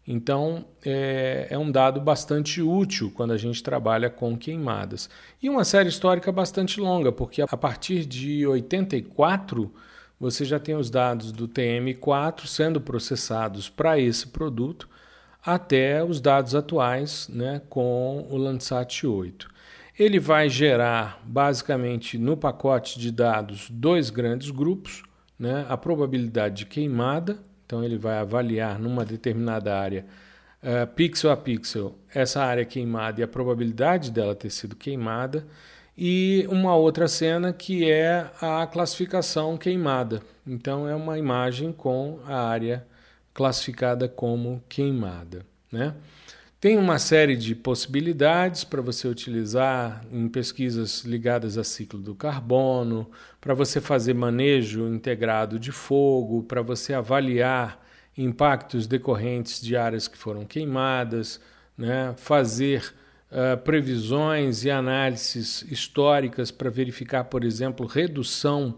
Então, 0.08 0.66
é, 0.84 1.46
é, 1.52 1.60
um 1.60 1.70
dado 1.70 2.02
bastante 2.02 2.60
útil 2.60 3.12
quando 3.16 3.34
a 3.34 3.38
gente 3.38 3.62
trabalha 3.62 4.10
com 4.10 4.36
queimadas. 4.36 5.12
E 5.40 5.48
uma 5.48 5.64
série 5.64 5.90
histórica 5.90 6.32
bastante 6.32 6.82
longa, 6.82 7.12
porque 7.12 7.40
a 7.40 7.56
partir 7.56 8.04
de 8.04 8.48
84 8.48 9.72
você 10.22 10.46
já 10.46 10.60
tem 10.60 10.76
os 10.76 10.92
dados 10.92 11.32
do 11.32 11.48
TM4 11.48 12.46
sendo 12.46 12.80
processados 12.80 13.68
para 13.68 14.00
esse 14.00 14.28
produto, 14.28 14.88
até 15.44 16.04
os 16.04 16.22
dados 16.22 16.54
atuais 16.54 17.28
né, 17.28 17.60
com 17.68 18.28
o 18.30 18.38
Landsat 18.38 19.08
8. 19.08 19.50
ele 19.98 20.20
vai 20.20 20.48
gerar 20.48 21.20
basicamente 21.26 22.20
no 22.20 22.38
pacote 22.38 23.00
de 23.00 23.12
dados 23.12 23.68
dois 23.72 24.12
grandes 24.12 24.52
grupos, 24.52 25.02
né? 25.40 25.66
a 25.68 25.76
probabilidade 25.76 26.58
de 26.58 26.66
queimada, 26.68 27.40
então 27.66 27.84
ele 27.84 27.98
vai 27.98 28.20
avaliar 28.20 28.78
numa 28.78 29.04
determinada 29.04 29.76
área, 29.76 30.06
uh, 30.62 30.86
pixel 30.94 31.32
a 31.32 31.38
pixel, 31.38 31.98
essa 32.14 32.44
área 32.44 32.64
queimada 32.64 33.22
e 33.22 33.24
a 33.24 33.28
probabilidade 33.28 34.12
dela 34.12 34.36
ter 34.36 34.52
sido 34.52 34.76
queimada, 34.76 35.48
e 36.04 36.48
uma 36.50 36.76
outra 36.76 37.08
cena 37.08 37.54
que 37.54 37.88
é 37.88 38.26
a 38.42 38.66
classificação 38.66 39.56
queimada. 39.56 40.24
Então 40.48 40.90
é 40.90 40.96
uma 40.96 41.20
imagem 41.20 41.72
com 41.72 42.18
a 42.26 42.42
área 42.42 42.84
classificada 43.32 44.10
como 44.10 44.64
queimada. 44.68 45.46
Né? 45.72 45.94
Tem 46.60 46.76
uma 46.76 46.98
série 46.98 47.38
de 47.38 47.54
possibilidades 47.54 48.64
para 48.64 48.82
você 48.82 49.08
utilizar 49.08 50.04
em 50.12 50.28
pesquisas 50.28 51.02
ligadas 51.02 51.56
a 51.56 51.64
ciclo 51.64 52.00
do 52.00 52.16
carbono, 52.16 53.08
para 53.40 53.54
você 53.54 53.80
fazer 53.80 54.16
manejo 54.16 54.88
integrado 54.88 55.60
de 55.60 55.72
fogo, 55.72 56.42
para 56.42 56.64
você 56.64 56.96
avaliar 56.96 57.80
impactos 58.18 58.88
decorrentes 58.88 59.62
de 59.62 59.78
áreas 59.78 60.08
que 60.08 60.18
foram 60.18 60.46
queimadas, 60.46 61.40
né? 61.78 62.16
fazer 62.18 62.92
uh, 63.32 63.58
previsões 63.58 64.66
e 64.66 64.70
análises 64.70 65.64
históricas 65.64 66.52
para 66.52 66.70
verificar, 66.70 67.24
por 67.24 67.44
exemplo, 67.44 67.88
redução 67.88 68.76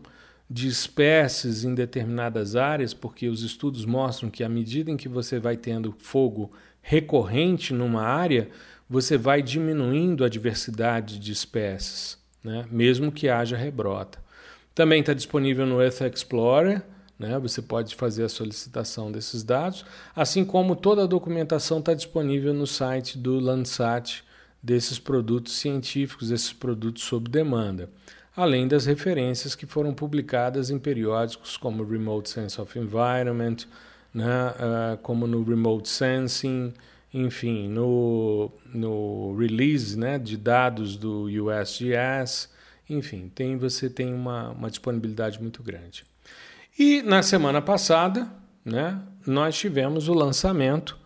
de 0.49 0.67
espécies 0.67 1.63
em 1.63 1.73
determinadas 1.73 2.55
áreas, 2.55 2.93
porque 2.93 3.27
os 3.27 3.41
estudos 3.41 3.85
mostram 3.85 4.29
que 4.29 4.43
à 4.43 4.49
medida 4.49 4.91
em 4.91 4.97
que 4.97 5.09
você 5.09 5.39
vai 5.39 5.57
tendo 5.57 5.95
fogo 5.97 6.51
recorrente 6.81 7.73
numa 7.73 8.03
área, 8.03 8.49
você 8.87 9.17
vai 9.17 9.41
diminuindo 9.41 10.23
a 10.23 10.29
diversidade 10.29 11.17
de 11.17 11.31
espécies, 11.31 12.17
né? 12.43 12.65
mesmo 12.69 13.11
que 13.11 13.29
haja 13.29 13.57
rebrota. 13.57 14.19
Também 14.75 14.99
está 14.99 15.13
disponível 15.13 15.65
no 15.65 15.81
Earth 15.81 16.01
Explorer, 16.01 16.83
né? 17.17 17.39
você 17.39 17.61
pode 17.61 17.95
fazer 17.95 18.25
a 18.25 18.29
solicitação 18.29 19.11
desses 19.11 19.43
dados, 19.43 19.85
assim 20.15 20.43
como 20.43 20.75
toda 20.75 21.03
a 21.03 21.07
documentação 21.07 21.79
está 21.79 21.93
disponível 21.93 22.53
no 22.53 22.67
site 22.67 23.17
do 23.17 23.39
Landsat 23.39 24.23
desses 24.63 24.97
produtos 24.97 25.53
científicos, 25.57 26.31
esses 26.31 26.53
produtos 26.53 27.03
sob 27.03 27.29
demanda, 27.29 27.89
além 28.35 28.67
das 28.67 28.85
referências 28.85 29.55
que 29.55 29.65
foram 29.65 29.93
publicadas 29.93 30.69
em 30.69 30.79
periódicos 30.79 31.57
como 31.57 31.83
Remote 31.83 32.29
Sense 32.29 32.59
of 32.61 32.79
Environment, 32.79 33.57
né, 34.13 34.25
uh, 34.25 34.97
como 34.99 35.27
no 35.27 35.43
Remote 35.43 35.89
Sensing, 35.89 36.73
enfim, 37.13 37.67
no, 37.67 38.51
no 38.73 39.35
release 39.37 39.97
né, 39.97 40.17
de 40.17 40.37
dados 40.37 40.95
do 40.95 41.25
USGS, 41.25 42.49
enfim, 42.89 43.31
tem, 43.33 43.57
você 43.57 43.89
tem 43.89 44.13
uma, 44.13 44.49
uma 44.49 44.69
disponibilidade 44.69 45.41
muito 45.41 45.61
grande. 45.61 46.05
E 46.77 47.01
na 47.03 47.21
semana 47.21 47.61
passada, 47.61 48.31
né, 48.63 48.99
nós 49.27 49.57
tivemos 49.57 50.07
o 50.07 50.13
lançamento 50.13 50.97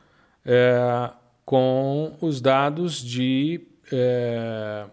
é, 0.45 1.12
com 1.48 2.18
os 2.20 2.41
dados 2.41 3.02
de 3.02 3.62
é, 3.89 4.86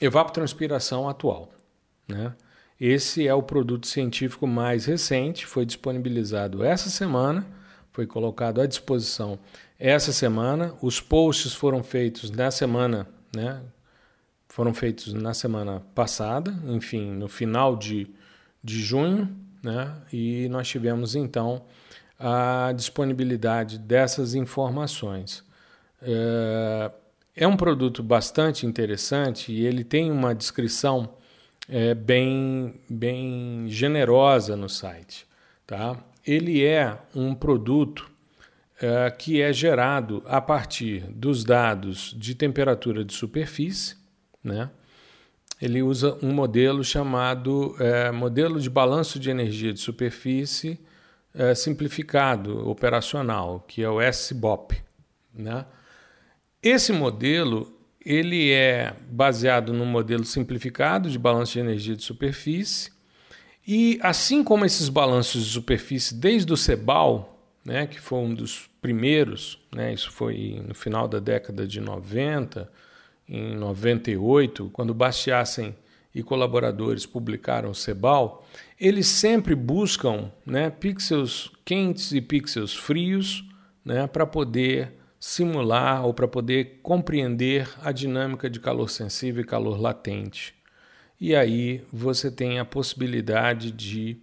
evapotranspiração 0.00 1.08
atual. 1.08 1.52
Né? 2.08 2.34
Esse 2.80 3.28
é 3.28 3.32
o 3.32 3.44
produto 3.44 3.86
científico 3.86 4.44
mais 4.44 4.86
recente, 4.86 5.46
foi 5.46 5.64
disponibilizado 5.64 6.64
essa 6.64 6.90
semana, 6.90 7.46
foi 7.92 8.08
colocado 8.08 8.60
à 8.60 8.66
disposição 8.66 9.38
essa 9.78 10.12
semana. 10.12 10.74
Os 10.82 11.00
posts 11.00 11.54
foram 11.54 11.84
feitos 11.84 12.28
na 12.28 12.50
semana, 12.50 13.06
né? 13.32 13.62
Foram 14.48 14.74
feitos 14.74 15.12
na 15.12 15.32
semana 15.32 15.80
passada, 15.94 16.52
enfim, 16.66 17.12
no 17.12 17.28
final 17.28 17.76
de, 17.76 18.10
de 18.64 18.82
junho, 18.82 19.28
né? 19.62 19.94
E 20.12 20.48
nós 20.48 20.66
tivemos 20.66 21.14
então 21.14 21.66
a 22.18 22.72
disponibilidade 22.74 23.78
dessas 23.78 24.34
informações. 24.34 25.46
É, 26.02 26.90
é 27.36 27.46
um 27.46 27.56
produto 27.56 28.02
bastante 28.02 28.66
interessante 28.66 29.52
e 29.52 29.64
ele 29.64 29.84
tem 29.84 30.10
uma 30.10 30.34
descrição 30.34 31.14
é, 31.68 31.94
bem, 31.94 32.80
bem 32.88 33.66
generosa 33.68 34.56
no 34.56 34.68
site. 34.68 35.26
Tá? 35.66 35.96
Ele 36.26 36.64
é 36.64 36.98
um 37.14 37.34
produto 37.34 38.10
é, 38.80 39.10
que 39.10 39.40
é 39.40 39.52
gerado 39.52 40.22
a 40.26 40.40
partir 40.40 41.00
dos 41.10 41.44
dados 41.44 42.14
de 42.16 42.34
temperatura 42.34 43.04
de 43.04 43.12
superfície. 43.12 43.96
Né? 44.42 44.70
Ele 45.60 45.82
usa 45.82 46.16
um 46.22 46.32
modelo 46.32 46.82
chamado 46.82 47.76
é, 47.78 48.10
modelo 48.10 48.60
de 48.60 48.70
balanço 48.70 49.18
de 49.18 49.30
energia 49.30 49.72
de 49.72 49.80
superfície 49.80 50.80
é, 51.34 51.54
simplificado 51.54 52.68
operacional, 52.68 53.64
que 53.66 53.82
é 53.82 53.88
o 53.88 54.00
SBOP. 54.00 54.76
Né? 55.34 55.64
Esse 56.62 56.92
modelo 56.92 57.72
ele 58.04 58.50
é 58.50 58.94
baseado 59.10 59.72
num 59.72 59.84
modelo 59.84 60.24
simplificado 60.24 61.10
de 61.10 61.18
balanço 61.18 61.52
de 61.52 61.60
energia 61.60 61.94
de 61.94 62.02
superfície. 62.02 62.90
E 63.66 63.98
assim 64.02 64.42
como 64.42 64.64
esses 64.64 64.88
balanços 64.88 65.44
de 65.44 65.50
superfície, 65.50 66.14
desde 66.14 66.50
o 66.52 66.56
Cebal, 66.56 67.38
né, 67.64 67.86
que 67.86 68.00
foi 68.00 68.18
um 68.20 68.34
dos 68.34 68.70
primeiros, 68.80 69.58
né, 69.70 69.92
isso 69.92 70.10
foi 70.10 70.62
no 70.66 70.74
final 70.74 71.06
da 71.06 71.18
década 71.18 71.66
de 71.66 71.80
90, 71.80 72.70
em 73.28 73.54
98, 73.54 74.70
quando 74.72 74.94
Bastiassen 74.94 75.76
e 76.14 76.22
colaboradores 76.22 77.04
publicaram 77.04 77.70
o 77.70 77.74
Cebal, 77.74 78.48
eles 78.80 79.06
sempre 79.06 79.54
buscam 79.54 80.32
né, 80.46 80.70
pixels 80.70 81.52
quentes 81.62 82.12
e 82.12 82.22
pixels 82.22 82.74
frios 82.74 83.44
né, 83.84 84.06
para 84.06 84.24
poder 84.24 84.97
simular 85.20 86.04
ou 86.04 86.14
para 86.14 86.28
poder 86.28 86.80
compreender 86.82 87.68
a 87.82 87.92
dinâmica 87.92 88.48
de 88.48 88.60
calor 88.60 88.88
sensível 88.88 89.42
e 89.42 89.46
calor 89.46 89.80
latente. 89.80 90.54
E 91.20 91.34
aí 91.34 91.84
você 91.92 92.30
tem 92.30 92.58
a 92.58 92.64
possibilidade 92.64 93.72
de 93.72 94.18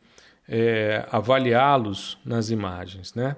é, 0.48 1.06
avaliá-los 1.12 2.18
nas 2.24 2.50
imagens. 2.50 3.14
Né? 3.14 3.36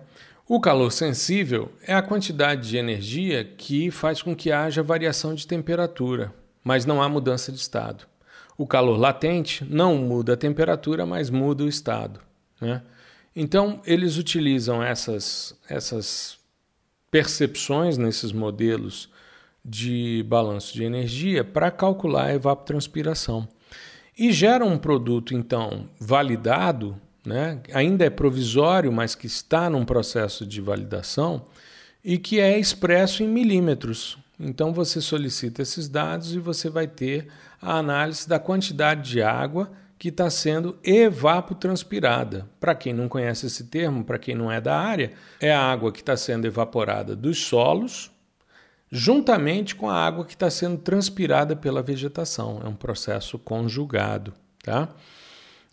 O 0.48 0.62
calor 0.62 0.92
sensível 0.92 1.72
é 1.82 1.94
a 1.94 2.02
quantidade 2.02 2.70
de 2.70 2.78
energia 2.78 3.44
que 3.44 3.90
faz 3.90 4.22
com 4.22 4.36
que 4.36 4.52
haja 4.52 4.84
variação 4.84 5.34
de 5.34 5.48
temperatura, 5.48 6.34
mas 6.64 6.86
não 6.86 7.02
há 7.02 7.10
mudança 7.10 7.52
de 7.52 7.58
estado. 7.58 8.06
O 8.58 8.66
calor 8.66 8.98
latente 8.98 9.66
não 9.66 9.96
muda 9.98 10.34
a 10.34 10.38
temperatura, 10.38 11.06
mas 11.06 11.30
muda 11.30 11.64
o 11.64 11.68
estado. 11.68 12.20
Né? 12.62 12.82
Então, 13.36 13.82
eles 13.86 14.18
utilizam 14.18 14.82
essas, 14.82 15.56
essas 15.70 16.37
percepções 17.12 17.98
nesses 17.98 18.32
modelos 18.32 19.10
de 19.64 20.24
balanço 20.28 20.74
de 20.74 20.84
energia 20.84 21.44
para 21.44 21.70
calcular 21.70 22.28
a 22.28 22.34
evapotranspiração. 22.34 23.48
E 24.18 24.32
gera 24.32 24.66
um 24.66 24.78
produto, 24.78 25.34
então, 25.34 25.90
validado, 26.00 27.00
né? 27.26 27.60
ainda 27.74 28.06
é 28.06 28.10
provisório, 28.10 28.92
mas 28.92 29.14
que 29.14 29.28
está 29.28 29.70
num 29.70 29.86
processo 29.86 30.46
de 30.46 30.62
validação 30.62 31.46
e 32.04 32.18
que 32.18 32.40
é 32.40 32.58
expresso 32.58 33.22
em 33.22 33.28
milímetros. 33.28 34.18
Então 34.40 34.74
você 34.74 35.02
solicita 35.02 35.62
esses 35.62 35.90
dados 35.90 36.34
e 36.34 36.40
você 36.40 36.70
vai 36.70 36.88
ter 36.88 37.28
a 37.62 37.78
análise 37.78 38.28
da 38.28 38.40
quantidade 38.40 39.10
de 39.10 39.22
água 39.22 39.72
que 39.98 40.10
está 40.10 40.30
sendo 40.30 40.78
evapotranspirada. 40.84 42.48
Para 42.60 42.76
quem 42.76 42.94
não 42.94 43.10
conhece 43.10 43.48
esse 43.48 43.66
termo, 43.66 44.04
para 44.04 44.20
quem 44.20 44.36
não 44.36 44.52
é 44.52 44.62
da 44.62 44.78
área, 44.78 45.14
é 45.40 45.52
a 45.52 45.62
água 45.62 45.92
que 45.92 46.00
está 46.00 46.16
sendo 46.16 46.46
evaporada 46.46 47.16
dos 47.16 47.46
solos, 47.46 48.12
juntamente 48.92 49.76
com 49.76 49.90
a 49.90 49.96
água 49.96 50.26
que 50.26 50.34
está 50.34 50.50
sendo 50.50 50.78
transpirada 50.78 51.56
pela 51.56 51.82
vegetação. 51.82 52.62
É 52.64 52.68
um 52.68 52.76
processo 52.76 53.40
conjugado. 53.40 54.34
Tá? 54.64 54.90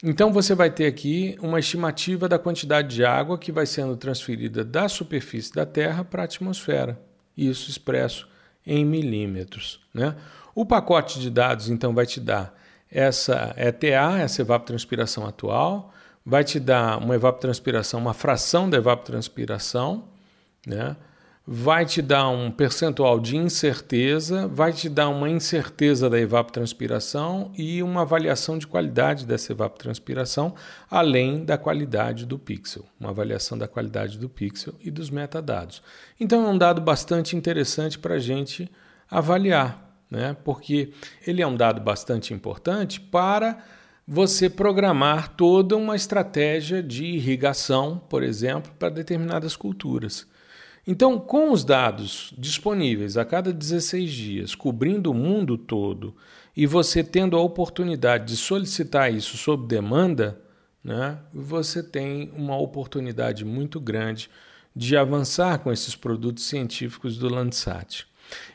Então 0.03 0.33
você 0.33 0.55
vai 0.55 0.71
ter 0.71 0.87
aqui 0.87 1.37
uma 1.41 1.61
estimativa 1.61 2.29
da 2.29 2.39
quantidade 2.39 2.95
de 2.95 3.05
água 3.05 3.39
que 3.39 3.53
vai 3.53 3.67
sendo 3.67 3.97
transferida 3.97 4.65
da 4.65 4.89
superfície 4.89 5.53
da 5.53 5.67
Terra 5.67 6.05
para 6.05 6.23
a 6.23 6.25
atmosfera. 6.25 6.99
Isso 7.37 7.71
expresso 7.71 8.29
em 8.67 8.85
milímetros. 8.85 9.81
Né? 9.93 10.15
O 10.55 10.65
pacote 10.65 11.21
de 11.21 11.31
dados, 11.31 11.69
então, 11.69 11.93
vai 11.93 12.07
te 12.07 12.21
dar 12.21 12.55
essa 12.95 13.53
ETA, 13.57 14.19
essa 14.21 14.41
evapotranspiração 14.41 15.27
atual, 15.27 15.93
vai 16.25 16.45
te 16.45 16.61
dar 16.61 16.99
uma 16.99 17.17
evapotranspiração, 17.17 18.01
uma 18.01 18.15
fração 18.15 18.71
da 18.71 18.79
evapotranspiração, 18.79 20.05
né? 20.67 20.97
vai 21.47 21.85
te 21.85 22.01
dar 22.01 22.29
um 22.31 22.51
percentual 22.51 23.21
de 23.21 23.37
incerteza, 23.37 24.49
vai 24.49 24.73
te 24.73 24.89
dar 24.89 25.11
uma 25.11 25.29
incerteza 25.29 26.09
da 26.09 26.19
evapotranspiração 26.19 27.53
e 27.55 27.83
uma 27.83 28.01
avaliação 28.01 28.57
de 28.57 28.67
qualidade 28.67 29.27
dessa 29.27 29.53
evapotranspiração, 29.53 30.55
além 30.91 31.45
da 31.45 31.59
qualidade 31.59 32.25
do 32.25 32.39
pixel, 32.39 32.87
uma 32.99 33.11
avaliação 33.11 33.59
da 33.59 33.69
qualidade 33.69 34.19
do 34.19 34.29
pixel 34.29 34.73
e 34.81 34.91
dos 34.91 35.11
metadados. 35.11 35.83
Então 36.19 36.47
é 36.47 36.49
um 36.49 36.57
dado 36.57 36.81
bastante 36.81 37.37
interessante 37.37 37.99
para 37.99 38.15
a 38.15 38.21
gente 38.21 38.71
avaliar 39.11 39.84
né? 40.15 40.37
porque 40.45 40.91
ele 41.27 41.43
é 41.43 41.47
um 41.47 41.57
dado 41.57 41.81
bastante 41.81 42.33
importante 42.33 43.01
para 43.01 43.59
você 44.07 44.49
programar 44.49 45.35
toda 45.35 45.77
uma 45.77 45.97
estratégia 45.97 46.83
de 46.83 47.05
irrigação, 47.05 48.01
por 48.09 48.23
exemplo, 48.23 48.73
para 48.79 48.91
determinadas 48.91 49.57
culturas. 49.57 50.27
Então, 50.87 51.19
com 51.19 51.51
os 51.51 51.65
dados 51.65 52.33
disponíveis 52.37 53.17
a 53.17 53.25
cada 53.25 53.53
16 53.53 54.11
dias, 54.11 54.55
cobrindo 54.55 55.11
o 55.11 55.15
mundo 55.15 55.57
todo, 55.57 56.15
e 56.55 56.67
você 56.67 57.03
tendo 57.03 57.37
a 57.37 57.41
oportunidade 57.41 58.27
de 58.27 58.37
solicitar 58.37 59.13
isso 59.13 59.39
sob 59.39 59.67
demanda, 59.67 60.39
né, 60.83 61.19
você 61.33 61.83
tem 61.83 62.31
uma 62.37 62.59
oportunidade 62.59 63.45
muito 63.45 63.81
grande 63.81 64.29
de 64.77 64.97
avançar 64.97 65.59
com 65.61 65.73
esses 65.73 65.97
produtos 65.97 66.45
científicos 66.45 67.17
do 67.17 67.29
Landsat. 67.29 68.07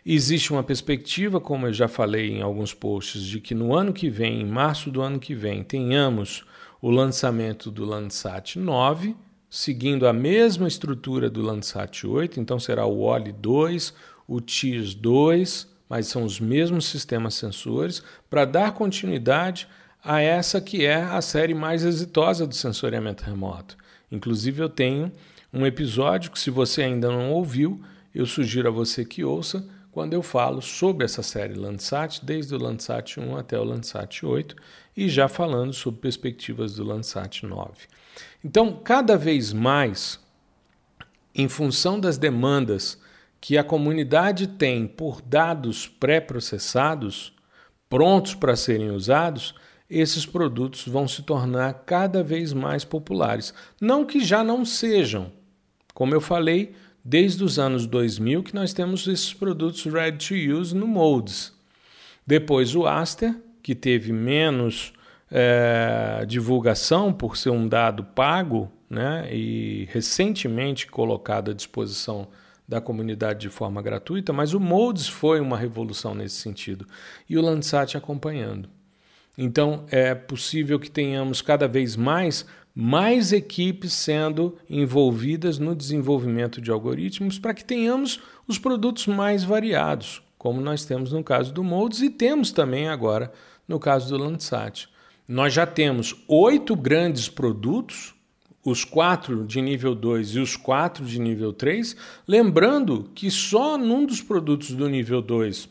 Existe 0.06 0.52
uma 0.52 0.64
perspectiva, 0.64 1.40
como 1.40 1.68
eu 1.68 1.74
já 1.74 1.88
falei 1.88 2.32
em 2.32 2.42
alguns 2.42 2.74
posts, 2.74 3.24
de 3.24 3.40
que 3.40 3.54
no 3.54 3.76
ano 3.76 3.94
que 3.94 4.10
vem, 4.10 4.42
em 4.42 4.46
março 4.46 4.90
do 4.90 5.02
ano 5.02 5.20
que 5.20 5.36
vem, 5.36 5.64
tenhamos 5.64 6.46
o 6.82 6.90
lançamento 6.90 7.70
do 7.70 7.86
Landsat 7.86 8.58
9, 8.58 9.16
seguindo 9.50 10.08
a 10.08 10.14
mesma 10.14 10.68
estrutura 10.68 11.30
do 11.30 11.42
Landsat 11.42 12.06
8, 12.06 12.40
então 12.40 12.60
será 12.60 12.86
o 12.86 13.00
OLI 13.02 13.32
2, 13.32 13.94
o 14.28 14.40
TIS 14.40 14.94
2, 14.94 15.68
mas 15.90 16.08
são 16.08 16.24
os 16.24 16.40
mesmos 16.40 16.86
sistemas 16.86 17.34
sensores, 17.34 18.04
para 18.30 18.46
dar 18.46 18.74
continuidade 18.74 19.68
a 20.04 20.22
essa 20.22 20.62
que 20.62 20.86
é 20.86 21.02
a 21.02 21.22
série 21.22 21.54
mais 21.54 21.84
exitosa 21.84 22.48
do 22.48 22.56
sensoriamento 22.56 23.24
remoto. 23.24 23.76
Inclusive, 24.12 24.62
eu 24.62 24.70
tenho 24.70 25.12
um 25.52 25.66
episódio 25.66 26.32
que, 26.32 26.40
se 26.40 26.50
você 26.50 26.84
ainda 26.84 27.10
não 27.10 27.32
ouviu, 27.32 27.82
eu 28.14 28.26
sugiro 28.26 28.68
a 28.68 28.72
você 28.72 29.06
que 29.06 29.24
ouça 29.24 29.68
quando 29.92 30.14
eu 30.14 30.22
falo 30.22 30.62
sobre 30.62 31.06
essa 31.06 31.24
série 31.24 31.56
Landsat, 31.56 32.24
desde 32.24 32.56
o 32.56 32.58
Landsat 32.58 33.20
1 33.20 33.38
até 33.38 33.60
o 33.60 33.64
Landsat 33.64 34.26
8, 34.26 34.56
e 34.96 35.10
já 35.10 35.28
falando 35.28 35.74
sobre 35.74 36.02
perspectivas 36.02 36.76
do 36.76 36.84
Landsat 36.84 37.44
9. 37.44 37.72
Então, 38.44 38.74
cada 38.84 39.18
vez 39.18 39.52
mais, 39.52 40.20
em 41.34 41.48
função 41.48 42.00
das 42.00 42.18
demandas 42.18 43.00
que 43.42 43.58
a 43.58 43.64
comunidade 43.64 44.48
tem 44.48 44.86
por 44.86 45.22
dados 45.22 45.88
pré-processados, 45.88 47.34
prontos 47.90 48.36
para 48.36 48.56
serem 48.56 48.92
usados, 48.92 49.56
esses 49.90 50.26
produtos 50.26 50.88
vão 50.88 51.08
se 51.08 51.24
tornar 51.24 51.74
cada 51.86 52.24
vez 52.24 52.54
mais 52.54 52.84
populares. 52.84 53.54
Não 53.82 54.06
que 54.06 54.20
já 54.20 54.44
não 54.44 54.64
sejam. 54.64 55.32
Como 55.94 56.14
eu 56.14 56.22
falei, 56.22 56.76
desde 57.10 57.44
os 57.44 57.58
anos 57.58 57.88
2000 57.88 58.44
que 58.44 58.54
nós 58.54 58.72
temos 58.72 59.08
esses 59.08 59.34
produtos 59.34 59.84
ready 59.86 60.28
to 60.28 60.36
use 60.36 60.76
no 60.76 60.88
Molds. 60.88 61.52
Depois 62.26 62.76
o 62.76 62.86
Aster, 62.86 63.36
que 63.64 63.74
teve 63.74 64.14
menos 64.14 64.94
é, 65.32 66.24
divulgação 66.28 67.12
por 67.12 67.36
ser 67.36 67.50
um 67.50 67.68
dado 67.68 68.04
pago 68.04 68.72
né, 68.88 69.28
e 69.34 69.90
recentemente 69.92 70.86
colocado 70.86 71.50
à 71.50 71.54
disposição 71.56 72.28
da 72.68 72.80
comunidade 72.80 73.40
de 73.40 73.50
forma 73.50 73.82
gratuita, 73.82 74.32
mas 74.32 74.54
o 74.54 74.60
Molds 74.60 75.08
foi 75.08 75.40
uma 75.40 75.58
revolução 75.58 76.14
nesse 76.14 76.36
sentido 76.36 76.86
e 77.28 77.40
o 77.40 77.42
Landsat 77.42 77.98
acompanhando. 77.98 78.70
Então 79.36 79.84
é 79.90 80.14
possível 80.14 80.80
que 80.80 80.92
tenhamos 80.92 81.42
cada 81.42 81.68
vez 81.68 81.96
mais 81.96 82.46
mais 82.82 83.34
equipes 83.34 83.92
sendo 83.92 84.56
envolvidas 84.70 85.60
no 85.60 85.76
desenvolvimento 85.76 86.62
de 86.62 86.72
algoritmos 86.72 87.38
para 87.38 87.54
que 87.54 87.66
tenhamos 87.66 88.22
os 88.48 88.58
produtos 88.58 89.06
mais 89.06 89.44
variados, 89.44 90.22
como 90.38 90.62
nós 90.62 90.86
temos 90.86 91.12
no 91.12 91.22
caso 91.22 91.54
do 91.54 91.62
Molds 91.62 92.02
e 92.02 92.10
temos 92.10 92.54
também 92.54 92.88
agora 92.88 93.34
no 93.68 93.82
caso 93.82 94.08
do 94.08 94.24
Landsat. 94.24 94.88
Nós 95.28 95.54
já 95.54 95.68
temos 95.68 96.24
oito 96.26 96.74
grandes 96.74 97.28
produtos, 97.28 98.16
os 98.64 98.86
quatro 98.86 99.46
de 99.46 99.62
nível 99.62 99.94
2 99.94 100.36
e 100.36 100.40
os 100.40 100.56
quatro 100.56 101.04
de 101.04 101.20
nível 101.20 101.52
3, 101.52 101.98
lembrando 102.26 103.12
que 103.14 103.30
só 103.30 103.78
num 103.78 104.06
dos 104.06 104.22
produtos 104.22 104.74
do 104.74 104.88
nível 104.88 105.22
2, 105.22 105.68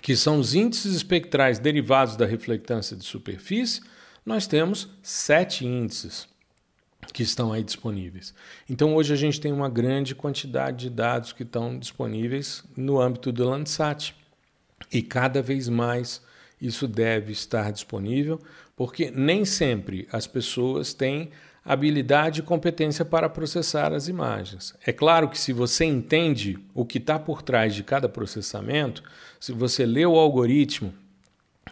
que 0.00 0.16
são 0.16 0.38
os 0.38 0.54
índices 0.54 0.94
espectrais 0.94 1.58
derivados 1.58 2.16
da 2.16 2.24
reflectância 2.24 2.96
de 2.96 3.04
superfície, 3.04 3.82
nós 4.24 4.46
temos 4.46 4.88
sete 5.02 5.66
índices 5.66 6.28
que 7.12 7.22
estão 7.22 7.52
aí 7.52 7.62
disponíveis. 7.62 8.34
Então 8.68 8.94
hoje 8.94 9.12
a 9.12 9.16
gente 9.16 9.40
tem 9.40 9.52
uma 9.52 9.68
grande 9.68 10.14
quantidade 10.14 10.88
de 10.88 10.90
dados 10.90 11.32
que 11.32 11.42
estão 11.42 11.78
disponíveis 11.78 12.64
no 12.76 13.00
âmbito 13.00 13.32
do 13.32 13.48
Landsat 13.48 14.14
e 14.92 15.02
cada 15.02 15.42
vez 15.42 15.68
mais 15.68 16.22
isso 16.60 16.86
deve 16.86 17.32
estar 17.32 17.72
disponível, 17.72 18.40
porque 18.76 19.10
nem 19.10 19.44
sempre 19.44 20.08
as 20.12 20.26
pessoas 20.26 20.94
têm 20.94 21.30
habilidade 21.64 22.40
e 22.40 22.42
competência 22.42 23.04
para 23.04 23.28
processar 23.28 23.92
as 23.92 24.08
imagens. 24.08 24.74
É 24.84 24.92
claro 24.92 25.28
que 25.28 25.38
se 25.38 25.52
você 25.52 25.84
entende 25.84 26.58
o 26.74 26.84
que 26.84 26.98
está 26.98 27.18
por 27.18 27.42
trás 27.42 27.74
de 27.74 27.82
cada 27.82 28.08
processamento, 28.08 29.02
se 29.38 29.52
você 29.52 29.84
lê 29.84 30.04
o 30.06 30.16
algoritmo, 30.16 30.94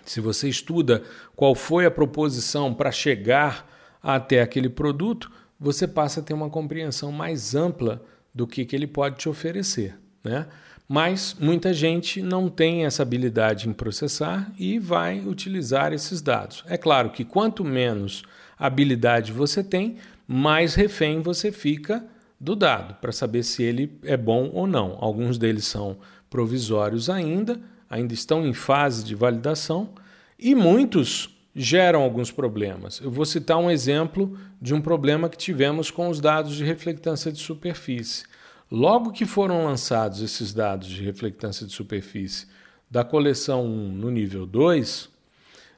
se 0.04 0.20
você 0.20 0.48
estuda 0.48 1.02
qual 1.34 1.54
foi 1.54 1.86
a 1.86 1.90
proposição 1.90 2.72
para 2.74 2.90
chegar 2.90 3.68
até 4.02 4.40
aquele 4.40 4.68
produto, 4.68 5.30
você 5.58 5.86
passa 5.86 6.20
a 6.20 6.22
ter 6.22 6.32
uma 6.32 6.48
compreensão 6.48 7.12
mais 7.12 7.54
ampla 7.54 8.02
do 8.34 8.46
que, 8.46 8.64
que 8.64 8.74
ele 8.74 8.86
pode 8.86 9.16
te 9.16 9.28
oferecer. 9.28 9.98
Né? 10.24 10.46
Mas 10.88 11.36
muita 11.38 11.72
gente 11.72 12.20
não 12.22 12.48
tem 12.48 12.84
essa 12.84 13.02
habilidade 13.02 13.68
em 13.68 13.72
processar 13.72 14.50
e 14.58 14.78
vai 14.78 15.20
utilizar 15.20 15.92
esses 15.92 16.20
dados. 16.20 16.64
É 16.66 16.76
claro 16.76 17.10
que 17.10 17.24
quanto 17.24 17.64
menos 17.64 18.22
habilidade 18.58 19.32
você 19.32 19.62
tem, 19.62 19.98
mais 20.26 20.74
refém 20.74 21.20
você 21.20 21.52
fica 21.52 22.04
do 22.40 22.56
dado 22.56 22.94
para 22.94 23.12
saber 23.12 23.42
se 23.42 23.62
ele 23.62 23.98
é 24.02 24.16
bom 24.16 24.50
ou 24.52 24.66
não. 24.66 24.96
Alguns 25.00 25.36
deles 25.36 25.64
são 25.66 25.98
provisórios 26.28 27.10
ainda, 27.10 27.60
ainda 27.90 28.14
estão 28.14 28.46
em 28.46 28.54
fase 28.54 29.04
de 29.04 29.16
validação, 29.16 29.90
e 30.38 30.54
muitos 30.54 31.36
geram 31.54 32.02
alguns 32.02 32.30
problemas. 32.30 33.00
Eu 33.00 33.10
vou 33.10 33.26
citar 33.26 33.58
um 33.58 33.70
exemplo 33.70 34.38
de 34.62 34.72
um 34.72 34.80
problema 34.80 35.28
que 35.28 35.36
tivemos 35.36 35.90
com 35.90 36.08
os 36.08 36.20
dados 36.20 36.54
de 36.54 36.64
reflectância 36.64 37.32
de 37.32 37.38
superfície. 37.40 38.24
Logo 38.70 39.10
que 39.10 39.26
foram 39.26 39.64
lançados 39.64 40.22
esses 40.22 40.54
dados 40.54 40.88
de 40.88 41.02
reflectância 41.02 41.66
de 41.66 41.72
superfície 41.72 42.46
da 42.88 43.02
coleção 43.02 43.64
1 43.64 43.92
no 43.92 44.10
nível 44.10 44.46
2, 44.46 45.08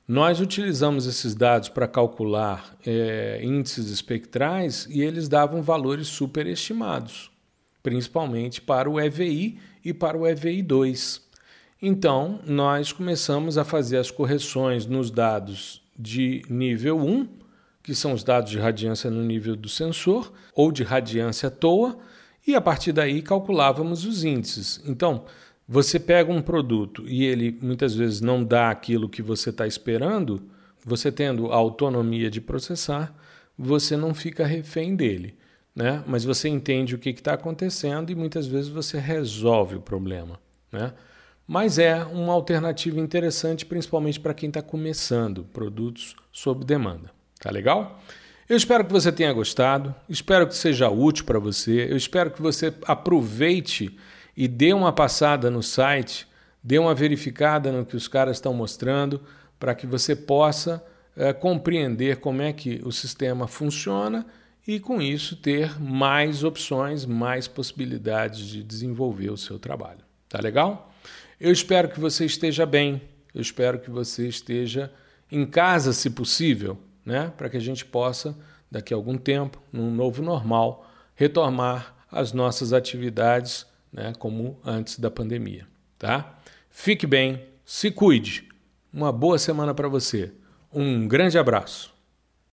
nós 0.06 0.40
utilizamos 0.40 1.06
esses 1.06 1.34
dados 1.34 1.70
para 1.70 1.88
calcular 1.88 2.76
é, 2.84 3.40
índices 3.42 3.88
espectrais 3.88 4.86
e 4.90 5.00
eles 5.00 5.28
davam 5.28 5.62
valores 5.62 6.08
superestimados, 6.08 7.30
principalmente 7.82 8.60
para 8.60 8.90
o 8.90 9.00
EVI 9.00 9.58
e 9.82 9.94
para 9.94 10.18
o 10.18 10.22
EVI2. 10.22 11.22
Então, 11.84 12.38
nós 12.46 12.92
começamos 12.92 13.58
a 13.58 13.64
fazer 13.64 13.96
as 13.96 14.08
correções 14.08 14.86
nos 14.86 15.10
dados 15.10 15.82
de 15.98 16.44
nível 16.48 16.96
1, 16.96 17.26
que 17.82 17.92
são 17.92 18.12
os 18.12 18.22
dados 18.22 18.52
de 18.52 18.58
radiância 18.58 19.10
no 19.10 19.24
nível 19.24 19.56
do 19.56 19.68
sensor, 19.68 20.32
ou 20.54 20.70
de 20.70 20.84
radiância 20.84 21.48
à 21.48 21.50
toa, 21.50 21.98
e 22.46 22.54
a 22.54 22.60
partir 22.60 22.92
daí 22.92 23.20
calculávamos 23.20 24.04
os 24.04 24.22
índices. 24.22 24.80
Então, 24.86 25.24
você 25.66 25.98
pega 25.98 26.30
um 26.30 26.40
produto 26.40 27.04
e 27.08 27.24
ele 27.24 27.58
muitas 27.60 27.96
vezes 27.96 28.20
não 28.20 28.44
dá 28.44 28.70
aquilo 28.70 29.08
que 29.08 29.20
você 29.20 29.50
está 29.50 29.66
esperando, 29.66 30.40
você 30.84 31.10
tendo 31.10 31.50
a 31.50 31.56
autonomia 31.56 32.30
de 32.30 32.40
processar, 32.40 33.12
você 33.58 33.96
não 33.96 34.14
fica 34.14 34.46
refém 34.46 34.94
dele. 34.94 35.34
Né? 35.74 36.04
Mas 36.06 36.22
você 36.22 36.48
entende 36.48 36.94
o 36.94 36.98
que 36.98 37.10
está 37.10 37.34
acontecendo 37.34 38.10
e 38.12 38.14
muitas 38.14 38.46
vezes 38.46 38.68
você 38.68 39.00
resolve 39.00 39.74
o 39.74 39.80
problema. 39.80 40.38
Né? 40.70 40.92
Mas 41.46 41.78
é 41.78 42.04
uma 42.04 42.32
alternativa 42.32 42.98
interessante, 43.00 43.66
principalmente 43.66 44.20
para 44.20 44.34
quem 44.34 44.48
está 44.48 44.62
começando 44.62 45.44
produtos 45.44 46.14
sob 46.30 46.64
demanda. 46.64 47.10
Tá 47.40 47.50
legal? 47.50 48.00
Eu 48.48 48.56
espero 48.56 48.84
que 48.84 48.92
você 48.92 49.10
tenha 49.10 49.32
gostado, 49.32 49.94
espero 50.08 50.46
que 50.46 50.54
seja 50.54 50.88
útil 50.90 51.24
para 51.24 51.38
você, 51.38 51.90
eu 51.90 51.96
espero 51.96 52.30
que 52.30 52.42
você 52.42 52.74
aproveite 52.86 53.96
e 54.36 54.46
dê 54.46 54.72
uma 54.72 54.92
passada 54.92 55.50
no 55.50 55.62
site, 55.62 56.26
dê 56.62 56.78
uma 56.78 56.94
verificada 56.94 57.72
no 57.72 57.84
que 57.84 57.96
os 57.96 58.08
caras 58.08 58.36
estão 58.36 58.52
mostrando, 58.52 59.20
para 59.58 59.74
que 59.74 59.86
você 59.86 60.14
possa 60.14 60.84
é, 61.16 61.32
compreender 61.32 62.16
como 62.16 62.42
é 62.42 62.52
que 62.52 62.80
o 62.84 62.92
sistema 62.92 63.46
funciona 63.46 64.26
e, 64.66 64.78
com 64.78 65.00
isso, 65.00 65.36
ter 65.36 65.80
mais 65.80 66.44
opções, 66.44 67.04
mais 67.04 67.48
possibilidades 67.48 68.46
de 68.46 68.62
desenvolver 68.62 69.30
o 69.30 69.36
seu 69.36 69.58
trabalho. 69.58 70.00
Tá 70.28 70.40
legal? 70.40 70.91
Eu 71.44 71.50
espero 71.50 71.88
que 71.88 71.98
você 71.98 72.24
esteja 72.24 72.64
bem, 72.64 73.02
eu 73.34 73.40
espero 73.40 73.80
que 73.80 73.90
você 73.90 74.28
esteja 74.28 74.92
em 75.28 75.44
casa, 75.44 75.92
se 75.92 76.08
possível, 76.08 76.78
né? 77.04 77.32
para 77.36 77.50
que 77.50 77.56
a 77.56 77.60
gente 77.60 77.84
possa, 77.84 78.38
daqui 78.70 78.94
a 78.94 78.96
algum 78.96 79.18
tempo, 79.18 79.60
num 79.72 79.90
novo 79.90 80.22
normal, 80.22 80.88
retomar 81.16 81.96
as 82.08 82.32
nossas 82.32 82.72
atividades 82.72 83.66
né? 83.92 84.12
como 84.20 84.56
antes 84.64 85.00
da 85.00 85.10
pandemia. 85.10 85.66
Tá? 85.98 86.38
Fique 86.70 87.08
bem, 87.08 87.42
Se 87.64 87.90
cuide. 87.90 88.48
Uma 88.92 89.10
boa 89.10 89.36
semana 89.36 89.74
para 89.74 89.88
você. 89.88 90.30
Um 90.72 91.08
grande 91.08 91.36
abraço. 91.38 91.91